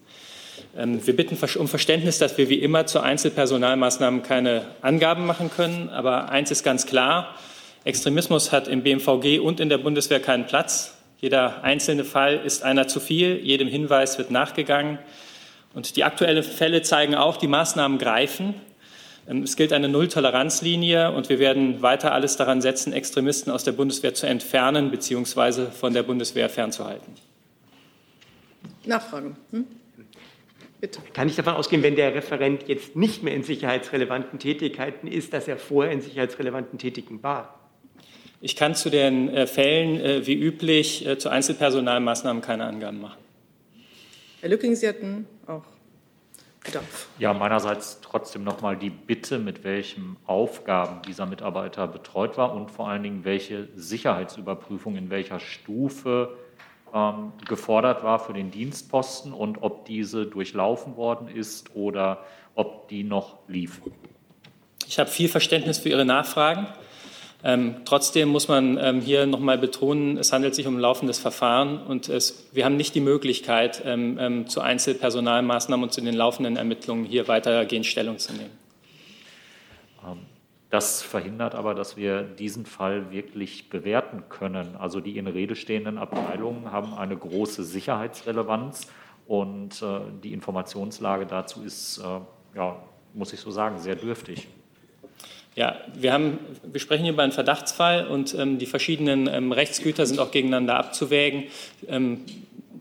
Ähm, 0.76 1.06
wir 1.06 1.16
bitten 1.16 1.36
um 1.59 1.68
Verständnis, 1.68 2.18
dass 2.18 2.38
wir 2.38 2.48
wie 2.48 2.59
immer 2.59 2.86
zu 2.86 3.00
Einzelpersonalmaßnahmen 3.00 4.22
keine 4.22 4.66
Angaben 4.82 5.26
machen 5.26 5.50
können. 5.50 5.88
Aber 5.88 6.30
eins 6.30 6.50
ist 6.50 6.62
ganz 6.62 6.86
klar, 6.86 7.34
Extremismus 7.84 8.52
hat 8.52 8.68
im 8.68 8.82
BMVG 8.82 9.38
und 9.40 9.61
in 9.61 9.68
der 9.68 9.78
Bundeswehr 9.78 10.20
keinen 10.20 10.46
Platz. 10.46 10.94
Jeder 11.20 11.64
einzelne 11.64 12.04
Fall 12.04 12.36
ist 12.44 12.62
einer 12.62 12.86
zu 12.86 13.00
viel, 13.00 13.40
jedem 13.42 13.68
Hinweis 13.68 14.18
wird 14.18 14.30
nachgegangen. 14.30 14.98
Und 15.74 15.96
die 15.96 16.04
aktuellen 16.04 16.42
Fälle 16.42 16.82
zeigen 16.82 17.14
auch, 17.14 17.36
die 17.36 17.48
Maßnahmen 17.48 17.98
greifen. 17.98 18.54
Ähm, 19.28 19.42
es 19.42 19.56
gilt 19.56 19.72
eine 19.72 19.88
Nulltoleranzlinie 19.88 21.12
und 21.12 21.28
wir 21.28 21.38
werden 21.38 21.82
weiter 21.82 22.12
alles 22.12 22.36
daran 22.36 22.62
setzen, 22.62 22.92
Extremisten 22.92 23.52
aus 23.52 23.64
der 23.64 23.72
Bundeswehr 23.72 24.14
zu 24.14 24.26
entfernen 24.26 24.90
bzw. 24.90 25.70
von 25.70 25.92
der 25.92 26.02
Bundeswehr 26.02 26.48
fernzuhalten. 26.48 27.14
Nachfrage. 28.84 29.36
Hm? 29.50 29.66
Bitte. 30.80 31.00
Kann 31.12 31.28
ich 31.28 31.34
davon 31.34 31.54
ausgehen, 31.54 31.82
wenn 31.82 31.96
der 31.96 32.14
Referent 32.14 32.68
jetzt 32.68 32.94
nicht 32.94 33.22
mehr 33.22 33.34
in 33.34 33.42
sicherheitsrelevanten 33.42 34.38
Tätigkeiten 34.38 35.08
ist, 35.08 35.32
dass 35.32 35.48
er 35.48 35.56
vorher 35.56 35.92
in 35.92 36.00
sicherheitsrelevanten 36.00 36.78
Tätigkeiten 36.78 37.22
war? 37.22 37.58
Ich 38.40 38.54
kann 38.54 38.76
zu 38.76 38.88
den 38.88 39.28
äh, 39.28 39.48
Fällen 39.48 40.00
äh, 40.00 40.26
wie 40.26 40.34
üblich 40.34 41.04
äh, 41.04 41.18
zu 41.18 41.28
Einzelpersonalmaßnahmen 41.28 42.40
keine 42.40 42.66
Angaben 42.66 43.00
machen. 43.00 43.18
Herr 44.40 44.50
Lücking, 44.50 44.76
Sie 44.76 44.86
hatten 44.86 45.26
auch 45.48 45.64
Bedarf. 46.64 47.08
Ja, 47.18 47.32
meinerseits 47.34 48.00
trotzdem 48.00 48.44
noch 48.44 48.60
mal 48.60 48.76
die 48.76 48.90
Bitte, 48.90 49.40
mit 49.40 49.64
welchen 49.64 50.16
Aufgaben 50.26 51.02
dieser 51.02 51.26
Mitarbeiter 51.26 51.88
betreut 51.88 52.36
war 52.36 52.54
und 52.54 52.70
vor 52.70 52.88
allen 52.88 53.02
Dingen, 53.02 53.24
welche 53.24 53.68
Sicherheitsüberprüfung 53.74 54.96
in 54.96 55.10
welcher 55.10 55.40
Stufe 55.40 56.36
ähm, 56.95 57.32
gefordert 57.47 58.03
war 58.03 58.18
für 58.18 58.32
den 58.32 58.51
Dienstposten 58.51 59.32
und 59.32 59.62
ob 59.62 59.84
diese 59.84 60.26
durchlaufen 60.26 60.97
worden 60.97 61.28
ist 61.28 61.74
oder 61.74 62.24
ob 62.55 62.89
die 62.89 63.05
noch 63.05 63.39
lief. 63.47 63.80
Ich 64.86 64.99
habe 64.99 65.11
viel 65.11 65.28
Verständnis 65.28 65.78
für 65.78 65.91
Ihre 65.91 66.05
Nachfragen. 66.05 66.66
Ähm, 67.45 67.76
trotzdem 67.84 68.30
muss 68.30 68.49
man 68.49 68.78
ähm, 68.78 69.01
hier 69.01 69.24
noch 69.26 69.39
mal 69.39 69.59
betonen, 69.59 70.18
es 70.18 70.32
handelt 70.32 70.57
sich 70.57 70.66
um 70.66 70.76
ein 70.76 70.80
laufendes 70.80 71.20
Verfahren 71.20 71.80
und 71.80 72.09
es, 72.09 72.49
wir 72.53 72.64
haben 72.64 72.76
nicht 72.76 72.97
die 72.97 73.01
Möglichkeit, 73.01 73.80
ähm, 73.84 74.18
ähm 74.20 74.49
zu 74.49 74.61
Einzelpersonalmaßnahmen 74.61 75.84
und 75.84 75.93
zu 75.93 76.01
den 76.01 76.14
laufenden 76.14 76.57
Ermittlungen 76.57 77.05
hier 77.05 77.28
weitergehend 77.28 77.86
Stellung 77.86 78.18
zu 78.18 78.32
nehmen. 78.32 78.57
Das 80.70 81.02
verhindert 81.02 81.54
aber, 81.54 81.74
dass 81.74 81.96
wir 81.96 82.22
diesen 82.22 82.66
Fall 82.66 83.10
wirklich 83.10 83.70
bewerten 83.70 84.24
können. 84.28 84.76
Also 84.78 85.00
die 85.00 85.16
in 85.16 85.26
Rede 85.26 85.56
stehenden 85.56 85.96
Abteilungen 85.96 86.70
haben 86.70 86.92
eine 86.94 87.16
große 87.16 87.64
Sicherheitsrelevanz 87.64 88.86
und 89.26 89.82
äh, 89.82 90.00
die 90.22 90.32
Informationslage 90.34 91.24
dazu 91.24 91.62
ist, 91.62 91.98
äh, 91.98 92.56
ja, 92.56 92.76
muss 93.14 93.32
ich 93.32 93.40
so 93.40 93.50
sagen, 93.50 93.78
sehr 93.78 93.96
dürftig. 93.96 94.46
Ja, 95.54 95.76
wir, 95.94 96.12
haben, 96.12 96.38
wir 96.62 96.80
sprechen 96.80 97.04
hier 97.04 97.14
über 97.14 97.22
einen 97.22 97.32
Verdachtsfall 97.32 98.06
und 98.06 98.34
ähm, 98.34 98.58
die 98.58 98.66
verschiedenen 98.66 99.26
ähm, 99.26 99.52
Rechtsgüter 99.52 100.06
sind 100.06 100.20
auch 100.20 100.30
gegeneinander 100.30 100.76
abzuwägen. 100.76 101.44
Ähm, 101.88 102.20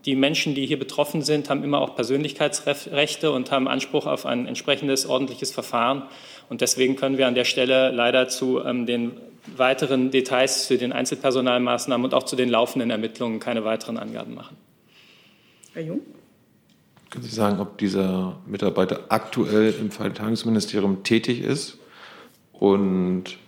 die 0.04 0.14
Menschen, 0.14 0.54
die 0.54 0.64
hier 0.64 0.78
betroffen 0.78 1.22
sind, 1.22 1.50
haben 1.50 1.64
immer 1.64 1.80
auch 1.80 1.96
Persönlichkeitsrechte 1.96 3.32
und 3.32 3.50
haben 3.50 3.66
Anspruch 3.66 4.06
auf 4.06 4.26
ein 4.26 4.46
entsprechendes 4.46 5.06
ordentliches 5.06 5.50
Verfahren. 5.50 6.04
Und 6.48 6.60
deswegen 6.60 6.96
können 6.96 7.18
wir 7.18 7.26
an 7.26 7.34
der 7.34 7.44
Stelle 7.44 7.90
leider 7.90 8.28
zu 8.28 8.64
ähm, 8.64 8.86
den 8.86 9.12
weiteren 9.56 10.10
Details 10.10 10.66
zu 10.66 10.76
den 10.76 10.92
Einzelpersonalmaßnahmen 10.92 12.04
und 12.04 12.14
auch 12.14 12.24
zu 12.24 12.36
den 12.36 12.48
laufenden 12.48 12.90
Ermittlungen 12.90 13.40
keine 13.40 13.64
weiteren 13.64 13.98
Angaben 13.98 14.34
machen. 14.34 14.56
Herr 15.72 15.82
Jung? 15.82 16.00
Können 17.10 17.24
Sie 17.24 17.34
sagen, 17.34 17.60
ob 17.60 17.78
dieser 17.78 18.36
Mitarbeiter 18.46 19.04
aktuell 19.08 19.74
im 19.80 19.90
Verteidigungsministerium 19.90 21.02
tätig 21.04 21.40
ist? 21.40 21.78
Und 22.52 23.38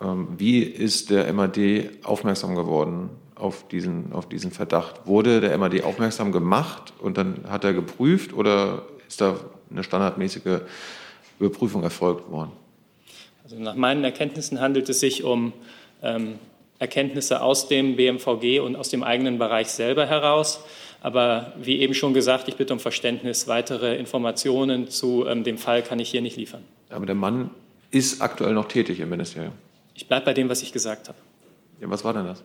ähm, 0.00 0.28
wie 0.38 0.60
ist 0.60 1.10
der 1.10 1.30
MAD 1.32 1.90
aufmerksam 2.04 2.54
geworden 2.54 3.10
auf 3.34 3.68
diesen, 3.68 4.12
auf 4.12 4.28
diesen 4.28 4.50
Verdacht? 4.50 5.06
Wurde 5.06 5.40
der 5.40 5.56
MAD 5.58 5.82
aufmerksam 5.84 6.32
gemacht 6.32 6.94
und 7.00 7.18
dann 7.18 7.44
hat 7.48 7.64
er 7.64 7.74
geprüft 7.74 8.32
oder 8.32 8.86
ist 9.06 9.20
da 9.20 9.36
eine 9.70 9.84
standardmäßige 9.84 10.60
Überprüfung 11.42 11.82
erfolgt 11.82 12.30
worden? 12.30 12.52
Also 13.44 13.58
nach 13.58 13.74
meinen 13.74 14.04
Erkenntnissen 14.04 14.60
handelt 14.60 14.88
es 14.88 15.00
sich 15.00 15.24
um 15.24 15.52
ähm, 16.02 16.38
Erkenntnisse 16.78 17.42
aus 17.42 17.68
dem 17.68 17.96
BMVG 17.96 18.60
und 18.60 18.76
aus 18.76 18.88
dem 18.88 19.02
eigenen 19.02 19.38
Bereich 19.38 19.68
selber 19.68 20.06
heraus. 20.06 20.60
Aber 21.00 21.52
wie 21.60 21.80
eben 21.80 21.94
schon 21.94 22.14
gesagt, 22.14 22.48
ich 22.48 22.56
bitte 22.56 22.72
um 22.72 22.80
Verständnis. 22.80 23.48
Weitere 23.48 23.96
Informationen 23.96 24.88
zu 24.88 25.26
ähm, 25.26 25.42
dem 25.42 25.58
Fall 25.58 25.82
kann 25.82 25.98
ich 25.98 26.10
hier 26.10 26.22
nicht 26.22 26.36
liefern. 26.36 26.62
Aber 26.90 27.06
der 27.06 27.16
Mann 27.16 27.50
ist 27.90 28.22
aktuell 28.22 28.54
noch 28.54 28.68
tätig 28.68 29.00
im 29.00 29.10
Ministerium. 29.10 29.52
Ich 29.94 30.06
bleibe 30.06 30.26
bei 30.26 30.34
dem, 30.34 30.48
was 30.48 30.62
ich 30.62 30.72
gesagt 30.72 31.08
habe. 31.08 31.18
Ja, 31.80 31.90
was 31.90 32.04
war 32.04 32.14
denn 32.14 32.26
das? 32.26 32.42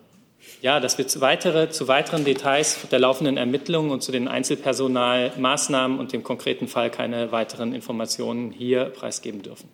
Ja, 0.62 0.80
dass 0.80 0.98
wir 0.98 1.08
zu, 1.08 1.22
weitere, 1.22 1.70
zu 1.70 1.88
weiteren 1.88 2.26
Details 2.26 2.88
der 2.90 3.00
laufenden 3.00 3.38
Ermittlungen 3.38 3.92
und 3.92 4.02
zu 4.02 4.12
den 4.12 4.28
Einzelpersonalmaßnahmen 4.28 6.00
und 6.00 6.14
dem 6.14 6.24
konkreten 6.24 6.68
Fall 6.68 6.90
keine 6.90 7.32
weiteren 7.32 7.74
Informationen 7.76 8.52
hier 8.52 8.86
preisgeben 8.86 9.44
dürfen. 9.44 9.70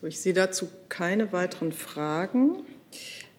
So, 0.00 0.06
ich 0.06 0.20
sehe 0.20 0.34
dazu 0.34 0.68
keine 0.88 1.32
weiteren 1.32 1.72
Fragen. 1.72 2.64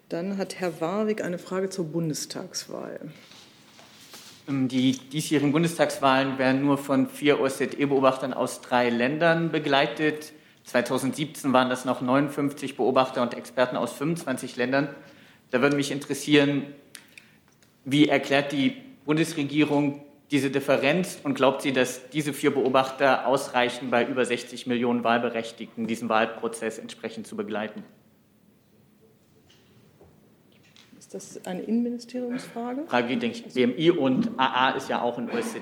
Dann 0.09 0.37
hat 0.37 0.55
Herr 0.59 0.79
Warwick 0.81 1.23
eine 1.23 1.37
Frage 1.37 1.69
zur 1.69 1.85
Bundestagswahl. 1.85 3.11
Ähm, 4.47 4.67
die 4.67 4.97
diesjährigen 4.97 5.51
Bundestagswahlen 5.51 6.37
werden 6.37 6.61
nur 6.61 6.77
von 6.77 7.07
vier 7.07 7.39
OSZE-Beobachtern 7.39 8.33
aus 8.33 8.61
drei 8.61 8.89
Ländern 8.89 9.51
begleitet. 9.51 10.33
2017 10.65 11.51
waren 11.53 11.69
das 11.69 11.85
noch 11.85 12.01
59 12.01 12.77
Beobachter 12.77 13.21
und 13.21 13.33
Experten 13.33 13.75
aus 13.75 13.93
25 13.93 14.55
Ländern. 14.55 14.89
Da 15.53 15.61
würde 15.61 15.75
mich 15.75 15.91
interessieren, 15.91 16.65
wie 17.85 18.07
erklärt 18.07 18.51
die 18.51 18.75
Bundesregierung 19.05 20.01
diese 20.31 20.49
Differenz 20.49 21.19
und 21.21 21.35
glaubt 21.35 21.61
sie, 21.61 21.71
dass 21.71 22.09
diese 22.09 22.33
vier 22.33 22.51
Beobachter 22.51 23.27
ausreichen, 23.27 23.91
bei 23.91 24.03
über 24.03 24.25
60 24.25 24.65
Millionen 24.65 25.03
Wahlberechtigten 25.03 25.85
diesen 25.85 26.09
Wahlprozess 26.09 26.79
entsprechend 26.79 27.27
zu 27.27 27.35
begleiten? 27.35 27.83
Ist 30.97 31.13
das 31.13 31.45
eine 31.45 31.61
Innenministeriumsfrage? 31.61 32.85
Frage, 32.87 33.17
denke 33.17 33.37
ich, 33.45 33.53
BMI 33.53 33.91
und 33.91 34.31
AA 34.37 34.71
ist 34.71 34.89
ja 34.89 35.03
auch 35.03 35.19
ein 35.19 35.29
OSZE 35.29 35.59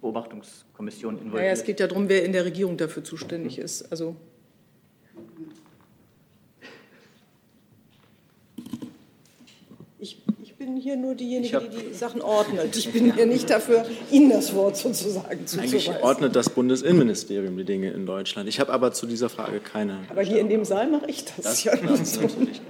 Beobachtungskommission 0.00 1.14
involviert. 1.18 1.42
Naja, 1.42 1.52
es 1.52 1.62
geht 1.62 1.78
ja 1.78 1.86
darum, 1.86 2.08
wer 2.08 2.24
in 2.24 2.32
der 2.32 2.44
Regierung 2.44 2.76
dafür 2.76 3.04
zuständig 3.04 3.60
ist. 3.60 3.88
Also 3.92 4.16
ich, 9.98 10.22
ich 10.42 10.55
bin 10.66 10.76
hier 10.76 10.96
nur 10.96 11.14
diejenige, 11.14 11.60
die 11.60 11.88
die 11.90 11.94
Sachen 11.94 12.20
ordnet. 12.20 12.76
Ich 12.76 12.92
bin 12.92 13.14
hier 13.14 13.26
nicht 13.26 13.48
dafür, 13.48 13.86
Ihnen 14.10 14.30
das 14.30 14.52
Wort 14.54 14.76
sozusagen 14.76 15.26
Eigentlich 15.28 15.46
zuzuweisen. 15.48 16.02
ordnet 16.02 16.34
das 16.36 16.50
Bundesinnenministerium 16.50 17.56
die 17.56 17.64
Dinge 17.64 17.90
in 17.92 18.04
Deutschland. 18.04 18.48
Ich 18.48 18.58
habe 18.58 18.72
aber 18.72 18.92
zu 18.92 19.06
dieser 19.06 19.28
Frage 19.28 19.60
keine. 19.60 20.00
Aber 20.10 20.22
hier 20.22 20.40
in 20.40 20.48
dem 20.48 20.64
Saal 20.64 20.90
mache 20.90 21.06
ich 21.08 21.24
das. 21.24 21.36
Das- 21.36 21.64
ja. 21.64 21.76
das 21.76 22.20
natürlich. 22.20 22.60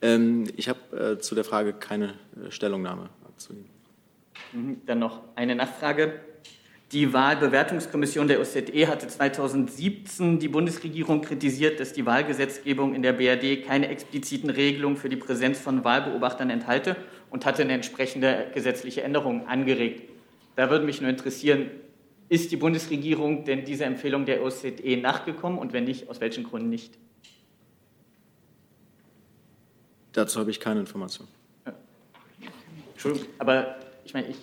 Ähm, 0.00 0.44
ich 0.56 0.68
habe 0.68 1.16
äh, 1.16 1.18
zu 1.18 1.34
der 1.34 1.44
Frage 1.44 1.74
keine 1.74 2.14
äh, 2.42 2.50
Stellungnahme 2.50 3.10
abzugeben. 3.26 3.68
Mhm, 4.52 4.80
Dann 4.86 4.98
noch 4.98 5.20
eine 5.36 5.54
Nachfrage. 5.54 6.14
Die 6.92 7.14
Wahlbewertungskommission 7.14 8.28
der 8.28 8.38
OSZE 8.38 8.86
hatte 8.86 9.08
2017 9.08 10.38
die 10.38 10.48
Bundesregierung 10.48 11.22
kritisiert, 11.22 11.80
dass 11.80 11.94
die 11.94 12.04
Wahlgesetzgebung 12.04 12.94
in 12.94 13.00
der 13.00 13.14
BRD 13.14 13.64
keine 13.64 13.88
expliziten 13.88 14.50
Regelungen 14.50 14.98
für 14.98 15.08
die 15.08 15.16
Präsenz 15.16 15.58
von 15.58 15.84
Wahlbeobachtern 15.84 16.50
enthalte 16.50 16.96
und 17.30 17.46
hatte 17.46 17.62
eine 17.62 17.72
entsprechende 17.72 18.50
gesetzliche 18.52 19.02
Änderung 19.04 19.46
angeregt. 19.46 20.02
Da 20.54 20.68
würde 20.68 20.84
mich 20.84 21.00
nur 21.00 21.08
interessieren, 21.08 21.70
ist 22.28 22.52
die 22.52 22.56
Bundesregierung 22.56 23.46
denn 23.46 23.64
dieser 23.64 23.86
Empfehlung 23.86 24.26
der 24.26 24.42
OSZE 24.42 24.98
nachgekommen 25.00 25.58
und 25.58 25.72
wenn 25.72 25.84
nicht, 25.84 26.10
aus 26.10 26.20
welchen 26.20 26.44
Gründen 26.44 26.68
nicht? 26.68 26.98
Dazu 30.12 30.40
habe 30.40 30.50
ich 30.50 30.60
keine 30.60 30.80
Information. 30.80 31.26
Entschuldigung, 32.92 33.28
aber 33.38 33.76
ich 34.04 34.12
meine, 34.12 34.28
ich 34.28 34.36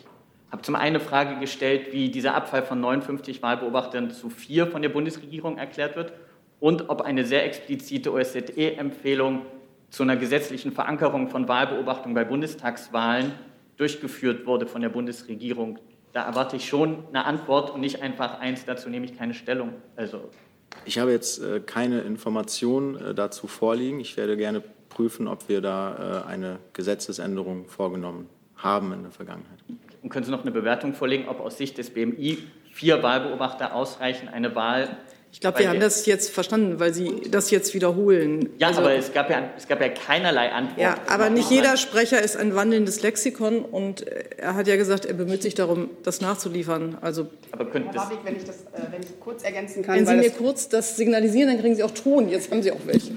habe 0.51 0.61
zum 0.63 0.75
einen 0.75 0.95
eine 0.95 0.99
Frage 0.99 1.39
gestellt, 1.39 1.91
wie 1.91 2.09
dieser 2.09 2.33
Abfall 2.35 2.63
von 2.63 2.79
59 2.79 3.41
Wahlbeobachtern 3.41 4.11
zu 4.11 4.29
vier 4.29 4.67
von 4.67 4.81
der 4.81 4.89
Bundesregierung 4.89 5.57
erklärt 5.57 5.95
wird 5.95 6.13
und 6.59 6.89
ob 6.89 7.01
eine 7.01 7.25
sehr 7.25 7.45
explizite 7.45 8.11
OSZE-Empfehlung 8.11 9.43
zu 9.89 10.03
einer 10.03 10.17
gesetzlichen 10.17 10.71
Verankerung 10.71 11.29
von 11.29 11.47
Wahlbeobachtung 11.47 12.13
bei 12.13 12.23
Bundestagswahlen 12.23 13.33
durchgeführt 13.77 14.45
wurde 14.45 14.67
von 14.67 14.81
der 14.81 14.89
Bundesregierung. 14.89 15.79
Da 16.13 16.25
erwarte 16.25 16.55
ich 16.55 16.67
schon 16.67 17.03
eine 17.09 17.25
Antwort 17.25 17.71
und 17.71 17.81
nicht 17.81 18.01
einfach 18.01 18.39
eins, 18.39 18.65
dazu 18.65 18.89
nehme 18.89 19.05
ich 19.05 19.17
keine 19.17 19.33
Stellung. 19.33 19.73
Also 19.95 20.29
Ich 20.85 20.97
habe 20.97 21.11
jetzt 21.11 21.41
äh, 21.41 21.59
keine 21.59 22.01
Information 22.01 22.95
äh, 22.95 23.13
dazu 23.13 23.47
vorliegen. 23.47 23.99
Ich 23.99 24.17
werde 24.17 24.35
gerne 24.35 24.63
prüfen, 24.89 25.27
ob 25.27 25.47
wir 25.47 25.61
da 25.61 26.23
äh, 26.25 26.27
eine 26.27 26.59
Gesetzesänderung 26.73 27.67
vorgenommen 27.67 28.27
haben 28.57 28.91
in 28.93 29.03
der 29.03 29.11
Vergangenheit. 29.11 29.59
Und 30.01 30.09
können 30.09 30.25
Sie 30.25 30.31
noch 30.31 30.43
eine 30.43 30.51
Bewertung 30.51 30.93
vorlegen, 30.93 31.27
ob 31.27 31.39
aus 31.39 31.57
Sicht 31.57 31.77
des 31.77 31.89
BMI 31.89 32.37
vier 32.71 33.03
Wahlbeobachter 33.03 33.73
ausreichen, 33.73 34.29
eine 34.29 34.55
Wahl? 34.55 34.97
Ich 35.31 35.41
glaube, 35.41 35.59
wir 35.59 35.69
haben 35.69 35.79
das 35.79 36.05
jetzt 36.07 36.31
verstanden, 36.31 36.79
weil 36.79 36.91
Sie 36.93 37.21
das 37.29 37.51
jetzt 37.51 37.73
wiederholen. 37.75 38.49
Ja, 38.57 38.69
Also- 38.69 38.81
aber 38.81 38.93
es 38.95 39.13
gab 39.13 39.29
ja, 39.29 39.49
es 39.57 39.67
gab 39.67 39.79
ja 39.79 39.89
keinerlei 39.89 40.49
Antwort. 40.51 40.79
Ja, 40.79 40.95
aber 41.07 41.29
nicht 41.29 41.51
jeder 41.51 41.77
Sprecher 41.77 42.21
ist 42.21 42.35
ein 42.35 42.55
wandelndes 42.55 43.03
Lexikon 43.03 43.59
und 43.63 44.05
er 44.37 44.55
hat 44.55 44.67
ja 44.67 44.75
gesagt, 44.75 45.05
er 45.05 45.13
bemüht 45.13 45.43
sich 45.43 45.53
darum, 45.53 45.91
das 46.03 46.19
nachzuliefern. 46.19 46.97
Also 47.01 47.27
aber 47.51 47.65
könnte 47.65 47.89
Herr 47.93 48.05
Warwick, 48.05 48.19
wenn 48.23 48.35
ich 48.37 48.43
das, 48.43 48.55
äh, 48.57 48.91
wenn 48.91 49.01
ich 49.01 49.19
kurz 49.19 49.43
ergänzen 49.43 49.83
kann, 49.83 49.95
wenn 49.97 50.07
Sie 50.07 50.15
mir 50.15 50.29
das- 50.29 50.37
kurz 50.37 50.67
das 50.69 50.97
signalisieren, 50.97 51.49
dann 51.49 51.59
kriegen 51.61 51.75
Sie 51.75 51.83
auch 51.83 51.91
Ton. 51.91 52.27
Jetzt 52.29 52.49
haben 52.51 52.63
Sie 52.63 52.71
auch 52.71 52.79
welche. 52.85 53.11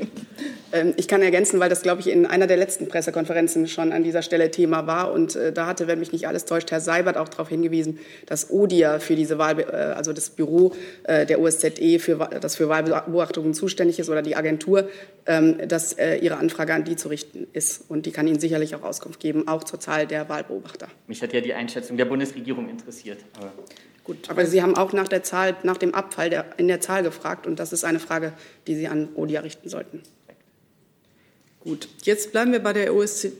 Ähm, 0.74 0.94
Ich 0.96 1.06
kann 1.08 1.22
ergänzen, 1.22 1.60
weil 1.60 1.68
das, 1.68 1.82
glaube 1.82 2.00
ich, 2.00 2.08
in 2.08 2.24
einer 2.26 2.46
der 2.46 2.56
letzten 2.56 2.88
Pressekonferenzen 2.88 3.68
schon 3.68 3.92
an 3.92 4.04
dieser 4.04 4.22
Stelle 4.22 4.50
Thema 4.50 4.86
war. 4.86 5.12
Und 5.12 5.36
äh, 5.36 5.52
da 5.52 5.66
hatte, 5.66 5.86
wenn 5.86 5.98
mich 5.98 6.12
nicht 6.12 6.26
alles 6.28 6.44
täuscht, 6.46 6.70
Herr 6.70 6.80
Seibert 6.80 7.16
auch 7.16 7.28
darauf 7.28 7.48
hingewiesen, 7.48 7.98
dass 8.26 8.50
ODIA 8.50 8.98
für 8.98 9.14
diese 9.16 9.36
Wahl, 9.38 9.60
äh, 9.60 9.64
also 9.64 10.12
das 10.14 10.30
Büro 10.30 10.72
äh, 11.04 11.26
der 11.26 11.40
OSZE, 11.40 11.98
für, 12.02 12.16
das 12.40 12.56
für 12.56 12.68
Wahlbeobachtungen 12.68 13.54
zuständig 13.54 13.98
ist 13.98 14.08
oder 14.08 14.22
die 14.22 14.36
Agentur, 14.36 14.88
ähm, 15.26 15.56
dass 15.66 15.92
äh, 15.94 16.16
Ihre 16.16 16.36
Anfrage 16.36 16.74
an 16.74 16.84
die 16.84 16.96
zu 16.96 17.08
richten 17.08 17.46
ist. 17.52 17.84
Und 17.88 18.06
die 18.06 18.12
kann 18.12 18.26
Ihnen 18.26 18.40
sicherlich 18.40 18.74
auch 18.74 18.82
Auskunft 18.82 19.20
geben, 19.20 19.48
auch 19.48 19.64
zur 19.64 19.80
Zahl 19.80 20.06
der 20.06 20.28
Wahlbeobachter. 20.28 20.88
Mich 21.06 21.22
hat 21.22 21.32
ja 21.32 21.40
die 21.40 21.54
Einschätzung 21.54 21.96
der 21.96 22.04
Bundesregierung 22.06 22.68
interessiert. 22.68 23.18
Aber 23.38 23.52
Gut. 24.04 24.28
Aber 24.28 24.46
Sie 24.46 24.62
haben 24.62 24.76
auch 24.76 24.92
nach 24.92 25.06
der 25.06 25.22
Zahl, 25.22 25.56
nach 25.62 25.76
dem 25.76 25.94
Abfall 25.94 26.28
der, 26.28 26.46
in 26.56 26.66
der 26.66 26.80
Zahl 26.80 27.02
gefragt. 27.02 27.46
Und 27.46 27.60
das 27.60 27.72
ist 27.72 27.84
eine 27.84 28.00
Frage, 28.00 28.32
die 28.66 28.74
Sie 28.74 28.88
an 28.88 29.08
ODIA 29.14 29.40
richten 29.40 29.68
sollten. 29.68 30.02
Gut, 31.60 31.88
jetzt 32.02 32.32
bleiben 32.32 32.50
wir 32.50 32.58
bei 32.58 32.72
der 32.72 32.92
OSZE, 32.92 33.32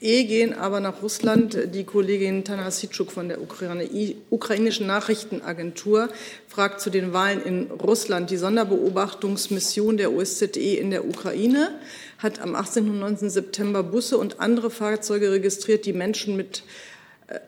gehen 0.00 0.54
aber 0.54 0.80
nach 0.80 1.02
Russland. 1.02 1.58
Die 1.74 1.84
Kollegin 1.84 2.44
Tana 2.44 2.70
Sitschuk 2.70 3.12
von 3.12 3.28
der 3.28 3.40
Ukraine, 3.40 3.86
ukrainischen 4.30 4.86
Nachrichtenagentur 4.86 6.08
fragt 6.48 6.80
zu 6.80 6.90
den 6.90 7.12
Wahlen 7.12 7.42
in 7.42 7.70
Russland. 7.70 8.30
Die 8.30 8.38
Sonderbeobachtungsmission 8.38 9.98
der 9.98 10.12
OSZE 10.12 10.78
in 10.78 10.90
der 10.90 11.06
Ukraine 11.06 11.78
hat 12.18 12.40
am 12.40 12.54
18. 12.54 12.88
und 12.88 12.98
19. 12.98 13.30
September 13.30 13.82
Busse 13.82 14.16
und 14.16 14.40
andere 14.40 14.70
Fahrzeuge 14.70 15.32
registriert, 15.32 15.84
die 15.84 15.92
Menschen 15.92 16.36
mit 16.36 16.58
äh, 16.58 16.89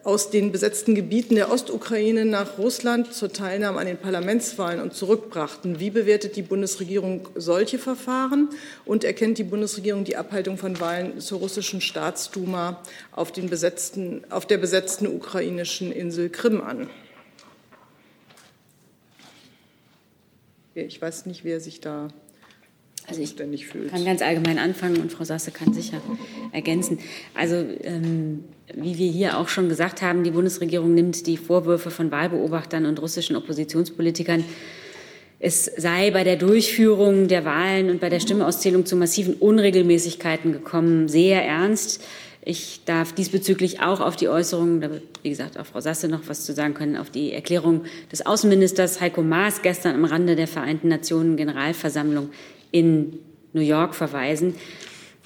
aus 0.04 0.30
den 0.30 0.52
besetzten 0.52 0.94
Gebieten 0.94 1.34
der 1.34 1.50
Ostukraine 1.50 2.24
nach 2.24 2.58
Russland 2.58 3.12
zur 3.12 3.32
Teilnahme 3.32 3.80
an 3.80 3.86
den 3.86 3.96
Parlamentswahlen 3.96 4.80
und 4.80 4.94
zurückbrachten. 4.94 5.80
Wie 5.80 5.90
bewertet 5.90 6.36
die 6.36 6.42
Bundesregierung 6.42 7.28
solche 7.34 7.78
Verfahren 7.78 8.48
und 8.84 9.02
erkennt 9.02 9.38
die 9.38 9.44
Bundesregierung 9.44 10.04
die 10.04 10.16
Abhaltung 10.16 10.56
von 10.56 10.78
Wahlen 10.78 11.20
zur 11.20 11.40
russischen 11.40 11.80
Staatsduma 11.80 12.80
auf, 13.10 13.32
besetzten, 13.32 14.22
auf 14.30 14.46
der 14.46 14.58
besetzten 14.58 15.08
ukrainischen 15.08 15.90
Insel 15.90 16.30
Krim 16.30 16.60
an? 16.60 16.88
Ich 20.74 21.02
weiß 21.02 21.26
nicht, 21.26 21.44
wer 21.44 21.60
sich 21.60 21.80
da 21.80 22.08
Also 23.08 23.20
ich 23.20 23.36
kann 23.36 24.04
ganz 24.04 24.22
allgemein 24.22 24.58
anfangen 24.58 24.98
und 24.98 25.12
Frau 25.12 25.24
Sasse 25.24 25.50
kann 25.50 25.74
sicher 25.74 26.00
ergänzen. 26.52 26.98
Also 27.34 27.56
ähm, 27.56 28.44
wie 28.74 28.96
wir 28.98 29.10
hier 29.10 29.38
auch 29.38 29.48
schon 29.48 29.68
gesagt 29.68 30.02
haben, 30.02 30.24
die 30.24 30.30
Bundesregierung 30.30 30.94
nimmt 30.94 31.26
die 31.26 31.36
Vorwürfe 31.36 31.90
von 31.90 32.10
Wahlbeobachtern 32.10 32.86
und 32.86 33.00
russischen 33.00 33.36
Oppositionspolitikern, 33.36 34.44
es 35.44 35.64
sei 35.64 36.12
bei 36.12 36.22
der 36.22 36.36
Durchführung 36.36 37.26
der 37.26 37.44
Wahlen 37.44 37.90
und 37.90 38.00
bei 38.00 38.08
der 38.08 38.20
Stimmauszählung 38.20 38.86
zu 38.86 38.94
massiven 38.94 39.34
Unregelmäßigkeiten 39.34 40.52
gekommen, 40.52 41.08
sehr 41.08 41.44
ernst. 41.44 42.00
Ich 42.44 42.82
darf 42.84 43.12
diesbezüglich 43.12 43.80
auch 43.80 44.00
auf 44.00 44.14
die 44.14 44.28
Äußerungen, 44.28 44.80
da 44.80 44.90
wird, 44.90 45.02
wie 45.24 45.30
gesagt, 45.30 45.58
auch 45.58 45.66
Frau 45.66 45.80
Sasse 45.80 46.06
noch 46.06 46.28
was 46.28 46.44
zu 46.44 46.52
sagen 46.52 46.74
können, 46.74 46.96
auf 46.96 47.10
die 47.10 47.32
Erklärung 47.32 47.82
des 48.12 48.24
Außenministers 48.24 49.00
Heiko 49.00 49.22
Maas 49.22 49.62
gestern 49.62 49.96
am 49.96 50.04
Rande 50.04 50.36
der 50.36 50.46
Vereinten 50.46 50.86
Nationen 50.86 51.36
Generalversammlung 51.36 52.30
in 52.72 53.18
New 53.52 53.60
York 53.60 53.94
verweisen. 53.94 54.54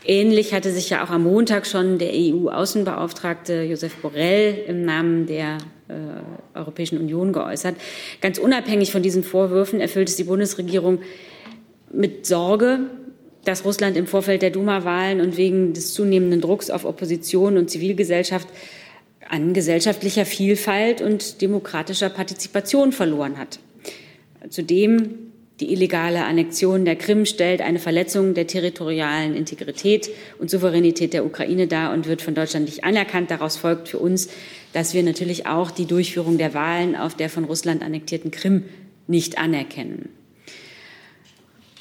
Ähnlich 0.05 0.53
hatte 0.53 0.71
sich 0.71 0.91
ja 0.91 1.05
auch 1.05 1.11
am 1.11 1.25
Montag 1.25 1.67
schon 1.67 1.99
der 1.99 2.11
EU-Außenbeauftragte 2.13 3.63
Josef 3.63 3.97
Borrell 3.97 4.57
im 4.69 4.85
Namen 4.85 5.27
der 5.27 5.59
äh, 5.89 6.57
Europäischen 6.57 6.99
Union 6.99 7.33
geäußert. 7.33 7.77
Ganz 8.21 8.39
unabhängig 8.39 8.93
von 8.93 9.03
diesen 9.03 9.25
Vorwürfen 9.25 9.81
erfüllt 9.81 10.09
es 10.09 10.17
die 10.17 10.25
Bundesregierung 10.25 11.01
mit 11.93 12.27
Sorge, 12.27 12.81
dass 13.45 13.65
Russland 13.65 13.97
im 13.97 14.07
Vorfeld 14.07 14.43
der 14.43 14.51
Duma-Wahlen 14.51 15.21
und 15.21 15.37
wegen 15.37 15.73
des 15.73 15.93
zunehmenden 15.95 16.41
Drucks 16.41 16.71
auf 16.71 16.85
Opposition 16.85 17.57
und 17.57 17.71
Zivilgesellschaft 17.71 18.49
an 19.29 19.55
gesellschaftlicher 19.55 20.25
Vielfalt 20.25 21.03
und 21.03 21.41
demokratischer 21.43 22.11
Partizipation 22.11 22.93
verloren 22.93 23.39
hat. 23.39 23.59
Zudem 24.51 25.26
die 25.61 25.73
illegale 25.73 26.25
Annexion 26.25 26.85
der 26.85 26.97
Krim 26.97 27.25
stellt 27.25 27.63
eine 27.63 27.79
Verletzung 27.79 28.35
der 28.35 28.47
territorialen 28.47 29.35
Integrität 29.35 30.11
und 30.39 30.51
Souveränität 30.51 31.15
der 31.15 31.25
Ukraine 31.25 31.67
dar 31.67 31.95
und 31.95 32.07
wird 32.07 32.21
von 32.21 32.35
Deutschland 32.35 32.67
nicht 32.67 32.85
anerkannt. 32.85 33.31
Daraus 33.31 33.57
folgt 33.57 33.89
für 33.89 33.99
uns, 33.99 34.29
dass 34.75 34.93
wir 34.93 35.03
natürlich 35.03 35.47
auch 35.47 35.71
die 35.71 35.87
Durchführung 35.87 36.37
der 36.37 36.53
Wahlen 36.53 36.95
auf 36.95 37.15
der 37.15 37.31
von 37.31 37.45
Russland 37.45 37.83
annektierten 37.83 38.31
Krim 38.31 38.65
nicht 39.07 39.39
anerkennen. 39.39 40.11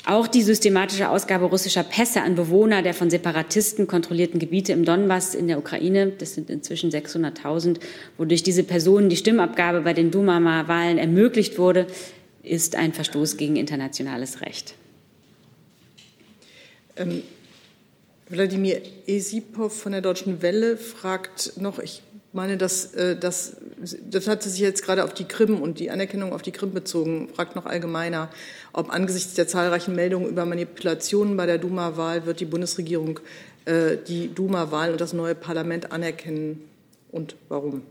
Auch 0.08 0.28
die 0.28 0.44
systematische 0.44 1.10
Ausgabe 1.10 1.46
russischer 1.46 1.84
Pässe 1.84 2.22
an 2.22 2.36
Bewohner 2.36 2.84
der 2.84 2.94
von 2.94 3.10
Separatisten 3.10 3.88
kontrollierten 3.88 4.40
Gebiete 4.40 4.72
im 4.72 4.86
Donbass 4.86 5.34
in 5.34 5.48
der 5.48 5.58
Ukraine, 5.58 6.14
das 6.18 6.36
sind 6.36 6.52
inzwischen 6.52 6.92
600.000, 6.92 7.80
wodurch 8.18 8.44
diese 8.44 8.64
Personen 8.64 9.10
die 9.10 9.16
Stimmabgabe 9.16 9.82
bei 9.82 9.94
den 9.94 10.12
Duma-Wahlen 10.12 11.00
ermöglicht 11.00 11.58
wurde, 11.58 11.88
ist 12.46 12.76
ein 12.76 12.94
Verstoß 12.94 13.38
gegen 13.38 13.56
internationales 13.56 14.42
Recht. 14.42 14.76
Ähm, 16.96 17.24
Wladimir 18.30 18.82
Esipov 19.06 19.80
von 19.80 19.92
der 19.92 20.02
Deutschen 20.02 20.42
Welle 20.42 20.78
fragt 20.78 21.54
noch, 21.58 21.80
ich 21.80 22.02
meine, 22.34 22.58
dass, 22.58 22.94
äh, 22.94 23.16
das, 23.16 23.58
das 24.10 24.28
hat 24.28 24.44
sich 24.44 24.60
jetzt 24.60 24.84
gerade 24.84 25.04
auf 25.04 25.14
die 25.14 25.26
Krim 25.26 25.62
und 25.62 25.80
die 25.80 25.90
Anerkennung 25.92 26.34
auf 26.34 26.42
die 26.42 26.52
Krim 26.52 26.74
bezogen, 26.74 27.30
fragt 27.34 27.56
noch 27.56 27.66
allgemeiner, 27.66 28.30
ob 28.74 28.92
angesichts 28.92 29.36
der 29.36 29.48
zahlreichen 29.48 29.96
Meldungen 29.96 30.28
über 30.28 30.46
Manipulationen 30.46 31.38
bei 31.38 31.46
der 31.46 31.58
Duma-Wahl 31.58 32.26
wird 32.26 32.40
die 32.40 32.46
Bundesregierung 32.46 33.20
äh, 33.66 33.98
die 34.08 34.34
Duma-Wahl 34.34 34.92
und 34.92 35.02
das 35.02 35.14
neue 35.14 35.36
Parlament 35.36 35.92
anerkennen 35.92 36.62
und 37.12 37.36
warum? 37.48 37.84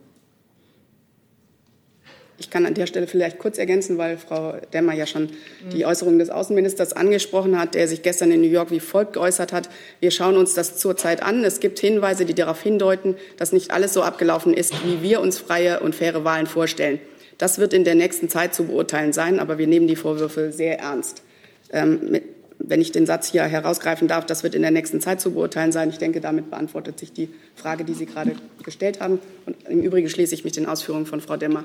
Ich 2.36 2.50
kann 2.50 2.66
an 2.66 2.74
der 2.74 2.86
Stelle 2.86 3.06
vielleicht 3.06 3.38
kurz 3.38 3.58
ergänzen, 3.58 3.96
weil 3.96 4.18
Frau 4.18 4.54
Demmer 4.72 4.92
ja 4.92 5.06
schon 5.06 5.30
die 5.72 5.86
Äußerung 5.86 6.18
des 6.18 6.30
Außenministers 6.30 6.92
angesprochen 6.92 7.58
hat, 7.58 7.74
der 7.74 7.86
sich 7.86 8.02
gestern 8.02 8.32
in 8.32 8.40
New 8.40 8.48
York 8.48 8.72
wie 8.72 8.80
folgt 8.80 9.12
geäußert 9.12 9.52
hat. 9.52 9.68
Wir 10.00 10.10
schauen 10.10 10.36
uns 10.36 10.54
das 10.54 10.76
zurzeit 10.76 11.22
an. 11.22 11.44
Es 11.44 11.60
gibt 11.60 11.78
Hinweise, 11.78 12.24
die 12.24 12.34
darauf 12.34 12.60
hindeuten, 12.60 13.14
dass 13.36 13.52
nicht 13.52 13.70
alles 13.70 13.92
so 13.92 14.02
abgelaufen 14.02 14.52
ist, 14.52 14.74
wie 14.84 15.00
wir 15.00 15.20
uns 15.20 15.38
freie 15.38 15.78
und 15.80 15.94
faire 15.94 16.24
Wahlen 16.24 16.46
vorstellen. 16.46 16.98
Das 17.38 17.58
wird 17.58 17.72
in 17.72 17.84
der 17.84 17.94
nächsten 17.94 18.28
Zeit 18.28 18.52
zu 18.54 18.64
beurteilen 18.64 19.12
sein, 19.12 19.38
aber 19.38 19.58
wir 19.58 19.68
nehmen 19.68 19.86
die 19.86 19.96
Vorwürfe 19.96 20.50
sehr 20.50 20.80
ernst. 20.80 21.22
Ähm, 21.70 22.00
mit, 22.10 22.24
wenn 22.58 22.80
ich 22.80 22.92
den 22.92 23.06
Satz 23.06 23.30
hier 23.30 23.42
herausgreifen 23.42 24.08
darf, 24.08 24.26
das 24.26 24.42
wird 24.42 24.54
in 24.54 24.62
der 24.62 24.70
nächsten 24.70 25.00
Zeit 25.00 25.20
zu 25.20 25.32
beurteilen 25.32 25.72
sein. 25.72 25.90
Ich 25.90 25.98
denke, 25.98 26.20
damit 26.20 26.50
beantwortet 26.50 26.98
sich 26.98 27.12
die 27.12 27.28
Frage, 27.54 27.84
die 27.84 27.94
Sie 27.94 28.06
gerade 28.06 28.32
gestellt 28.62 29.00
haben. 29.00 29.18
Und 29.46 29.56
im 29.68 29.82
Übrigen 29.82 30.08
schließe 30.08 30.34
ich 30.34 30.44
mich 30.44 30.52
den 30.52 30.66
Ausführungen 30.66 31.06
von 31.06 31.20
Frau 31.20 31.36
Demmer 31.36 31.64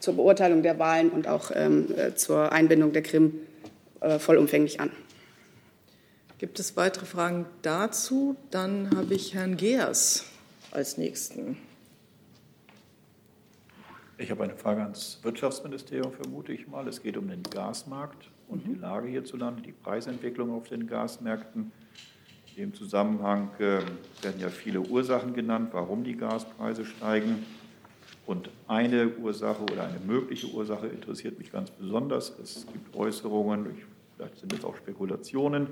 zur 0.00 0.16
Beurteilung 0.16 0.62
der 0.62 0.78
Wahlen 0.78 1.10
und 1.10 1.28
auch 1.28 1.52
ähm, 1.54 1.94
äh, 1.96 2.14
zur 2.14 2.52
Einbindung 2.52 2.92
der 2.92 3.02
Krim 3.02 3.34
äh, 4.00 4.18
vollumfänglich 4.18 4.80
an. 4.80 4.90
Gibt 6.38 6.58
es 6.58 6.76
weitere 6.76 7.04
Fragen 7.04 7.46
dazu? 7.62 8.34
Dann 8.50 8.90
habe 8.96 9.14
ich 9.14 9.34
Herrn 9.34 9.56
Geers 9.58 10.24
als 10.70 10.96
Nächsten. 10.96 11.58
Ich 14.16 14.30
habe 14.30 14.44
eine 14.44 14.56
Frage 14.56 14.82
ans 14.82 15.18
Wirtschaftsministerium, 15.22 16.12
vermute 16.12 16.52
ich 16.52 16.66
mal. 16.66 16.86
Es 16.88 17.02
geht 17.02 17.16
um 17.16 17.28
den 17.28 17.42
Gasmarkt 17.42 18.28
und 18.48 18.66
die 18.66 18.74
Lage 18.74 19.08
hierzulande, 19.08 19.62
die 19.62 19.72
Preisentwicklung 19.72 20.50
auf 20.50 20.68
den 20.68 20.86
Gasmärkten. 20.86 21.72
In 22.56 22.56
dem 22.56 22.74
Zusammenhang 22.74 23.50
äh, 23.58 23.80
werden 24.22 24.40
ja 24.40 24.48
viele 24.48 24.80
Ursachen 24.80 25.34
genannt, 25.34 25.70
warum 25.72 26.04
die 26.04 26.16
Gaspreise 26.16 26.84
steigen. 26.84 27.46
Und 28.30 28.48
eine 28.68 29.08
Ursache 29.16 29.60
oder 29.64 29.88
eine 29.88 29.98
mögliche 29.98 30.46
Ursache 30.46 30.86
interessiert 30.86 31.36
mich 31.40 31.50
ganz 31.50 31.72
besonders. 31.72 32.38
Es 32.38 32.64
gibt 32.72 32.94
Äußerungen, 32.94 33.66
vielleicht 34.14 34.38
sind 34.38 34.52
es 34.52 34.64
auch 34.64 34.76
Spekulationen, 34.76 35.66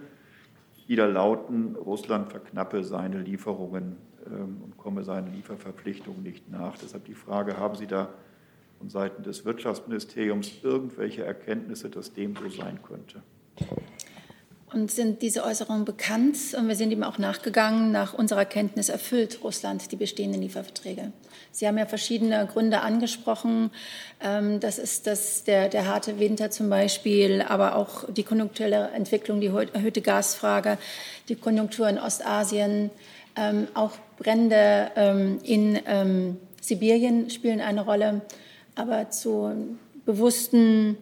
die 0.89 0.97
da 0.97 1.07
lauten, 1.07 1.77
Russland 1.77 2.33
verknappe 2.33 2.83
seine 2.83 3.23
Lieferungen 3.23 3.97
ähm, 4.27 4.61
und 4.65 4.77
komme 4.77 5.05
seinen 5.05 5.33
Lieferverpflichtungen 5.35 6.25
nicht 6.25 6.51
nach. 6.51 6.77
Deshalb 6.77 7.05
die 7.05 7.15
Frage, 7.15 7.59
haben 7.59 7.77
Sie 7.77 7.87
da 7.87 8.09
von 8.79 8.91
Seiten 8.91 9.23
des 9.23 9.45
Wirtschaftsministeriums 9.45 10.65
irgendwelche 10.65 11.25
Erkenntnisse, 11.25 11.91
dass 11.91 12.13
dem 12.13 12.35
so 12.35 12.49
sein 12.49 12.81
könnte? 12.83 13.23
Und 14.73 14.91
sind 14.91 15.23
diese 15.23 15.45
Äußerungen 15.45 15.87
bekannt? 15.87 16.37
Und 16.57 16.69
wir 16.69 16.77
sind 16.77 16.91
ihm 16.91 17.03
auch 17.03 17.16
nachgegangen. 17.16 17.91
Nach 17.91 18.12
unserer 18.12 18.45
Kenntnis 18.45 18.91
erfüllt 18.91 19.43
Russland 19.43 19.91
die 19.91 19.97
bestehenden 19.97 20.43
Lieferverträge. 20.43 21.12
Sie 21.53 21.66
haben 21.66 21.79
ja 21.79 21.87
verschiedene 21.87 22.47
Gründe 22.47 22.81
angesprochen. 22.81 23.71
Ähm, 24.21 24.61
das 24.61 24.79
ist 24.79 25.07
das, 25.07 25.45
der, 25.45 25.71
der 25.71 25.87
harte 25.87 26.19
Winter 26.19 26.51
zum 26.51 26.69
Beispiel, 26.69 27.41
aber 27.41 27.77
auch 27.77 28.12
die 28.12 28.25
konjunkturelle 28.25 28.91
Entwicklung, 28.91 29.41
die 29.41 29.47
erhöhte 29.47 30.03
Gasfrage, 30.03 30.77
die 31.31 31.37
Konjunktur 31.37 31.89
in 31.89 31.99
Ostasien, 31.99 32.91
ähm, 33.37 33.69
auch 33.73 33.93
Brände 34.19 34.91
ähm, 34.97 35.39
in 35.45 36.37
Sibirien 36.61 37.31
spielen 37.31 37.61
eine 37.61 37.85
Rolle. 37.85 38.21
Aber 38.75 39.11
zu 39.11 39.77
bewussten 40.05 40.97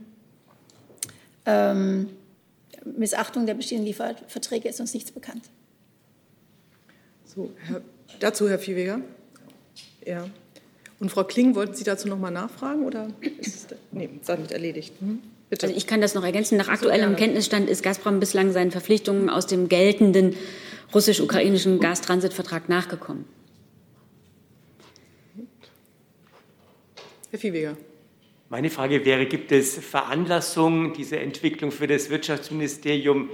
Missachtung 2.97 3.47
der 3.47 3.55
bestehenden 3.55 3.87
Lieferverträge 3.87 4.69
ist 4.69 4.81
uns 4.81 4.95
nichts 4.95 5.13
bekannt. 5.13 5.43
So, 7.25 7.51
Herr, 7.67 7.83
dazu 8.21 8.49
Herr 8.49 8.59
Viehweger. 8.59 9.01
Ja. 10.05 10.29
Und 10.99 11.11
Frau 11.11 11.25
Kling, 11.25 11.55
wollten 11.55 11.75
Sie 11.75 11.85
dazu 11.85 12.09
noch 12.09 12.19
mal 12.19 12.31
nachfragen 12.31 12.85
oder 12.85 13.09
ist 13.39 13.55
es 13.55 13.67
nee, 13.93 14.09
damit 14.27 14.53
erledigt? 14.53 14.95
Hm? 15.01 15.21
Bitte. 15.51 15.67
Also 15.67 15.77
ich 15.77 15.87
kann 15.87 16.01
das 16.01 16.15
noch 16.15 16.25
ergänzen. 16.25 16.57
Nach 16.57 16.69
aktuellem 16.69 17.11
so, 17.11 17.17
Kenntnisstand 17.17 17.69
ist 17.69 17.83
Gazprom 17.83 18.19
bislang 18.19 18.53
seinen 18.53 18.71
Verpflichtungen 18.71 19.29
aus 19.29 19.47
dem 19.47 19.69
geltenden 19.69 20.35
russisch-ukrainischen 20.95 21.79
Gastransitvertrag 21.81 22.69
nachgekommen. 22.69 23.27
Herr 27.31 27.39
Viehweger. 27.39 27.77
Meine 28.49 28.71
Frage 28.71 29.05
wäre, 29.05 29.27
gibt 29.27 29.51
es 29.51 29.77
Veranlassung, 29.77 30.93
diese 30.93 31.19
Entwicklung 31.19 31.73
für 31.73 31.89
das 31.89 32.11
Wirtschaftsministerium 32.11 33.29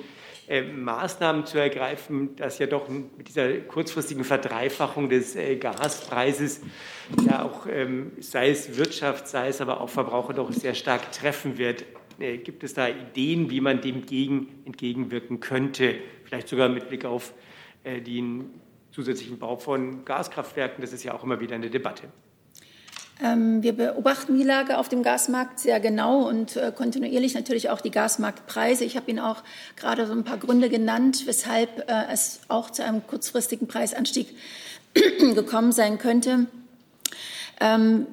äh, 0.48 0.62
Maßnahmen 0.62 1.44
zu 1.44 1.58
ergreifen, 1.58 2.34
dass 2.36 2.58
ja 2.58 2.66
doch 2.66 2.88
mit 2.88 3.28
dieser 3.28 3.58
kurzfristigen 3.58 4.24
Verdreifachung 4.24 5.10
des 5.10 5.36
äh, 5.36 5.56
Gaspreises 5.56 6.62
ja 7.28 7.44
auch, 7.44 7.66
ähm, 7.70 8.12
sei 8.20 8.48
es 8.48 8.78
Wirtschaft, 8.78 9.28
sei 9.28 9.48
es 9.48 9.60
aber 9.60 9.82
auch 9.82 9.90
Verbraucher, 9.90 10.32
doch 10.32 10.50
sehr 10.50 10.74
stark 10.74 11.12
treffen 11.12 11.58
wird. 11.58 11.84
Äh, 12.18 12.38
gibt 12.38 12.64
es 12.64 12.72
da 12.72 12.88
Ideen, 12.88 13.50
wie 13.50 13.60
man 13.60 13.82
dem 13.82 14.06
gegen, 14.06 14.62
entgegenwirken 14.64 15.40
könnte? 15.40 15.94
Vielleicht 16.24 16.48
sogar 16.48 16.70
mit 16.70 16.88
Blick 16.88 17.04
auf 17.04 17.34
äh, 17.84 18.00
den 18.00 18.46
zusätzlichen 18.92 19.38
Bau 19.38 19.58
von 19.58 20.06
Gaskraftwerken. 20.06 20.80
Das 20.80 20.94
ist 20.94 21.04
ja 21.04 21.12
auch 21.12 21.22
immer 21.22 21.38
wieder 21.38 21.54
eine 21.54 21.68
Debatte. 21.68 22.08
Ähm, 23.20 23.62
wir 23.62 23.72
beobachten 23.72 24.36
die 24.38 24.44
Lage 24.44 24.78
auf 24.78 24.88
dem 24.88 25.02
Gasmarkt 25.02 25.60
sehr 25.60 25.80
genau 25.80 26.28
und 26.28 26.56
äh, 26.56 26.72
kontinuierlich 26.74 27.34
natürlich 27.34 27.70
auch 27.70 27.80
die 27.80 27.90
Gasmarktpreise. 27.90 28.84
Ich 28.84 28.96
habe 28.96 29.10
Ihnen 29.10 29.20
auch 29.20 29.42
gerade 29.76 30.06
so 30.06 30.12
ein 30.12 30.24
paar 30.24 30.38
Gründe 30.38 30.68
genannt, 30.68 31.26
weshalb 31.26 31.90
äh, 31.90 32.12
es 32.12 32.40
auch 32.48 32.70
zu 32.70 32.84
einem 32.84 33.06
kurzfristigen 33.06 33.68
Preisanstieg 33.68 34.34
gekommen 35.34 35.72
sein 35.72 35.98
könnte. 35.98 36.46
Ähm, 37.60 38.06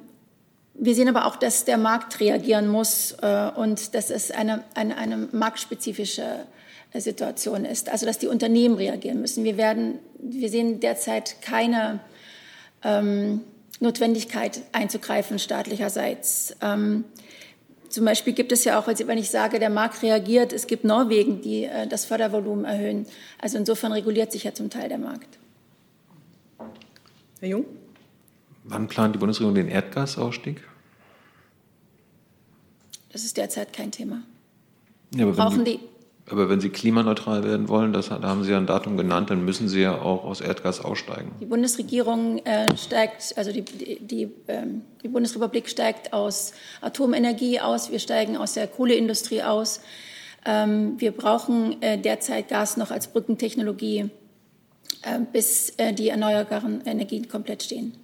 wir 0.74 0.94
sehen 0.94 1.08
aber 1.08 1.26
auch, 1.26 1.36
dass 1.36 1.64
der 1.64 1.76
Markt 1.76 2.20
reagieren 2.20 2.68
muss 2.68 3.12
äh, 3.20 3.50
und 3.54 3.94
dass 3.94 4.10
es 4.10 4.30
eine, 4.30 4.64
eine, 4.74 4.96
eine 4.96 5.28
marktspezifische 5.32 6.46
Situation 6.94 7.64
ist, 7.64 7.88
also 7.88 8.06
dass 8.06 8.18
die 8.18 8.26
Unternehmen 8.26 8.74
reagieren 8.74 9.20
müssen. 9.20 9.44
Wir, 9.44 9.56
werden, 9.56 9.98
wir 10.18 10.48
sehen 10.48 10.80
derzeit 10.80 11.40
keine 11.40 12.00
ähm, 12.82 13.42
Notwendigkeit 13.80 14.62
einzugreifen 14.72 15.38
staatlicherseits. 15.38 16.54
Ähm, 16.60 17.04
zum 17.88 18.04
Beispiel 18.04 18.34
gibt 18.34 18.52
es 18.52 18.64
ja 18.64 18.78
auch, 18.78 18.86
wenn 18.86 19.18
ich 19.18 19.30
sage, 19.30 19.58
der 19.58 19.70
Markt 19.70 20.02
reagiert, 20.02 20.52
es 20.52 20.66
gibt 20.66 20.84
Norwegen, 20.84 21.40
die 21.40 21.64
äh, 21.64 21.88
das 21.88 22.04
Fördervolumen 22.04 22.64
erhöhen. 22.64 23.06
Also 23.40 23.58
insofern 23.58 23.92
reguliert 23.92 24.30
sich 24.30 24.44
ja 24.44 24.54
zum 24.54 24.70
Teil 24.70 24.88
der 24.88 24.98
Markt. 24.98 25.38
Herr 27.40 27.48
Jung? 27.48 27.64
Wann 28.64 28.86
plant 28.86 29.14
die 29.14 29.18
Bundesregierung 29.18 29.54
den 29.54 29.68
Erdgasausstieg? 29.68 30.62
Das 33.12 33.24
ist 33.24 33.36
derzeit 33.36 33.72
kein 33.72 33.90
Thema. 33.90 34.22
Ja, 35.14 35.26
Brauchen 35.26 35.64
die, 35.64 35.80
aber 36.30 36.48
wenn 36.48 36.60
Sie 36.60 36.70
klimaneutral 36.70 37.44
werden 37.44 37.68
wollen, 37.68 37.92
das, 37.92 38.08
da 38.08 38.22
haben 38.22 38.44
Sie 38.44 38.50
ja 38.50 38.58
ein 38.58 38.66
Datum 38.66 38.96
genannt, 38.96 39.30
dann 39.30 39.44
müssen 39.44 39.68
Sie 39.68 39.80
ja 39.80 40.00
auch 40.00 40.24
aus 40.24 40.40
Erdgas 40.40 40.84
aussteigen. 40.84 41.32
Die 41.40 41.46
Bundesregierung 41.46 42.38
äh, 42.44 42.76
steigt, 42.76 43.34
also 43.36 43.52
die, 43.52 43.62
die, 43.62 44.30
ähm, 44.48 44.82
die, 45.02 45.08
Bundesrepublik 45.08 45.68
steigt 45.68 46.12
aus 46.12 46.52
Atomenergie 46.80 47.60
aus, 47.60 47.90
wir 47.90 47.98
steigen 47.98 48.36
aus 48.36 48.54
der 48.54 48.66
Kohleindustrie 48.66 49.42
aus. 49.42 49.80
Ähm, 50.46 50.94
wir 50.98 51.12
brauchen 51.12 51.82
äh, 51.82 51.98
derzeit 51.98 52.48
Gas 52.48 52.76
noch 52.76 52.90
als 52.90 53.08
Brückentechnologie, 53.08 54.10
äh, 55.02 55.18
bis 55.32 55.70
äh, 55.76 55.92
die 55.92 56.08
erneuerbaren 56.08 56.82
Energien 56.86 57.28
komplett 57.28 57.62
stehen. 57.62 57.94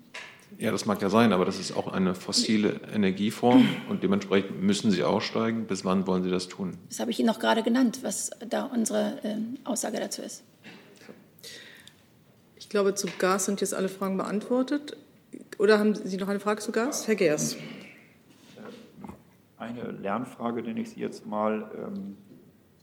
Ja, 0.59 0.71
das 0.71 0.87
mag 0.87 1.03
ja 1.03 1.11
sein, 1.11 1.33
aber 1.33 1.45
das 1.45 1.61
ist 1.61 1.77
auch 1.77 1.93
eine 1.93 2.15
fossile 2.15 2.81
Energieform 2.93 3.69
und 3.91 4.03
dementsprechend 4.03 4.63
müssen 4.63 4.91
Sie 4.91 5.03
aussteigen. 5.03 5.67
Bis 5.67 5.85
wann 5.85 6.07
wollen 6.07 6.23
Sie 6.23 6.31
das 6.31 6.49
tun? 6.49 6.79
Das 6.89 6.99
habe 6.99 7.11
ich 7.11 7.19
Ihnen 7.19 7.27
noch 7.27 7.39
gerade 7.39 7.63
genannt, 7.63 7.99
was 8.03 8.31
da 8.49 8.65
unsere 8.65 9.19
äh, 9.23 9.37
Aussage 9.65 9.99
dazu 10.01 10.23
ist. 10.23 10.45
Ich 12.57 12.71
glaube, 12.71 12.95
zu 12.95 13.07
Gas 13.19 13.45
sind 13.45 13.61
jetzt 13.61 13.75
alle 13.75 13.89
Fragen 13.89 14.17
beantwortet. 14.17 14.97
Oder 15.59 15.79
haben 15.79 15.95
Sie 15.95 16.17
noch 16.17 16.29
eine 16.29 16.41
Frage 16.41 16.61
zu 16.61 16.73
Gas? 16.73 17.07
Herr 17.07 17.15
Geers. 17.15 17.57
Eine 19.59 19.91
Lernfrage, 19.91 20.63
nenne 20.63 20.81
ich 20.81 20.91
Sie 20.91 21.01
jetzt 21.01 21.27
mal. 21.27 21.71
Ähm, 21.77 22.17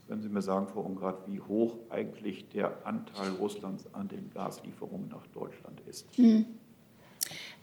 können 0.08 0.22
Sie 0.22 0.28
mir 0.28 0.42
sagen, 0.42 0.68
Frau 0.68 0.80
Ungrad, 0.80 1.16
wie 1.26 1.40
hoch 1.40 1.76
eigentlich 1.90 2.48
der 2.50 2.86
Anteil 2.86 3.30
Russlands 3.40 3.84
an 3.94 4.08
den 4.08 4.30
Gaslieferungen 4.32 5.08
nach 5.08 5.26
Deutschland 5.28 5.80
ist? 5.86 6.06
Hm. 6.16 6.46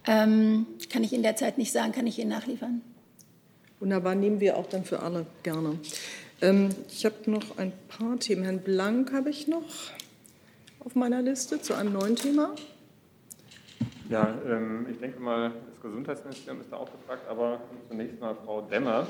Ähm, 0.07 0.65
kann 0.91 1.03
ich 1.03 1.13
in 1.13 1.23
der 1.23 1.35
Zeit 1.35 1.57
nicht 1.57 1.71
sagen, 1.71 1.91
kann 1.91 2.07
ich 2.07 2.17
Ihnen 2.19 2.29
nachliefern. 2.29 2.81
Wunderbar, 3.79 4.15
nehmen 4.15 4.39
wir 4.39 4.57
auch 4.57 4.67
dann 4.67 4.83
für 4.83 5.01
alle 5.01 5.25
gerne. 5.43 5.79
Ähm, 6.41 6.69
ich 6.89 7.05
habe 7.05 7.15
noch 7.29 7.57
ein 7.57 7.71
paar 7.87 8.19
Themen. 8.19 8.43
Herrn 8.43 8.59
Blank 8.59 9.11
habe 9.13 9.29
ich 9.29 9.47
noch 9.47 9.65
auf 10.79 10.95
meiner 10.95 11.21
Liste 11.21 11.61
zu 11.61 11.75
einem 11.75 11.93
neuen 11.93 12.15
Thema. 12.15 12.55
Ja, 14.09 14.35
ähm, 14.45 14.87
ich 14.89 14.99
denke 14.99 15.19
mal, 15.19 15.51
das 15.69 15.81
Gesundheitsministerium 15.81 16.61
ist 16.61 16.71
da 16.71 16.77
auch 16.77 16.91
gefragt, 16.91 17.27
aber 17.29 17.61
zunächst 17.87 18.19
mal 18.19 18.35
Frau 18.43 18.61
Demmer. 18.61 19.07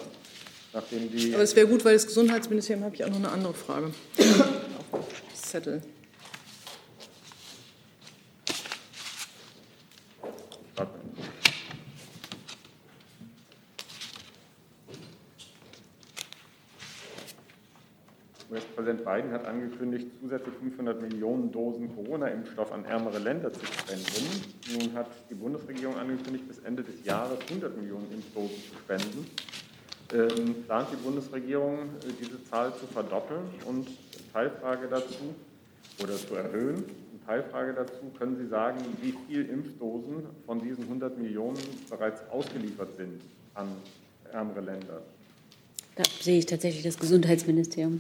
Nachdem 0.74 1.12
die 1.12 1.34
aber 1.34 1.44
es 1.44 1.56
wäre 1.56 1.68
gut, 1.68 1.84
weil 1.84 1.94
das 1.94 2.08
Gesundheitsministerium 2.08 2.86
habe 2.86 2.96
ich 2.96 3.04
auch 3.04 3.10
noch 3.10 3.18
eine 3.18 3.30
andere 3.30 3.54
Frage. 3.54 3.92
Zettel. 5.34 5.82
US-Präsident 18.82 19.06
Biden 19.06 19.32
hat 19.32 19.46
angekündigt, 19.46 20.08
zusätzlich 20.20 20.56
500 20.56 21.02
Millionen 21.02 21.52
Dosen 21.52 21.94
Corona-Impfstoff 21.96 22.72
an 22.72 22.86
ärmere 22.86 23.20
Länder 23.20 23.54
zu 23.54 23.66
spenden. 23.66 24.44
Nun 24.74 24.94
hat 24.96 25.08
die 25.30 25.36
Bundesregierung 25.36 25.98
angekündigt, 25.98 26.48
bis 26.48 26.60
Ende 26.60 26.84
des 26.84 27.04
Jahres 27.04 27.40
100 27.48 27.78
Millionen 27.78 28.12
Impfdosen 28.12 28.56
zu 28.56 28.78
spenden. 28.78 29.26
Ähm, 30.14 30.64
plant 30.64 30.90
die 30.92 30.98
Bundesregierung, 30.98 31.80
äh, 31.80 32.14
diese 32.20 32.44
Zahl 32.44 32.74
zu 32.76 32.88
verdoppeln? 32.88 33.44
Und 33.66 33.88
Teilfrage 34.34 34.88
dazu 34.90 35.36
oder 36.02 36.16
zu 36.16 36.36
erhöhen? 36.36 36.84
Teilfrage 37.26 37.74
dazu, 37.74 38.12
können 38.18 38.36
Sie 38.36 38.48
sagen, 38.48 38.80
wie 39.02 39.14
viele 39.28 39.44
Impfdosen 39.44 40.24
von 40.46 40.60
diesen 40.60 40.84
100 40.86 41.18
Millionen 41.18 41.60
bereits 41.90 42.22
ausgeliefert 42.32 42.98
sind 42.98 43.22
an 43.54 43.68
ärmere 44.34 44.62
Länder? 44.62 45.02
Da 45.96 46.04
sehe 46.20 46.40
ich 46.40 46.46
tatsächlich 46.48 46.84
das 46.84 46.98
Gesundheitsministerium. 46.98 48.00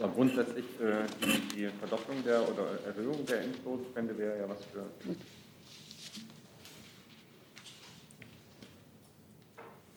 Ja, 0.00 0.06
grundsätzlich 0.06 0.64
äh, 0.80 1.04
die, 1.22 1.56
die, 1.56 1.68
Verdopplung 1.78 2.24
der 2.24 2.40
oder 2.48 2.66
Erhöhung 2.86 3.26
der 3.26 3.42
Impfdosenspende 3.44 4.16
wäre 4.16 4.38
ja 4.38 4.48
was 4.48 4.64
für. 4.72 4.82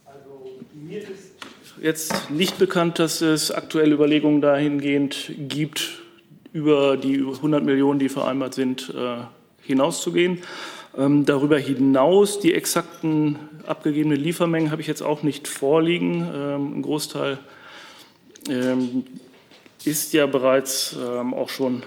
Also 0.04 0.60
mir 0.74 1.00
ist 1.00 1.36
jetzt 1.82 2.30
nicht 2.30 2.60
bekannt, 2.60 3.00
dass 3.00 3.22
es 3.22 3.50
aktuelle 3.50 3.94
Überlegungen 3.96 4.42
dahingehend 4.42 5.32
gibt, 5.48 6.02
über 6.52 6.98
die 6.98 7.20
100 7.20 7.64
Millionen, 7.64 7.98
die 7.98 8.10
vereinbart 8.10 8.56
sind, 8.56 8.94
äh, 8.94 9.24
hinauszugehen. 9.62 10.40
Ähm, 10.98 11.26
darüber 11.26 11.58
hinaus 11.58 12.42
die 12.42 12.54
exakten 12.54 13.40
abgegebenen 13.66 14.20
Liefermengen 14.20 14.70
habe 14.70 14.82
ich 14.82 14.88
jetzt 14.88 15.02
auch 15.02 15.24
nicht 15.24 15.48
vorliegen. 15.48 16.30
Ähm, 16.36 16.78
ein 16.78 16.82
Großteil 16.82 17.40
ähm, 18.50 19.06
ist 19.86 20.14
ja 20.14 20.26
bereits 20.26 20.96
ähm, 21.00 21.34
auch 21.34 21.50
schon 21.50 21.84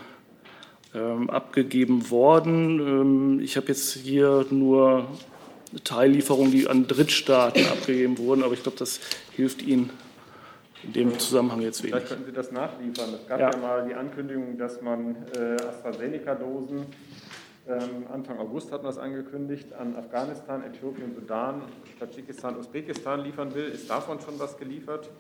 ähm, 0.95 1.31
abgegeben 1.31 2.11
worden. 2.11 2.81
Ähm, 2.81 3.41
ich 3.41 3.57
habe 3.57 3.69
jetzt 3.69 3.95
hier 3.95 4.47
nur 4.51 5.07
Teillieferungen, 5.85 6.53
die 6.53 6.69
an 6.69 6.87
Drittstaaten 6.87 7.67
abgegeben 7.73 8.19
wurden, 8.19 8.43
aber 8.43 8.55
ich 8.55 8.63
glaube, 8.63 8.79
das 8.79 9.01
hilft 9.33 9.63
Ihnen 9.63 9.91
in 10.83 10.93
dem 10.93 11.19
Zusammenhang 11.19 11.61
jetzt 11.63 11.83
wenig. 11.83 11.95
Vielleicht 11.95 12.09
könnten 12.09 12.27
Sie 12.27 12.33
das 12.33 12.53
nachliefern. 12.53 13.15
Es 13.15 13.27
gab 13.27 13.41
ja, 13.41 13.51
ja 13.51 13.57
mal 13.57 13.87
die 13.89 13.95
Ankündigung, 13.95 14.59
dass 14.59 14.81
man 14.83 15.17
äh, 15.35 15.57
AstraZeneca-Dosen 15.63 16.87
ähm, 17.69 18.07
Anfang 18.13 18.39
August 18.39 18.71
hat 18.71 18.85
man 18.85 18.93
es 18.93 18.99
angekündigt, 18.99 19.73
an 19.73 19.97
Afghanistan, 19.97 20.63
Äthiopien, 20.63 21.13
Sudan, 21.17 21.63
Tadschikistan, 21.99 22.57
Usbekistan 22.57 23.25
liefern 23.25 23.53
will. 23.55 23.65
Ist 23.65 23.91
davon 23.91 24.21
schon 24.21 24.39
was 24.39 24.57
geliefert? 24.57 25.11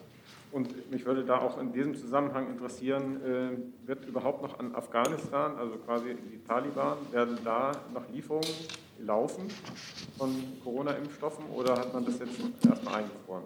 Und 0.52 0.90
mich 0.90 1.04
würde 1.04 1.24
da 1.24 1.38
auch 1.38 1.60
in 1.60 1.72
diesem 1.72 1.96
Zusammenhang 1.96 2.48
interessieren, 2.48 3.20
äh, 3.22 3.88
wird 3.88 4.06
überhaupt 4.06 4.42
noch 4.42 4.58
an 4.58 4.74
Afghanistan, 4.74 5.56
also 5.58 5.76
quasi 5.84 6.14
die 6.14 6.42
Taliban, 6.46 6.96
werden 7.12 7.38
da 7.44 7.72
noch 7.92 8.04
Lieferungen 8.12 8.48
laufen 9.04 9.48
von 10.16 10.30
Corona-Impfstoffen 10.64 11.44
oder 11.54 11.74
hat 11.74 11.92
man 11.92 12.04
das 12.04 12.18
jetzt 12.18 12.38
erstmal 12.66 13.02
eingefroren? 13.02 13.44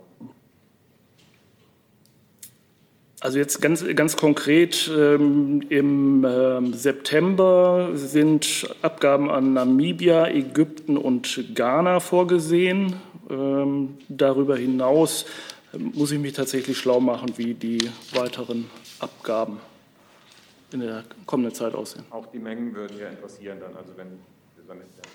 Also 3.22 3.36
jetzt 3.36 3.60
ganz, 3.60 3.84
ganz 3.96 4.16
konkret, 4.16 4.90
ähm, 4.96 5.62
im 5.68 6.24
ähm, 6.26 6.72
September 6.72 7.90
sind 7.92 8.66
Abgaben 8.80 9.30
an 9.30 9.52
Namibia, 9.52 10.28
Ägypten 10.28 10.96
und 10.96 11.54
Ghana 11.54 12.00
vorgesehen. 12.00 12.96
Ähm, 13.28 13.98
darüber 14.08 14.56
hinaus 14.56 15.26
muss 15.78 16.12
ich 16.12 16.18
mich 16.18 16.32
tatsächlich 16.32 16.76
schlau 16.76 17.00
machen, 17.00 17.32
wie 17.36 17.54
die 17.54 17.90
weiteren 18.12 18.68
Abgaben 18.98 19.58
in 20.72 20.80
der 20.80 21.04
kommenden 21.26 21.54
Zeit 21.54 21.74
aussehen. 21.74 22.04
Auch 22.10 22.26
die 22.26 22.38
Mengen 22.38 22.74
würden 22.74 22.98
ja 22.98 23.08
interessieren 23.08 23.58
dann, 23.60 23.76
also 23.76 23.96
wenn 23.96 24.18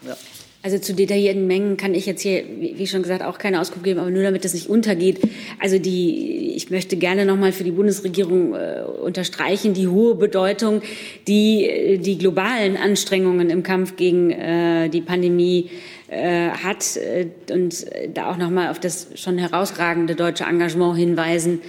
ja. 0.06 0.16
Also 0.62 0.80
zu 0.80 0.94
detaillierten 0.96 1.46
Mengen 1.46 1.78
kann 1.78 1.94
ich 1.94 2.08
jetzt 2.08 2.22
hier, 2.22 2.44
wie 2.60 2.88
schon 2.88 3.04
gesagt, 3.04 3.24
auch 3.24 3.38
keine 3.38 3.62
Auskunft 3.62 3.84
geben, 3.84 4.00
aber 4.00 4.10
nur 4.10 4.24
damit 4.24 4.44
das 4.44 4.54
nicht 4.54 4.68
untergeht. 4.68 5.20
Also 5.60 5.78
die, 5.78 6.54
ich 6.56 6.72
möchte 6.72 6.98
gerne 6.98 7.26
nochmal 7.26 7.52
für 7.52 7.64
die 7.64 7.72
Bundesregierung 7.72 8.56
äh, 8.56 8.84
unterstreichen, 8.84 9.74
die 9.74 9.88
hohe 9.88 10.16
Bedeutung, 10.16 10.82
die 11.28 11.66
äh, 11.66 11.98
die 11.98 12.18
globalen 12.18 12.78
Anstrengungen 12.78 13.52
im 13.52 13.62
Kampf 13.62 13.96
gegen 13.96 14.32
äh, 14.32 14.90
die 14.90 15.02
Pandemie 15.02 15.70
äh, 15.70 15.95
hat 16.18 16.98
äh, 16.98 17.28
und 17.52 17.86
da 18.14 18.32
auch 18.32 18.38
nochmal 18.38 18.70
auf 18.70 18.80
das 18.80 19.08
schon 19.16 19.38
herausragende 19.38 20.16
deutsche 20.16 20.46
Engagement 20.46 20.98
hinweisen 20.98 21.62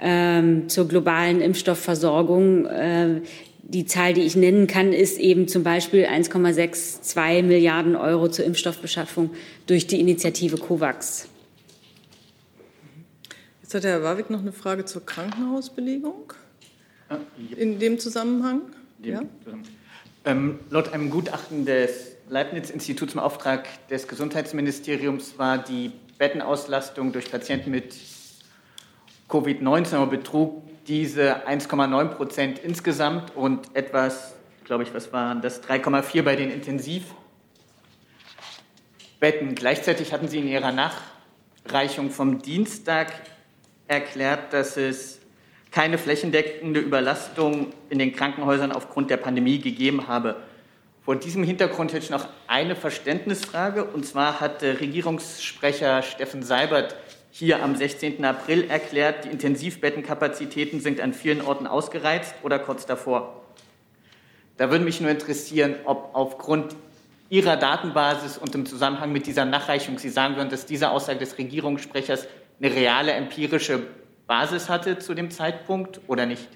ähm, 0.00 0.68
zur 0.68 0.88
globalen 0.88 1.40
Impfstoffversorgung. 1.40 2.66
Äh, 2.66 3.20
die 3.62 3.86
Zahl, 3.86 4.12
die 4.12 4.22
ich 4.22 4.36
nennen 4.36 4.66
kann, 4.66 4.92
ist 4.92 5.18
eben 5.18 5.48
zum 5.48 5.62
Beispiel 5.62 6.04
1,62 6.04 7.42
Milliarden 7.42 7.96
Euro 7.96 8.28
zur 8.28 8.44
Impfstoffbeschaffung 8.44 9.30
durch 9.66 9.86
die 9.86 10.00
Initiative 10.00 10.58
COVAX. 10.58 11.28
Jetzt 13.62 13.74
hat 13.74 13.84
Herr 13.84 14.02
Warwick 14.02 14.28
noch 14.28 14.40
eine 14.40 14.52
Frage 14.52 14.84
zur 14.84 15.06
Krankenhausbelegung 15.06 16.34
in 17.56 17.78
dem 17.78 17.98
Zusammenhang. 17.98 18.62
Ja? 19.02 19.22
Ähm, 20.24 20.58
laut 20.70 20.92
einem 20.92 21.10
Gutachten 21.10 21.64
des 21.64 22.11
Leibniz-Instituts 22.32 23.12
im 23.12 23.20
Auftrag 23.20 23.68
des 23.88 24.08
Gesundheitsministeriums 24.08 25.38
war 25.38 25.58
die 25.58 25.92
Bettenauslastung 26.16 27.12
durch 27.12 27.30
Patienten 27.30 27.70
mit 27.70 27.94
Covid-19 29.28 30.06
betrug 30.06 30.62
diese 30.86 31.46
1,9 31.46 32.06
Prozent 32.06 32.58
insgesamt 32.58 33.36
und 33.36 33.76
etwas, 33.76 34.34
glaube 34.64 34.82
ich, 34.82 34.94
was 34.94 35.12
waren 35.12 35.42
das, 35.42 35.62
3,4 35.62 36.22
bei 36.22 36.34
den 36.34 36.50
Intensivbetten. 36.50 37.14
Gleichzeitig 39.54 40.14
hatten 40.14 40.28
Sie 40.28 40.38
in 40.38 40.48
Ihrer 40.48 40.72
Nachreichung 40.72 42.08
vom 42.08 42.40
Dienstag 42.40 43.12
erklärt, 43.88 44.54
dass 44.54 44.78
es 44.78 45.20
keine 45.70 45.98
flächendeckende 45.98 46.80
Überlastung 46.80 47.74
in 47.90 47.98
den 47.98 48.16
Krankenhäusern 48.16 48.72
aufgrund 48.72 49.10
der 49.10 49.18
Pandemie 49.18 49.58
gegeben 49.58 50.08
habe. 50.08 50.36
Vor 51.04 51.16
diesem 51.16 51.42
Hintergrund 51.42 51.92
hätte 51.92 52.04
ich 52.04 52.10
noch 52.10 52.28
eine 52.46 52.76
Verständnisfrage. 52.76 53.84
Und 53.84 54.06
zwar 54.06 54.40
hat 54.40 54.62
Regierungssprecher 54.62 56.02
Steffen 56.02 56.44
Seibert 56.44 56.94
hier 57.32 57.60
am 57.62 57.74
16. 57.74 58.24
April 58.24 58.70
erklärt, 58.70 59.24
die 59.24 59.30
Intensivbettenkapazitäten 59.30 60.80
sind 60.80 61.00
an 61.00 61.12
vielen 61.12 61.40
Orten 61.40 61.66
ausgereizt 61.66 62.36
oder 62.44 62.60
kurz 62.60 62.86
davor. 62.86 63.42
Da 64.58 64.70
würde 64.70 64.84
mich 64.84 65.00
nur 65.00 65.10
interessieren, 65.10 65.74
ob 65.86 66.10
aufgrund 66.12 66.76
Ihrer 67.30 67.56
Datenbasis 67.56 68.38
und 68.38 68.54
im 68.54 68.66
Zusammenhang 68.66 69.10
mit 69.10 69.26
dieser 69.26 69.46
Nachreichung 69.46 69.98
Sie 69.98 70.10
sagen 70.10 70.36
würden, 70.36 70.50
dass 70.50 70.66
diese 70.66 70.90
Aussage 70.90 71.18
des 71.18 71.36
Regierungssprechers 71.36 72.28
eine 72.60 72.72
reale 72.72 73.12
empirische 73.12 73.82
Basis 74.28 74.68
hatte 74.68 74.98
zu 74.98 75.14
dem 75.14 75.30
Zeitpunkt 75.32 76.00
oder 76.06 76.26
nicht? 76.26 76.46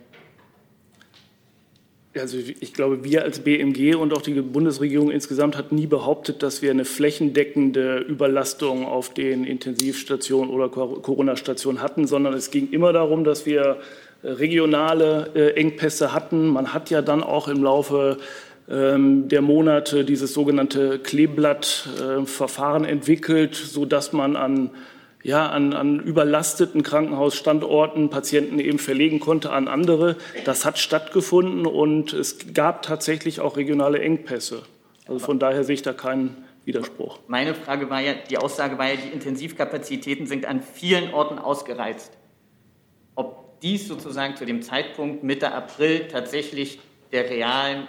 Also 2.19 2.39
ich 2.39 2.73
glaube, 2.73 3.05
wir 3.05 3.23
als 3.23 3.41
BMG 3.41 3.95
und 3.95 4.13
auch 4.13 4.23
die 4.23 4.41
Bundesregierung 4.41 5.11
insgesamt 5.11 5.57
hat 5.57 5.73
nie 5.73 5.87
behauptet, 5.87 6.43
dass 6.43 6.63
wir 6.63 6.71
eine 6.71 6.85
flächendeckende 6.85 7.99
Überlastung 7.99 8.87
auf 8.87 9.13
den 9.13 9.45
Intensivstationen 9.45 10.51
oder 10.51 10.69
Corona-Stationen 10.69 11.83
hatten, 11.83 12.07
sondern 12.07 12.35
es 12.35 12.51
ging 12.51 12.71
immer 12.71 12.93
darum, 12.93 13.25
dass 13.25 13.47
wir 13.47 13.79
äh, 14.23 14.29
regionale 14.29 15.31
äh, 15.35 15.51
Engpässe 15.55 16.13
hatten. 16.13 16.49
Man 16.49 16.73
hat 16.73 16.91
ja 16.91 17.03
dann 17.03 17.23
auch 17.23 17.49
im 17.49 17.63
Laufe 17.63 18.19
ähm, 18.69 19.29
der 19.29 19.43
Monate 19.43 20.05
dieses 20.05 20.35
sogenannte 20.35 20.99
Kleeblattverfahren 20.99 22.85
entwickelt, 22.85 23.55
sodass 23.55 24.13
man 24.13 24.37
an 24.37 24.71
ja, 25.27 25.49
an, 25.49 25.73
an 25.73 25.99
überlasteten 25.99 26.85
Krankenhausstandorten 26.85 28.11
Patienten 28.11 28.61
eben 28.61 28.79
verlegen 28.79 29.19
konnte 29.19 29.51
an 29.51 29.67
andere. 29.67 30.17
Das 30.45 30.65
hat 30.65 30.79
stattgefunden 30.79 31.67
und 31.67 32.13
es 32.13 32.55
gab 32.55 32.83
tatsächlich 32.83 33.41
auch 33.41 33.57
regionale 33.57 33.99
Engpässe. 33.99 34.63
Also 35.09 35.19
von 35.19 35.41
daher 35.41 35.65
sehe 35.65 35.75
ich 35.75 35.83
da 35.83 35.93
keinen 35.93 36.45
Widerspruch. 36.65 37.19
Meine 37.27 37.57
Frage 37.57 37.91
war 37.91 38.01
ja, 38.01 38.13
die 38.15 38.39
Aussage 38.39 38.79
war 38.79 38.89
ja, 38.89 38.95
die 38.95 39.09
Intensivkapazitäten 39.09 40.29
sind 40.29 40.47
an 40.47 40.63
vielen 40.63 41.13
Orten 41.13 41.41
ausgereizt. 41.41 42.13
Ob 43.17 43.61
dies 43.63 43.89
sozusagen 43.89 44.37
zu 44.37 44.47
dem 44.47 44.63
Zeitpunkt 44.63 45.25
Mitte 45.25 45.51
April 45.51 46.07
tatsächlich 46.07 46.79
der 47.11 47.29
realen 47.29 47.89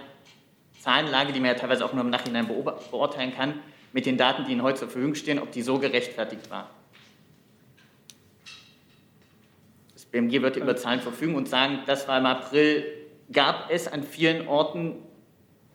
Zahlenlage, 0.79 1.33
die 1.33 1.39
man 1.39 1.49
ja 1.49 1.55
teilweise 1.55 1.85
auch 1.85 1.93
nur 1.93 2.03
im 2.03 2.09
Nachhinein 2.09 2.47
beurteilen 2.47 3.35
kann, 3.35 3.59
mit 3.93 4.07
den 4.07 4.17
Daten, 4.17 4.45
die 4.45 4.53
Ihnen 4.53 4.63
heute 4.63 4.79
zur 4.79 4.89
Verfügung 4.89 5.13
stehen, 5.13 5.37
ob 5.37 5.51
die 5.51 5.61
so 5.61 5.77
gerechtfertigt 5.77 6.49
war. 6.49 6.71
BMG 10.17 10.41
wird 10.41 10.57
über 10.57 10.75
Zahlen 10.75 10.99
verfügen 10.99 11.35
und 11.35 11.47
sagen, 11.47 11.81
das 11.85 12.07
war 12.07 12.17
im 12.17 12.25
April, 12.25 12.83
gab 13.31 13.69
es 13.69 13.87
an 13.87 14.01
vielen 14.03 14.47
Orten 14.47 14.95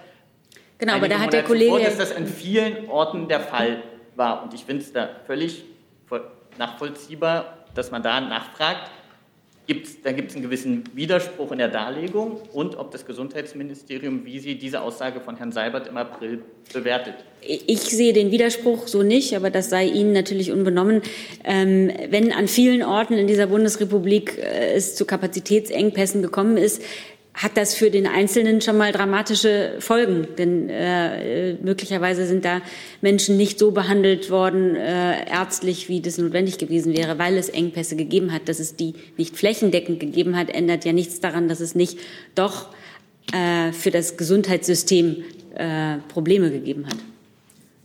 Genau, 0.77 0.95
aber 0.95 1.07
da 1.07 1.19
hat 1.19 1.31
der 1.31 1.43
Kollege. 1.43 1.71
Zuvor, 1.71 1.79
dass 1.79 1.97
das 1.97 2.13
an 2.13 2.27
vielen 2.27 2.89
Orten 2.89 3.29
der 3.29 3.39
Fall 3.39 3.83
war. 4.17 4.43
Und 4.43 4.53
ich 4.53 4.65
finde 4.65 4.83
es 4.83 4.91
da 4.91 5.07
völlig 5.25 5.63
nachvollziehbar, 6.57 7.59
dass 7.73 7.89
man 7.91 8.03
da 8.03 8.19
nachfragt. 8.19 8.91
Gibt's, 9.68 10.01
da 10.03 10.11
gibt 10.11 10.30
es 10.30 10.36
einen 10.36 10.43
gewissen 10.43 10.84
Widerspruch 10.93 11.51
in 11.51 11.57
der 11.57 11.70
Darlegung 11.70 12.39
und 12.53 12.78
ob 12.78 12.91
das 12.91 13.07
Gesundheitsministerium, 13.07 14.24
wie 14.24 14.38
Sie 14.39 14.59
diese 14.59 14.82
Aussage 14.82 15.22
von 15.22 15.38
Herrn 15.38 15.51
Seibert 15.51 15.88
im 15.88 15.97
April 15.97 16.43
bewertet. 16.72 17.16
Ich 17.41 17.82
sehe 17.82 18.13
den 18.13 18.30
Widerspruch 18.30 18.88
so 18.88 19.01
nicht, 19.01 19.36
aber 19.36 19.49
das 19.49 19.72
sei 19.72 19.86
Ihnen 19.86 20.13
natürlich 20.13 20.51
unbenommen. 20.51 21.01
Ähm, 21.43 21.91
wenn 22.09 22.32
an 22.32 22.47
vielen 22.47 22.84
Orten 22.84 23.16
in 23.16 23.26
dieser 23.26 23.47
Bundesrepublik 23.47 24.38
äh, 24.38 24.74
es 24.74 24.95
zu 24.95 25.05
Kapazitätsengpässen 25.05 26.22
gekommen 26.22 26.57
ist, 26.57 26.84
hat 27.36 27.57
das 27.57 27.75
für 27.75 27.91
den 27.91 28.07
Einzelnen 28.07 28.61
schon 28.61 28.77
mal 28.77 28.93
dramatische 28.93 29.75
Folgen. 29.79 30.27
Denn 30.38 30.69
äh, 30.69 31.53
möglicherweise 31.55 32.25
sind 32.25 32.45
da 32.45 32.61
Menschen 33.01 33.36
nicht 33.36 33.59
so 33.59 33.71
behandelt 33.71 34.29
worden, 34.29 34.75
äh, 34.75 35.29
ärztlich, 35.29 35.89
wie 35.89 35.99
das 35.99 36.17
notwendig 36.17 36.57
gewesen 36.57 36.95
wäre, 36.95 37.19
weil 37.19 37.38
es 37.38 37.49
Engpässe 37.49 37.97
gegeben 37.97 38.31
hat. 38.31 38.47
Dass 38.47 38.59
es 38.59 38.77
die 38.77 38.93
nicht 39.17 39.36
flächendeckend 39.36 39.99
gegeben 39.99 40.38
hat, 40.38 40.49
ändert 40.49 40.86
ja 40.86 40.93
nichts 40.93 41.19
daran, 41.19 41.49
dass 41.49 41.59
es 41.59 41.75
nicht 41.75 41.99
doch 42.36 42.73
äh, 43.33 43.73
für 43.73 43.91
das 43.91 44.15
Gesundheitssystem 44.15 45.23
äh, 45.55 45.97
Probleme 46.07 46.51
gegeben 46.51 46.88
hat. 46.88 46.97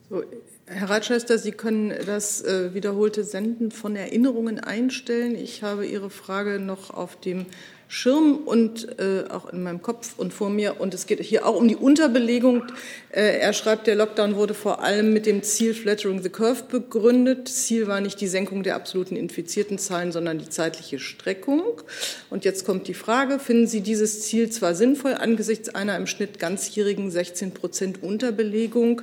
So, 0.09 0.23
Herr 0.67 0.89
Ratschester, 0.89 1.37
Sie 1.39 1.51
können 1.51 1.93
das 2.07 2.43
äh, 2.43 2.73
wiederholte 2.75 3.25
Senden 3.25 3.73
von 3.73 3.97
Erinnerungen 3.97 4.61
einstellen. 4.61 5.35
Ich 5.35 5.65
habe 5.65 5.85
Ihre 5.85 6.11
Frage 6.11 6.61
noch 6.61 6.91
auf 6.91 7.19
dem 7.19 7.47
Schirm 7.93 8.37
und 8.45 9.01
äh, 9.01 9.25
auch 9.29 9.53
in 9.53 9.65
meinem 9.65 9.83
Kopf 9.83 10.15
und 10.17 10.33
vor 10.33 10.49
mir. 10.49 10.81
Und 10.81 10.95
es 10.95 11.07
geht 11.07 11.21
hier 11.21 11.45
auch 11.45 11.57
um 11.57 11.67
die 11.67 11.75
Unterbelegung. 11.75 12.63
Äh, 13.11 13.39
er 13.41 13.53
schreibt, 13.53 13.89
der 13.89 13.97
Lockdown 13.97 14.37
wurde 14.37 14.55
vor 14.55 14.81
allem 14.81 15.13
mit 15.13 15.27
dem 15.27 15.43
Ziel 15.43 15.75
Flattering 15.75 16.23
the 16.23 16.29
Curve 16.29 16.63
begründet. 16.71 17.49
Ziel 17.49 17.89
war 17.89 18.01
nicht 18.01 18.21
die 18.21 18.29
Senkung 18.29 18.63
der 18.63 18.77
absoluten 18.77 19.17
infizierten 19.17 19.77
Zahlen, 19.77 20.13
sondern 20.13 20.39
die 20.39 20.49
zeitliche 20.49 21.01
Streckung. 21.01 21.83
Und 22.31 22.45
jetzt 22.45 22.65
kommt 22.65 22.87
die 22.87 22.95
Frage, 22.95 23.41
finden 23.41 23.67
Sie 23.67 23.81
dieses 23.81 24.23
Ziel 24.23 24.51
zwar 24.51 24.77
sinnvoll 24.77 25.15
angesichts 25.15 25.69
einer 25.69 25.97
im 25.97 26.07
Schnitt 26.07 26.39
ganzjährigen 26.39 27.11
16 27.11 27.55
Prozent 27.55 28.05
Unterbelegung, 28.05 29.03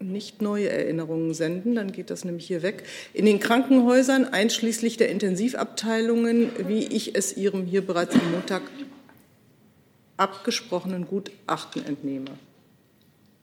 nicht 0.00 0.42
neue 0.42 0.68
Erinnerungen 0.68 1.34
senden, 1.34 1.74
dann 1.76 1.92
geht 1.92 2.10
das 2.10 2.24
nämlich 2.24 2.46
hier 2.46 2.62
weg. 2.62 2.84
In 3.12 3.26
den 3.26 3.40
Krankenhäusern, 3.40 4.24
einschließlich 4.24 4.96
der 4.96 5.08
Intensivabteilungen, 5.10 6.50
wie 6.68 6.84
ich 6.84 7.14
es 7.14 7.36
Ihrem 7.36 7.64
hier 7.64 7.86
bereits 7.86 8.14
am 8.14 8.32
Montag 8.32 8.62
abgesprochenen 10.16 11.06
Gutachten 11.06 11.84
entnehme. 11.86 12.30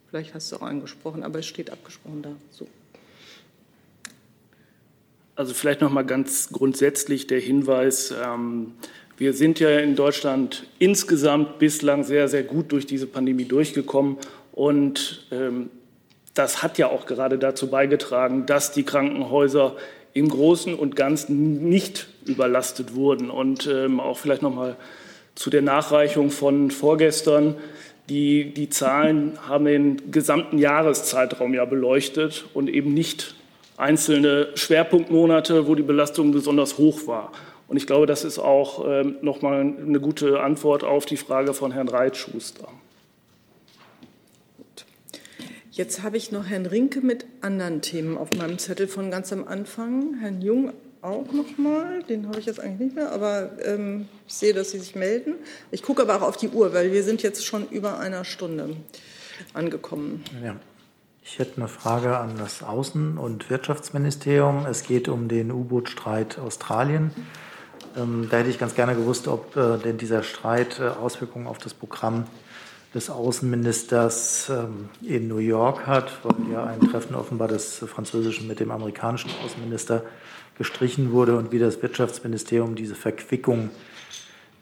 Vielleicht 0.09 0.33
hast 0.33 0.51
du 0.51 0.57
auch 0.57 0.61
angesprochen, 0.61 1.23
aber 1.23 1.39
es 1.39 1.45
steht 1.45 1.69
abgesprochen 1.69 2.21
da. 2.21 2.31
So. 2.49 2.67
Also 5.35 5.53
vielleicht 5.53 5.81
noch 5.81 5.91
mal 5.91 6.05
ganz 6.05 6.49
grundsätzlich 6.49 7.27
der 7.27 7.39
Hinweis. 7.39 8.13
Ähm, 8.23 8.73
wir 9.17 9.33
sind 9.33 9.59
ja 9.59 9.79
in 9.79 9.95
Deutschland 9.95 10.67
insgesamt 10.79 11.59
bislang 11.59 12.03
sehr, 12.03 12.27
sehr 12.27 12.43
gut 12.43 12.71
durch 12.71 12.85
diese 12.85 13.07
Pandemie 13.07 13.45
durchgekommen. 13.45 14.17
Und 14.51 15.25
ähm, 15.31 15.69
das 16.33 16.63
hat 16.63 16.77
ja 16.77 16.87
auch 16.87 17.05
gerade 17.05 17.37
dazu 17.37 17.69
beigetragen, 17.69 18.45
dass 18.45 18.71
die 18.71 18.83
Krankenhäuser 18.83 19.75
im 20.13 20.29
Großen 20.29 20.73
und 20.75 20.95
Ganzen 20.95 21.69
nicht 21.69 22.07
überlastet 22.25 22.95
wurden. 22.95 23.29
Und 23.29 23.67
ähm, 23.67 23.99
auch 23.99 24.17
vielleicht 24.17 24.41
noch 24.41 24.53
mal 24.53 24.75
zu 25.35 25.49
der 25.49 25.61
Nachreichung 25.61 26.29
von 26.29 26.71
vorgestern. 26.71 27.55
Die, 28.09 28.53
die 28.53 28.69
Zahlen 28.69 29.37
haben 29.47 29.65
den 29.65 30.11
gesamten 30.11 30.57
Jahreszeitraum 30.57 31.53
ja 31.53 31.65
beleuchtet 31.65 32.45
und 32.53 32.69
eben 32.69 32.93
nicht 32.93 33.35
einzelne 33.77 34.49
Schwerpunktmonate, 34.55 35.67
wo 35.67 35.75
die 35.75 35.83
Belastung 35.83 36.31
besonders 36.31 36.77
hoch 36.77 37.07
war. 37.07 37.31
Und 37.67 37.77
ich 37.77 37.87
glaube, 37.87 38.05
das 38.05 38.25
ist 38.25 38.37
auch 38.37 38.85
ähm, 38.85 39.15
noch 39.21 39.41
mal 39.41 39.61
eine 39.61 39.99
gute 40.01 40.41
Antwort 40.41 40.83
auf 40.83 41.05
die 41.05 41.15
Frage 41.15 41.53
von 41.53 41.71
Herrn 41.71 41.87
Reitschuster. 41.87 42.67
Jetzt 45.81 46.03
habe 46.03 46.15
ich 46.15 46.31
noch 46.31 46.45
Herrn 46.45 46.67
Rinke 46.67 47.01
mit 47.01 47.25
anderen 47.41 47.81
Themen 47.81 48.15
auf 48.15 48.29
meinem 48.37 48.59
Zettel 48.59 48.87
von 48.87 49.09
ganz 49.09 49.33
am 49.33 49.47
Anfang. 49.47 50.19
Herrn 50.19 50.39
Jung 50.39 50.73
auch 51.01 51.31
noch 51.33 51.57
mal. 51.57 52.03
Den 52.03 52.27
habe 52.27 52.39
ich 52.39 52.45
jetzt 52.45 52.59
eigentlich 52.59 52.89
nicht 52.89 52.95
mehr, 52.95 53.11
aber 53.11 53.49
ähm, 53.65 54.07
ich 54.27 54.33
sehe, 54.35 54.53
dass 54.53 54.69
Sie 54.69 54.77
sich 54.77 54.93
melden. 54.93 55.33
Ich 55.71 55.81
gucke 55.81 56.03
aber 56.03 56.17
auch 56.17 56.21
auf 56.21 56.37
die 56.37 56.49
Uhr, 56.49 56.71
weil 56.75 56.91
wir 56.91 57.01
sind 57.01 57.23
jetzt 57.23 57.43
schon 57.43 57.67
über 57.67 57.97
einer 57.97 58.25
Stunde 58.25 58.75
angekommen. 59.55 60.23
Ja. 60.45 60.55
Ich 61.23 61.39
hätte 61.39 61.57
eine 61.57 61.67
Frage 61.67 62.15
an 62.15 62.37
das 62.37 62.61
Außen- 62.61 63.17
und 63.17 63.49
Wirtschaftsministerium. 63.49 64.67
Es 64.67 64.83
geht 64.83 65.09
um 65.09 65.29
den 65.29 65.51
U-Boot-Streit 65.51 66.37
Australien. 66.37 67.09
Ähm, 67.97 68.27
da 68.29 68.37
hätte 68.37 68.51
ich 68.51 68.59
ganz 68.59 68.75
gerne 68.75 68.93
gewusst, 68.93 69.27
ob 69.27 69.55
äh, 69.55 69.79
denn 69.79 69.97
dieser 69.97 70.21
Streit 70.21 70.79
äh, 70.79 70.89
Auswirkungen 70.89 71.47
auf 71.47 71.57
das 71.57 71.73
Programm 71.73 72.27
des 72.93 73.09
Außenministers 73.09 74.49
ähm, 74.49 74.89
in 75.01 75.27
New 75.27 75.37
York 75.37 75.87
hat, 75.87 76.11
weil 76.23 76.51
ja 76.51 76.65
ein 76.65 76.81
Treffen 76.81 77.15
offenbar 77.15 77.47
des 77.47 77.77
Französischen 77.77 78.47
mit 78.47 78.59
dem 78.59 78.71
amerikanischen 78.71 79.31
Außenminister 79.45 80.03
gestrichen 80.57 81.11
wurde 81.11 81.37
und 81.37 81.51
wie 81.51 81.59
das 81.59 81.81
Wirtschaftsministerium 81.81 82.75
diese 82.75 82.95
Verquickung 82.95 83.69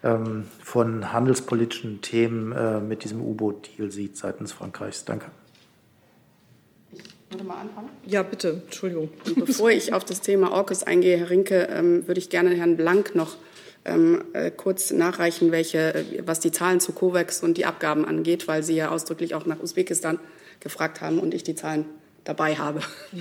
ähm, 0.02 0.46
von 0.62 1.12
handelspolitischen 1.12 2.00
Themen 2.00 2.52
äh, 2.52 2.80
mit 2.80 3.04
diesem 3.04 3.20
U-Boot-Deal 3.20 3.90
sieht 3.90 4.16
seitens 4.16 4.52
Frankreichs. 4.52 5.04
Danke. 5.04 5.26
Ich 6.92 7.02
würde 7.30 7.44
mal 7.44 7.58
anfangen. 7.60 7.90
Ja, 8.06 8.22
bitte. 8.22 8.62
Entschuldigung. 8.64 9.10
Bevor 9.36 9.70
ich 9.70 9.92
auf 9.92 10.04
das 10.04 10.20
Thema 10.20 10.52
AUKUS 10.52 10.84
eingehe, 10.84 11.18
Herr 11.18 11.30
Rinke, 11.30 11.68
ähm, 11.70 12.06
würde 12.06 12.18
ich 12.18 12.30
gerne 12.30 12.50
Herrn 12.54 12.76
Blank 12.76 13.14
noch 13.14 13.36
ähm, 13.84 14.24
äh, 14.32 14.50
kurz 14.50 14.90
nachreichen, 14.90 15.52
welche, 15.52 15.94
äh, 15.94 16.22
was 16.26 16.40
die 16.40 16.52
Zahlen 16.52 16.80
zu 16.80 16.92
COVAX 16.92 17.42
und 17.42 17.56
die 17.56 17.66
Abgaben 17.66 18.04
angeht, 18.04 18.48
weil 18.48 18.62
Sie 18.62 18.76
ja 18.76 18.90
ausdrücklich 18.90 19.34
auch 19.34 19.46
nach 19.46 19.60
Usbekistan 19.60 20.18
gefragt 20.60 21.00
haben 21.00 21.18
und 21.18 21.32
ich 21.32 21.42
die 21.42 21.54
Zahlen 21.54 21.86
dabei 22.24 22.56
habe. 22.56 22.80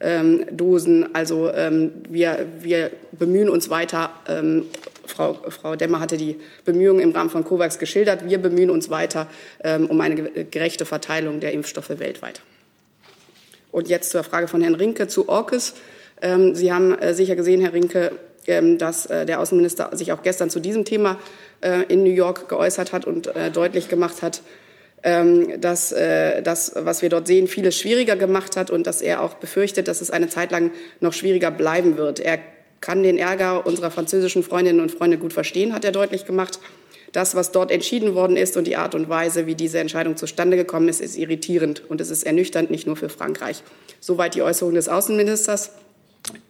ähm, 0.05 0.44
Dosen. 0.52 1.14
Also 1.14 1.50
ähm, 1.50 1.92
wir, 2.09 2.46
wir 2.61 2.90
bemühen 3.12 3.48
uns 3.48 3.70
weiter. 3.70 4.11
Ähm, 4.28 4.66
Frau, 5.07 5.34
Frau 5.48 5.76
Demmer 5.76 6.00
hatte 6.00 6.16
die 6.16 6.36
Bemühungen 6.64 7.00
im 7.00 7.12
Rahmen 7.12 7.30
von 7.30 7.44
COVAX 7.44 7.78
geschildert. 7.78 8.28
Wir 8.28 8.38
bemühen 8.38 8.70
uns 8.70 8.90
weiter 8.90 9.26
ähm, 9.62 9.86
um 9.86 10.00
eine 10.00 10.44
gerechte 10.44 10.84
Verteilung 10.84 11.40
der 11.40 11.52
Impfstoffe 11.52 11.98
weltweit. 11.98 12.42
Und 13.72 13.88
jetzt 13.88 14.11
zur 14.11 14.22
Frage 14.22 14.46
von 14.46 14.61
Herrn 14.61 14.74
Rinke 14.74 15.09
zu 15.09 15.28
Orcus. 15.28 15.74
Ähm, 16.22 16.55
Sie 16.55 16.72
haben 16.72 16.96
äh, 16.98 17.14
sicher 17.14 17.34
gesehen, 17.34 17.61
Herr 17.61 17.72
Rinke, 17.72 18.12
ähm, 18.46 18.78
dass 18.78 19.07
äh, 19.07 19.26
der 19.26 19.40
Außenminister 19.40 19.90
sich 19.96 20.12
auch 20.12 20.22
gestern 20.22 20.50
zu 20.50 20.61
diesem 20.61 20.84
Thema 20.84 21.18
äh, 21.61 21.82
in 21.88 22.05
New 22.05 22.12
York 22.12 22.48
geäußert 22.48 22.92
hat 22.92 23.05
und 23.07 23.34
äh, 23.34 23.50
deutlich 23.50 23.88
gemacht 23.88 24.22
hat, 24.22 24.42
ähm, 25.05 25.61
dass 25.61 25.92
äh, 25.92 26.42
das, 26.42 26.72
was 26.74 27.02
wir 27.02 27.11
dort 27.11 27.26
sehen, 27.26 27.46
vieles 27.46 27.78
schwieriger 27.78 28.16
gemacht 28.16 28.57
hat 28.57 28.70
und 28.70 28.86
dass 28.86 29.02
er 29.02 29.22
auch 29.22 29.34
befürchtet, 29.34 29.86
dass 29.86 30.00
es 30.00 30.11
eine 30.11 30.28
Zeit 30.28 30.50
lang 30.50 30.70
noch 31.00 31.12
schwieriger 31.12 31.50
bleiben 31.50 31.98
wird. 31.98 32.20
Er 32.20 32.38
kann 32.80 33.02
den 33.02 33.18
Ärger 33.18 33.66
unserer 33.66 33.90
französischen 33.90 34.42
Freundinnen 34.42 34.80
und 34.80 34.90
Freunde 34.90 35.18
gut 35.18 35.32
verstehen, 35.32 35.74
hat 35.74 35.84
er 35.84 35.92
deutlich 35.92 36.24
gemacht. 36.24 36.59
Das, 37.12 37.34
was 37.36 37.52
dort 37.52 37.70
entschieden 37.70 38.14
worden 38.14 38.36
ist 38.36 38.57
und 38.57 38.66
die 38.66 38.76
Art 38.76 38.94
und 38.94 39.09
Weise, 39.09 39.46
wie 39.46 39.55
diese 39.55 39.78
Entscheidung 39.78 40.16
zustande 40.16 40.57
gekommen 40.57 40.88
ist, 40.88 41.00
ist 41.00 41.16
irritierend 41.16 41.82
und 41.88 42.00
es 42.00 42.11
ist 42.11 42.24
ernüchternd, 42.24 42.70
nicht 42.70 42.86
nur 42.86 42.96
für 42.96 43.09
Frankreich. 43.09 43.62
Soweit 44.00 44.34
die 44.34 44.42
Äußerung 44.42 44.74
des 44.74 44.88
Außenministers. 44.88 45.70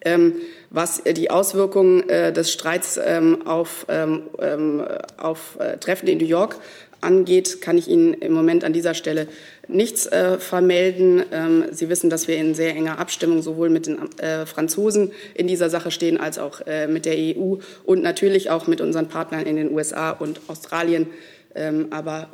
Ähm, 0.02 0.34
was 0.70 1.02
die 1.02 1.30
Auswirkungen 1.30 2.08
äh, 2.08 2.32
des 2.32 2.52
Streits 2.52 2.98
ähm, 3.04 3.44
auf, 3.46 3.86
ähm, 3.88 4.22
ähm 4.40 4.84
auf 5.16 5.58
äh, 5.58 5.78
Treffen 5.78 6.06
in 6.06 6.18
New 6.18 6.26
York 6.26 6.56
angeht, 7.04 7.60
kann 7.60 7.78
ich 7.78 7.88
Ihnen 7.88 8.14
im 8.14 8.32
Moment 8.32 8.64
an 8.64 8.72
dieser 8.72 8.94
Stelle 8.94 9.28
nichts 9.68 10.06
äh, 10.06 10.38
vermelden. 10.38 11.24
Ähm, 11.30 11.64
Sie 11.70 11.88
wissen, 11.88 12.10
dass 12.10 12.28
wir 12.28 12.36
in 12.36 12.54
sehr 12.54 12.74
enger 12.74 12.98
Abstimmung 12.98 13.42
sowohl 13.42 13.70
mit 13.70 13.86
den 13.86 14.18
äh, 14.18 14.46
Franzosen 14.46 15.12
in 15.34 15.46
dieser 15.46 15.70
Sache 15.70 15.90
stehen 15.90 16.18
als 16.18 16.38
auch 16.38 16.60
äh, 16.66 16.86
mit 16.86 17.06
der 17.06 17.16
EU 17.16 17.56
und 17.84 18.02
natürlich 18.02 18.50
auch 18.50 18.66
mit 18.66 18.80
unseren 18.80 19.08
Partnern 19.08 19.46
in 19.46 19.56
den 19.56 19.72
USA 19.72 20.10
und 20.10 20.40
Australien. 20.48 21.06
Ähm, 21.54 21.88
aber 21.90 22.28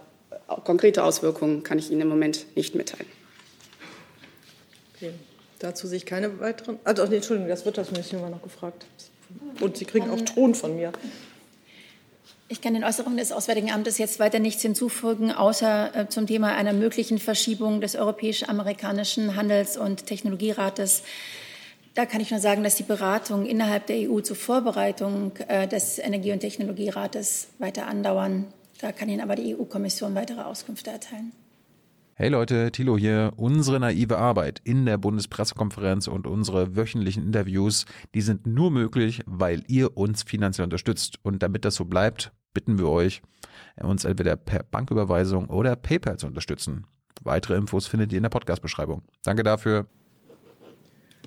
konkrete 0.64 1.04
Auswirkungen 1.04 1.62
kann 1.62 1.78
ich 1.78 1.90
Ihnen 1.90 2.02
im 2.02 2.08
Moment 2.08 2.46
nicht 2.56 2.74
mitteilen. 2.74 3.06
Okay. 4.96 5.12
Dazu 5.58 5.86
sehe 5.86 5.98
ich 5.98 6.06
keine 6.06 6.40
weiteren. 6.40 6.78
Also, 6.84 7.04
nee, 7.06 7.16
Entschuldigung, 7.16 7.48
das 7.48 7.66
Wirtschaftsministerium 7.66 8.22
war 8.22 8.30
noch 8.30 8.42
gefragt. 8.42 8.86
Und 9.60 9.76
Sie 9.76 9.84
kriegen 9.84 10.10
auch 10.10 10.20
Ton 10.22 10.54
von 10.54 10.74
mir. 10.74 10.92
Ich 12.53 12.61
kann 12.61 12.74
den 12.74 12.82
Äußerungen 12.82 13.16
des 13.16 13.30
Auswärtigen 13.30 13.70
Amtes 13.70 13.98
jetzt 13.98 14.18
weiter 14.18 14.40
nichts 14.40 14.62
hinzufügen, 14.62 15.30
außer 15.30 15.94
äh, 15.94 16.09
zum 16.09 16.26
Thema 16.26 16.57
einer 16.57 16.72
möglichen 16.72 17.20
Verschiebung 17.20 17.80
des 17.80 17.94
europäisch-amerikanischen 17.94 19.36
Handels- 19.36 19.76
und 19.76 20.07
Technologierates. 20.07 21.05
Da 21.94 22.07
kann 22.07 22.20
ich 22.20 22.32
nur 22.32 22.40
sagen, 22.40 22.64
dass 22.64 22.74
die 22.74 22.82
Beratungen 22.82 23.46
innerhalb 23.46 23.86
der 23.86 24.11
EU 24.11 24.18
zur 24.18 24.34
Vorbereitung 24.34 25.30
äh, 25.46 25.68
des 25.68 26.01
Energie- 26.01 26.32
und 26.32 26.40
Technologierates 26.40 27.51
weiter 27.61 27.86
andauern. 27.86 28.46
Da 28.80 28.90
kann 28.90 29.09
Ihnen 29.09 29.20
aber 29.20 29.36
die 29.36 29.55
EU-Kommission 29.55 30.16
weitere 30.16 30.40
Auskünfte 30.40 30.90
erteilen. 30.90 31.30
Hey 32.14 32.30
Leute, 32.30 32.72
Thilo 32.72 32.98
hier. 32.98 33.32
Unsere 33.36 33.78
naive 33.78 34.18
Arbeit 34.18 34.61
in 34.64 34.86
der 34.86 34.98
Bundespressekonferenz 34.98 36.09
und 36.09 36.26
unsere 36.26 36.74
wöchentlichen 36.74 37.24
Interviews, 37.24 37.86
die 38.12 38.22
sind 38.22 38.44
nur 38.44 38.72
möglich, 38.72 39.22
weil 39.24 39.62
ihr 39.68 39.96
uns 39.96 40.24
finanziell 40.24 40.64
unterstützt. 40.64 41.18
Und 41.22 41.44
damit 41.44 41.64
das 41.64 41.76
so 41.76 41.84
bleibt, 41.84 42.32
bitten 42.53 42.78
wir 42.78 42.88
euch, 42.88 43.22
uns 43.76 44.05
entweder 44.05 44.36
per 44.36 44.62
Banküberweisung 44.62 45.48
oder 45.48 45.76
PayPal 45.76 46.18
zu 46.18 46.26
unterstützen. 46.26 46.86
Weitere 47.22 47.57
Infos 47.57 47.86
findet 47.86 48.12
ihr 48.12 48.18
in 48.18 48.22
der 48.22 48.30
Podcast-Beschreibung. 48.30 49.03
Danke 49.22 49.42
dafür. 49.42 49.86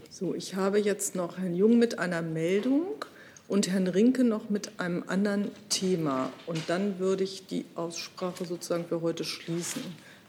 So, 0.10 0.34
ich 0.36 0.56
habe 0.56 0.80
jetzt 0.80 1.16
noch 1.16 1.38
Herrn 1.38 1.56
Jung 1.56 1.80
mit 1.80 2.00
einer 2.00 2.22
Meldung 2.22 3.06
und 3.48 3.70
Herrn 3.70 3.88
Rinke 3.88 4.24
noch 4.24 4.50
mit 4.50 4.80
einem 4.80 5.04
anderen 5.08 5.50
Thema. 5.70 6.32
Und 6.46 6.70
dann 6.70 7.00
würde 7.00 7.24
ich 7.24 7.48
die 7.48 7.66
Aussprache 7.76 8.46
sozusagen 8.46 8.86
für 8.86 9.02
heute 9.02 9.24
schließen. 9.24 9.84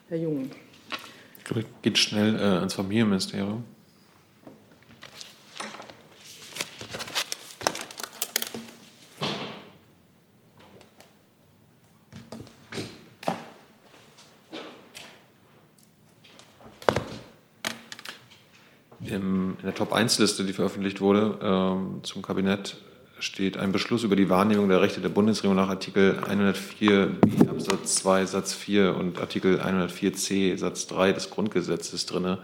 Herr 0.09 0.19
Jung. 0.19 0.51
Geht 1.83 1.99
schnell 1.99 2.37
äh, 2.37 2.39
ans 2.39 2.75
Familienministerium. 2.75 3.65
in 19.15 19.57
der 19.63 19.75
Top-1-Liste, 19.95 20.43
die 20.43 20.53
veröffentlicht 20.53 21.01
wurde, 21.01 21.39
ähm, 21.41 22.01
zum 22.03 22.21
Kabinett 22.21 22.77
steht 23.21 23.57
ein 23.57 23.71
Beschluss 23.71 24.03
über 24.03 24.17
die 24.17 24.29
Wahrnehmung 24.29 24.69
der 24.69 24.81
Rechte 24.81 25.01
der 25.01 25.09
Bundesregierung 25.09 25.57
nach 25.57 25.69
Artikel 25.69 26.19
104 26.19 27.11
Absatz 27.49 27.95
2 27.97 28.27
Satz 28.27 28.55
4 28.55 28.97
und 28.97 29.21
Artikel 29.21 29.61
104c 29.61 30.59
Satz 30.59 30.89
3 30.89 31.13
des 31.13 31.31
Grundgesetzes 31.31 32.07
drin. 32.07 32.39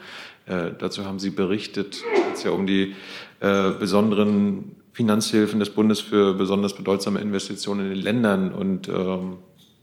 Äh, 0.47 0.71
dazu 0.79 1.05
haben 1.05 1.19
Sie 1.19 1.31
berichtet, 1.31 2.05
es 2.33 2.45
ja 2.45 2.53
um 2.53 2.69
die 2.69 2.95
äh, 3.41 3.71
besonderen 3.73 4.77
Finanzhilfen 4.93 5.59
des 5.59 5.71
Bundes 5.71 5.99
für 5.99 6.35
besonders 6.35 6.77
bedeutsame 6.77 7.19
Investitionen 7.19 7.87
in 7.87 7.95
den 7.95 8.03
Ländern 8.03 8.53
und 8.53 8.89
ähm, 8.89 9.39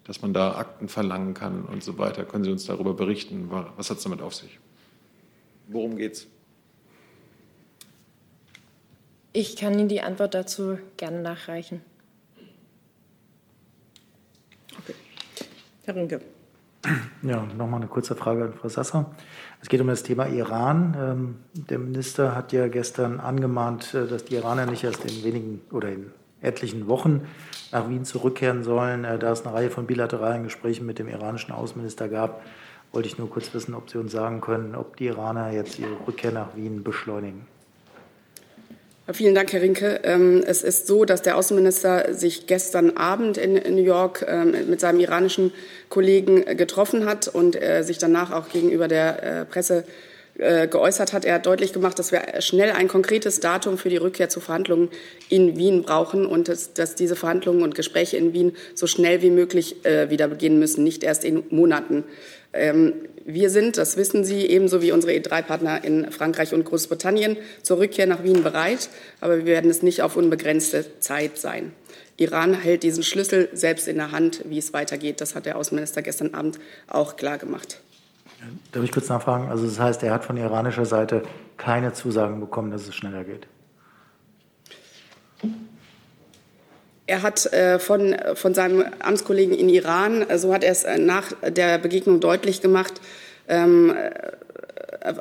dass 0.05 0.21
man 0.21 0.33
da 0.33 0.55
Akten 0.55 0.87
verlangen 0.87 1.33
kann 1.33 1.63
und 1.65 1.83
so 1.83 1.97
weiter. 1.97 2.23
Können 2.23 2.45
Sie 2.45 2.51
uns 2.51 2.65
darüber 2.65 2.93
berichten? 2.93 3.49
Was 3.75 3.89
hat 3.89 3.97
es 3.97 4.03
damit 4.03 4.21
auf 4.21 4.35
sich? 4.35 4.57
Worum 5.67 5.97
geht 5.97 6.13
es? 6.13 6.27
Ich 9.39 9.55
kann 9.55 9.77
Ihnen 9.77 9.87
die 9.87 10.01
Antwort 10.01 10.33
dazu 10.33 10.79
gerne 10.97 11.21
nachreichen. 11.21 11.81
Okay. 14.79 14.95
Herr 15.85 15.95
Rinke. 15.95 16.21
Ja, 17.21 17.45
nochmal 17.55 17.81
eine 17.81 17.87
kurze 17.87 18.15
Frage 18.15 18.45
an 18.45 18.53
Frau 18.53 18.67
Sasser. 18.67 19.11
Es 19.61 19.69
geht 19.69 19.79
um 19.79 19.85
das 19.85 20.01
Thema 20.01 20.25
Iran. 20.25 20.97
Ähm, 20.99 21.35
der 21.53 21.77
Minister 21.77 22.33
hat 22.33 22.51
ja 22.51 22.67
gestern 22.67 23.19
angemahnt, 23.19 23.93
äh, 23.93 24.07
dass 24.07 24.25
die 24.25 24.33
Iraner 24.33 24.65
nicht 24.65 24.83
erst 24.83 25.05
in 25.05 25.23
wenigen 25.23 25.61
oder 25.69 25.89
in 25.89 26.11
etlichen 26.41 26.87
Wochen 26.87 27.27
nach 27.71 27.87
Wien 27.89 28.05
zurückkehren 28.05 28.63
sollen. 28.63 29.03
Äh, 29.03 29.19
da 29.19 29.31
es 29.31 29.45
eine 29.45 29.53
Reihe 29.53 29.69
von 29.69 29.85
bilateralen 29.85 30.45
Gesprächen 30.45 30.87
mit 30.87 30.97
dem 30.97 31.07
iranischen 31.07 31.53
Außenminister 31.53 32.09
gab, 32.09 32.41
wollte 32.91 33.07
ich 33.07 33.19
nur 33.19 33.29
kurz 33.29 33.53
wissen, 33.53 33.75
ob 33.75 33.91
Sie 33.91 33.99
uns 33.99 34.11
sagen 34.11 34.41
können, 34.41 34.73
ob 34.73 34.97
die 34.97 35.05
Iraner 35.05 35.51
jetzt 35.51 35.77
ihre 35.77 36.07
Rückkehr 36.07 36.31
nach 36.31 36.55
Wien 36.55 36.83
beschleunigen. 36.83 37.45
Vielen 39.13 39.35
Dank, 39.35 39.53
Herr 39.53 39.61
Rinke. 39.61 40.01
Ähm, 40.03 40.43
es 40.45 40.63
ist 40.63 40.85
so, 40.85 41.05
dass 41.05 41.21
der 41.21 41.37
Außenminister 41.37 42.13
sich 42.13 42.45
gestern 42.45 42.97
Abend 42.97 43.37
in 43.37 43.53
New 43.73 43.81
York 43.81 44.25
ähm, 44.27 44.53
mit 44.69 44.81
seinem 44.81 44.99
iranischen 44.99 45.53
Kollegen 45.87 46.43
getroffen 46.57 47.05
hat 47.05 47.29
und 47.29 47.55
äh, 47.55 47.83
sich 47.83 47.99
danach 47.99 48.33
auch 48.33 48.49
gegenüber 48.49 48.89
der 48.89 49.23
äh, 49.23 49.45
Presse 49.45 49.85
äh, 50.37 50.67
geäußert 50.67 51.13
hat. 51.13 51.23
Er 51.23 51.35
hat 51.35 51.45
deutlich 51.45 51.71
gemacht, 51.71 51.97
dass 51.99 52.11
wir 52.11 52.41
schnell 52.41 52.71
ein 52.71 52.89
konkretes 52.89 53.39
Datum 53.39 53.77
für 53.77 53.87
die 53.87 53.95
Rückkehr 53.95 54.27
zu 54.27 54.41
Verhandlungen 54.41 54.89
in 55.29 55.55
Wien 55.55 55.83
brauchen 55.83 56.25
und 56.25 56.49
dass, 56.49 56.73
dass 56.73 56.95
diese 56.95 57.15
Verhandlungen 57.15 57.63
und 57.63 57.75
Gespräche 57.75 58.17
in 58.17 58.33
Wien 58.33 58.57
so 58.75 58.87
schnell 58.87 59.21
wie 59.21 59.31
möglich 59.31 59.77
wieder 60.09 60.27
beginnen 60.27 60.59
müssen, 60.59 60.83
nicht 60.83 61.03
erst 61.03 61.23
in 61.23 61.43
Monaten. 61.49 62.03
Ähm, 62.53 62.93
wir 63.25 63.49
sind, 63.49 63.77
das 63.77 63.97
wissen 63.97 64.23
Sie, 64.23 64.45
ebenso 64.45 64.81
wie 64.81 64.93
unsere 64.93 65.11
E3-Partner 65.13 65.83
in 65.83 66.11
Frankreich 66.11 66.53
und 66.53 66.63
Großbritannien 66.63 67.35
zur 67.61 67.79
Rückkehr 67.79 68.07
nach 68.07 68.23
Wien 68.23 68.41
bereit, 68.41 68.89
aber 69.19 69.39
wir 69.39 69.45
werden 69.45 69.69
es 69.69 69.83
nicht 69.83 70.01
auf 70.01 70.15
unbegrenzte 70.15 70.85
Zeit 70.99 71.37
sein. 71.37 71.73
Iran 72.15 72.53
hält 72.53 72.83
diesen 72.83 73.03
Schlüssel 73.03 73.49
selbst 73.53 73.87
in 73.87 73.97
der 73.97 74.11
Hand, 74.11 74.43
wie 74.45 74.57
es 74.57 74.73
weitergeht. 74.73 75.21
Das 75.21 75.35
hat 75.35 75.45
der 75.45 75.57
Außenminister 75.57 76.01
gestern 76.01 76.33
Abend 76.33 76.57
auch 76.87 77.15
klar 77.17 77.37
gemacht. 77.37 77.79
Darf 78.71 78.83
ich 78.83 78.91
kurz 78.91 79.09
nachfragen? 79.09 79.49
Also 79.49 79.65
das 79.65 79.79
heißt, 79.79 80.03
er 80.03 80.13
hat 80.13 80.23
von 80.23 80.37
iranischer 80.37 80.85
Seite 80.85 81.23
keine 81.57 81.93
Zusagen 81.93 82.39
bekommen, 82.39 82.71
dass 82.71 82.87
es 82.87 82.95
schneller 82.95 83.23
geht. 83.23 83.47
Er 87.07 87.21
hat 87.21 87.51
äh, 87.53 87.79
von, 87.79 88.15
von 88.35 88.53
seinem 88.53 88.83
Amtskollegen 88.99 89.57
in 89.57 89.69
Iran, 89.69 90.29
äh, 90.29 90.37
so 90.37 90.53
hat 90.53 90.63
er 90.63 90.71
es 90.71 90.83
äh, 90.83 90.97
nach 90.97 91.31
der 91.41 91.77
Begegnung 91.77 92.19
deutlich 92.19 92.61
gemacht, 92.61 92.95
ähm, 93.47 93.95
äh, 93.95 95.13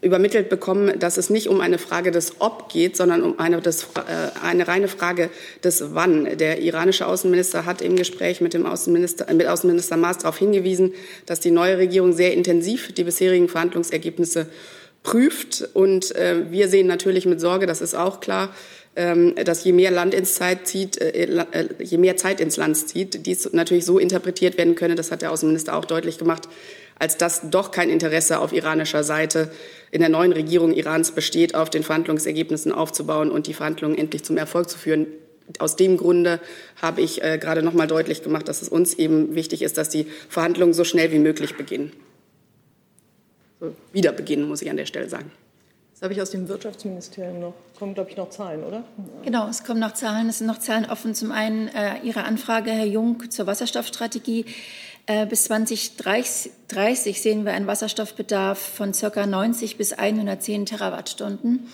übermittelt 0.00 0.48
bekommen, 0.48 0.98
dass 0.98 1.16
es 1.16 1.30
nicht 1.30 1.48
um 1.48 1.60
eine 1.60 1.78
Frage 1.78 2.10
des 2.10 2.40
Ob 2.40 2.68
geht, 2.68 2.96
sondern 2.96 3.22
um 3.22 3.40
eine, 3.40 3.60
des, 3.60 3.88
eine 4.44 4.68
reine 4.68 4.86
Frage 4.86 5.28
des 5.64 5.92
Wann. 5.92 6.38
Der 6.38 6.60
iranische 6.60 7.04
Außenminister 7.04 7.66
hat 7.66 7.82
im 7.82 7.96
Gespräch 7.96 8.40
mit 8.40 8.54
dem 8.54 8.64
Außenminister, 8.64 9.32
mit 9.34 9.48
Außenminister 9.48 9.96
Maas 9.96 10.18
darauf 10.18 10.38
hingewiesen, 10.38 10.94
dass 11.26 11.40
die 11.40 11.50
neue 11.50 11.78
Regierung 11.78 12.12
sehr 12.12 12.32
intensiv 12.32 12.92
die 12.94 13.02
bisherigen 13.02 13.48
Verhandlungsergebnisse 13.48 14.46
prüft. 15.02 15.68
Und 15.74 16.14
äh, 16.14 16.50
wir 16.50 16.68
sehen 16.68 16.86
natürlich 16.86 17.26
mit 17.26 17.40
Sorge, 17.40 17.66
das 17.66 17.80
ist 17.80 17.96
auch 17.96 18.20
klar, 18.20 18.54
dass 18.98 19.62
je 19.62 19.72
mehr 19.72 19.92
Land 19.92 20.12
ins 20.12 20.34
Zeit 20.34 20.66
zieht, 20.66 21.00
äh, 21.00 21.10
äh, 21.10 21.68
je 21.78 21.98
mehr 21.98 22.16
Zeit 22.16 22.40
ins 22.40 22.56
Land 22.56 22.76
zieht, 22.76 23.26
dies 23.26 23.52
natürlich 23.52 23.84
so 23.84 23.98
interpretiert 23.98 24.58
werden 24.58 24.74
könne, 24.74 24.96
das 24.96 25.12
hat 25.12 25.22
der 25.22 25.30
Außenminister 25.30 25.76
auch 25.76 25.84
deutlich 25.84 26.18
gemacht, 26.18 26.48
als 26.98 27.16
dass 27.16 27.48
doch 27.50 27.70
kein 27.70 27.90
Interesse 27.90 28.40
auf 28.40 28.52
iranischer 28.52 29.04
Seite 29.04 29.52
in 29.92 30.00
der 30.00 30.08
neuen 30.08 30.32
Regierung 30.32 30.72
Irans 30.72 31.12
besteht, 31.12 31.54
auf 31.54 31.70
den 31.70 31.84
Verhandlungsergebnissen 31.84 32.72
aufzubauen 32.72 33.30
und 33.30 33.46
die 33.46 33.54
Verhandlungen 33.54 33.96
endlich 33.96 34.24
zum 34.24 34.36
Erfolg 34.36 34.68
zu 34.68 34.78
führen. 34.78 35.06
Aus 35.60 35.76
dem 35.76 35.96
Grunde 35.96 36.40
habe 36.82 37.00
ich 37.00 37.22
äh, 37.22 37.38
gerade 37.38 37.62
noch 37.62 37.74
mal 37.74 37.86
deutlich 37.86 38.24
gemacht, 38.24 38.48
dass 38.48 38.62
es 38.62 38.68
uns 38.68 38.94
eben 38.94 39.36
wichtig 39.36 39.62
ist, 39.62 39.78
dass 39.78 39.88
die 39.88 40.06
Verhandlungen 40.28 40.74
so 40.74 40.82
schnell 40.82 41.12
wie 41.12 41.20
möglich 41.20 41.56
beginnen. 41.56 41.92
Wieder 43.92 44.10
beginnen, 44.10 44.48
muss 44.48 44.60
ich 44.60 44.70
an 44.70 44.76
der 44.76 44.86
Stelle 44.86 45.08
sagen. 45.08 45.30
Das 45.98 46.04
habe 46.04 46.14
ich 46.14 46.22
aus 46.22 46.30
dem 46.30 46.48
Wirtschaftsministerium 46.48 47.40
noch. 47.40 47.54
Kommen, 47.76 47.92
glaube 47.92 48.08
ich, 48.08 48.16
noch 48.16 48.30
Zahlen, 48.30 48.62
oder? 48.62 48.84
Genau, 49.24 49.48
es 49.48 49.64
kommen 49.64 49.80
noch 49.80 49.94
Zahlen. 49.94 50.28
Es 50.28 50.38
sind 50.38 50.46
noch 50.46 50.60
Zahlen 50.60 50.88
offen. 50.88 51.12
Zum 51.12 51.32
einen 51.32 51.66
äh, 51.66 51.98
Ihre 52.04 52.22
Anfrage, 52.22 52.70
Herr 52.70 52.86
Jung, 52.86 53.28
zur 53.30 53.48
Wasserstoffstrategie. 53.48 54.44
Äh, 55.06 55.26
bis 55.26 55.42
2030 55.44 57.20
sehen 57.20 57.44
wir 57.44 57.52
einen 57.52 57.66
Wasserstoffbedarf 57.66 58.60
von 58.60 58.92
ca. 58.92 59.26
90 59.26 59.76
bis 59.76 59.92
110 59.92 60.66
Terawattstunden. 60.66 61.66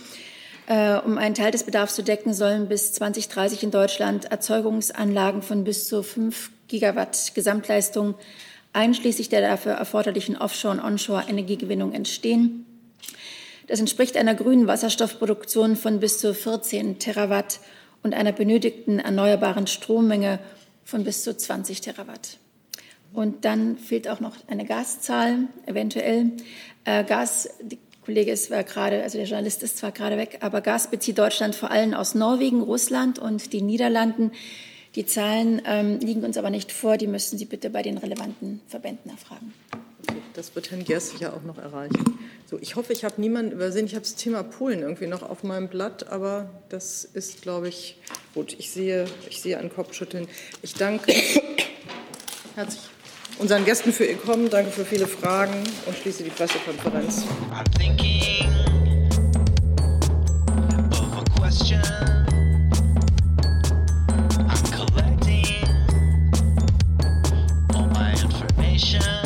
Äh, 0.68 1.00
um 1.00 1.18
einen 1.18 1.34
Teil 1.34 1.50
des 1.50 1.64
Bedarfs 1.64 1.94
zu 1.94 2.02
decken, 2.02 2.32
sollen 2.32 2.66
bis 2.66 2.94
2030 2.94 3.64
in 3.64 3.70
Deutschland 3.72 4.32
Erzeugungsanlagen 4.32 5.42
von 5.42 5.64
bis 5.64 5.86
zu 5.86 6.02
5 6.02 6.50
Gigawatt 6.68 7.32
Gesamtleistung 7.34 8.14
einschließlich 8.72 9.28
der 9.28 9.42
dafür 9.42 9.72
erforderlichen 9.72 10.38
Offshore- 10.38 10.72
und 10.72 10.80
Onshore-Energiegewinnung 10.80 11.92
entstehen. 11.92 12.63
Das 13.66 13.80
entspricht 13.80 14.16
einer 14.16 14.34
grünen 14.34 14.66
Wasserstoffproduktion 14.66 15.76
von 15.76 16.00
bis 16.00 16.18
zu 16.18 16.34
14 16.34 16.98
Terawatt 16.98 17.60
und 18.02 18.14
einer 18.14 18.32
benötigten 18.32 18.98
erneuerbaren 18.98 19.66
Strommenge 19.66 20.38
von 20.84 21.04
bis 21.04 21.22
zu 21.24 21.36
20 21.36 21.80
Terawatt. 21.80 22.38
Und 23.14 23.44
dann 23.44 23.78
fehlt 23.78 24.08
auch 24.08 24.20
noch 24.20 24.36
eine 24.48 24.66
Gaszahl, 24.66 25.48
eventuell. 25.66 26.32
Äh, 26.84 27.04
Gas, 27.04 27.48
die 27.62 27.78
Kollege 28.04 28.32
ist 28.32 28.46
zwar 28.46 28.64
gerade, 28.64 29.02
also 29.02 29.16
der 29.16 29.26
Journalist 29.26 29.62
ist 29.62 29.78
zwar 29.78 29.92
gerade 29.92 30.18
weg, 30.18 30.38
aber 30.40 30.60
Gas 30.60 30.90
bezieht 30.90 31.16
Deutschland 31.16 31.54
vor 31.54 31.70
allem 31.70 31.94
aus 31.94 32.14
Norwegen, 32.14 32.60
Russland 32.60 33.18
und 33.18 33.52
den 33.52 33.66
Niederlanden. 33.66 34.32
Die 34.94 35.06
Zahlen 35.06 35.62
ähm, 35.64 35.98
liegen 36.00 36.24
uns 36.24 36.36
aber 36.36 36.50
nicht 36.50 36.70
vor. 36.70 36.96
Die 36.96 37.06
müssten 37.06 37.38
Sie 37.38 37.46
bitte 37.46 37.70
bei 37.70 37.82
den 37.82 37.98
relevanten 37.98 38.60
Verbänden 38.68 39.10
erfragen. 39.10 39.52
Das 40.34 40.56
wird 40.56 40.72
Herrn 40.72 40.82
Gers 40.82 41.10
sicher 41.10 41.32
auch 41.32 41.42
noch 41.42 41.58
erreichen. 41.58 42.18
So, 42.50 42.58
ich 42.60 42.74
hoffe, 42.74 42.92
ich 42.92 43.04
habe 43.04 43.20
niemanden 43.20 43.52
übersehen. 43.52 43.86
Ich 43.86 43.94
habe 43.94 44.02
das 44.02 44.16
Thema 44.16 44.42
Polen 44.42 44.80
irgendwie 44.80 45.06
noch 45.06 45.22
auf 45.22 45.44
meinem 45.44 45.68
Blatt, 45.68 46.08
aber 46.08 46.50
das 46.68 47.04
ist, 47.04 47.42
glaube 47.42 47.68
ich, 47.68 47.98
gut. 48.34 48.56
Ich 48.58 48.72
sehe, 48.72 49.06
ich 49.30 49.40
sehe 49.40 49.58
einen 49.58 49.72
Kopfschütteln. 49.72 50.26
Ich 50.62 50.74
danke 50.74 51.12
herzlich 52.56 52.82
unseren 53.38 53.64
Gästen 53.64 53.92
für 53.92 54.04
ihr 54.04 54.16
Kommen, 54.16 54.50
danke 54.50 54.70
für 54.70 54.84
viele 54.84 55.06
Fragen 55.06 55.64
und 55.86 55.96
schließe 55.96 56.24
die 56.24 56.30
Pressekonferenz. 56.30 57.24
I'm 64.46 64.62
collecting 64.72 65.64
all 67.74 67.86
my 67.88 68.10
information. 68.12 69.23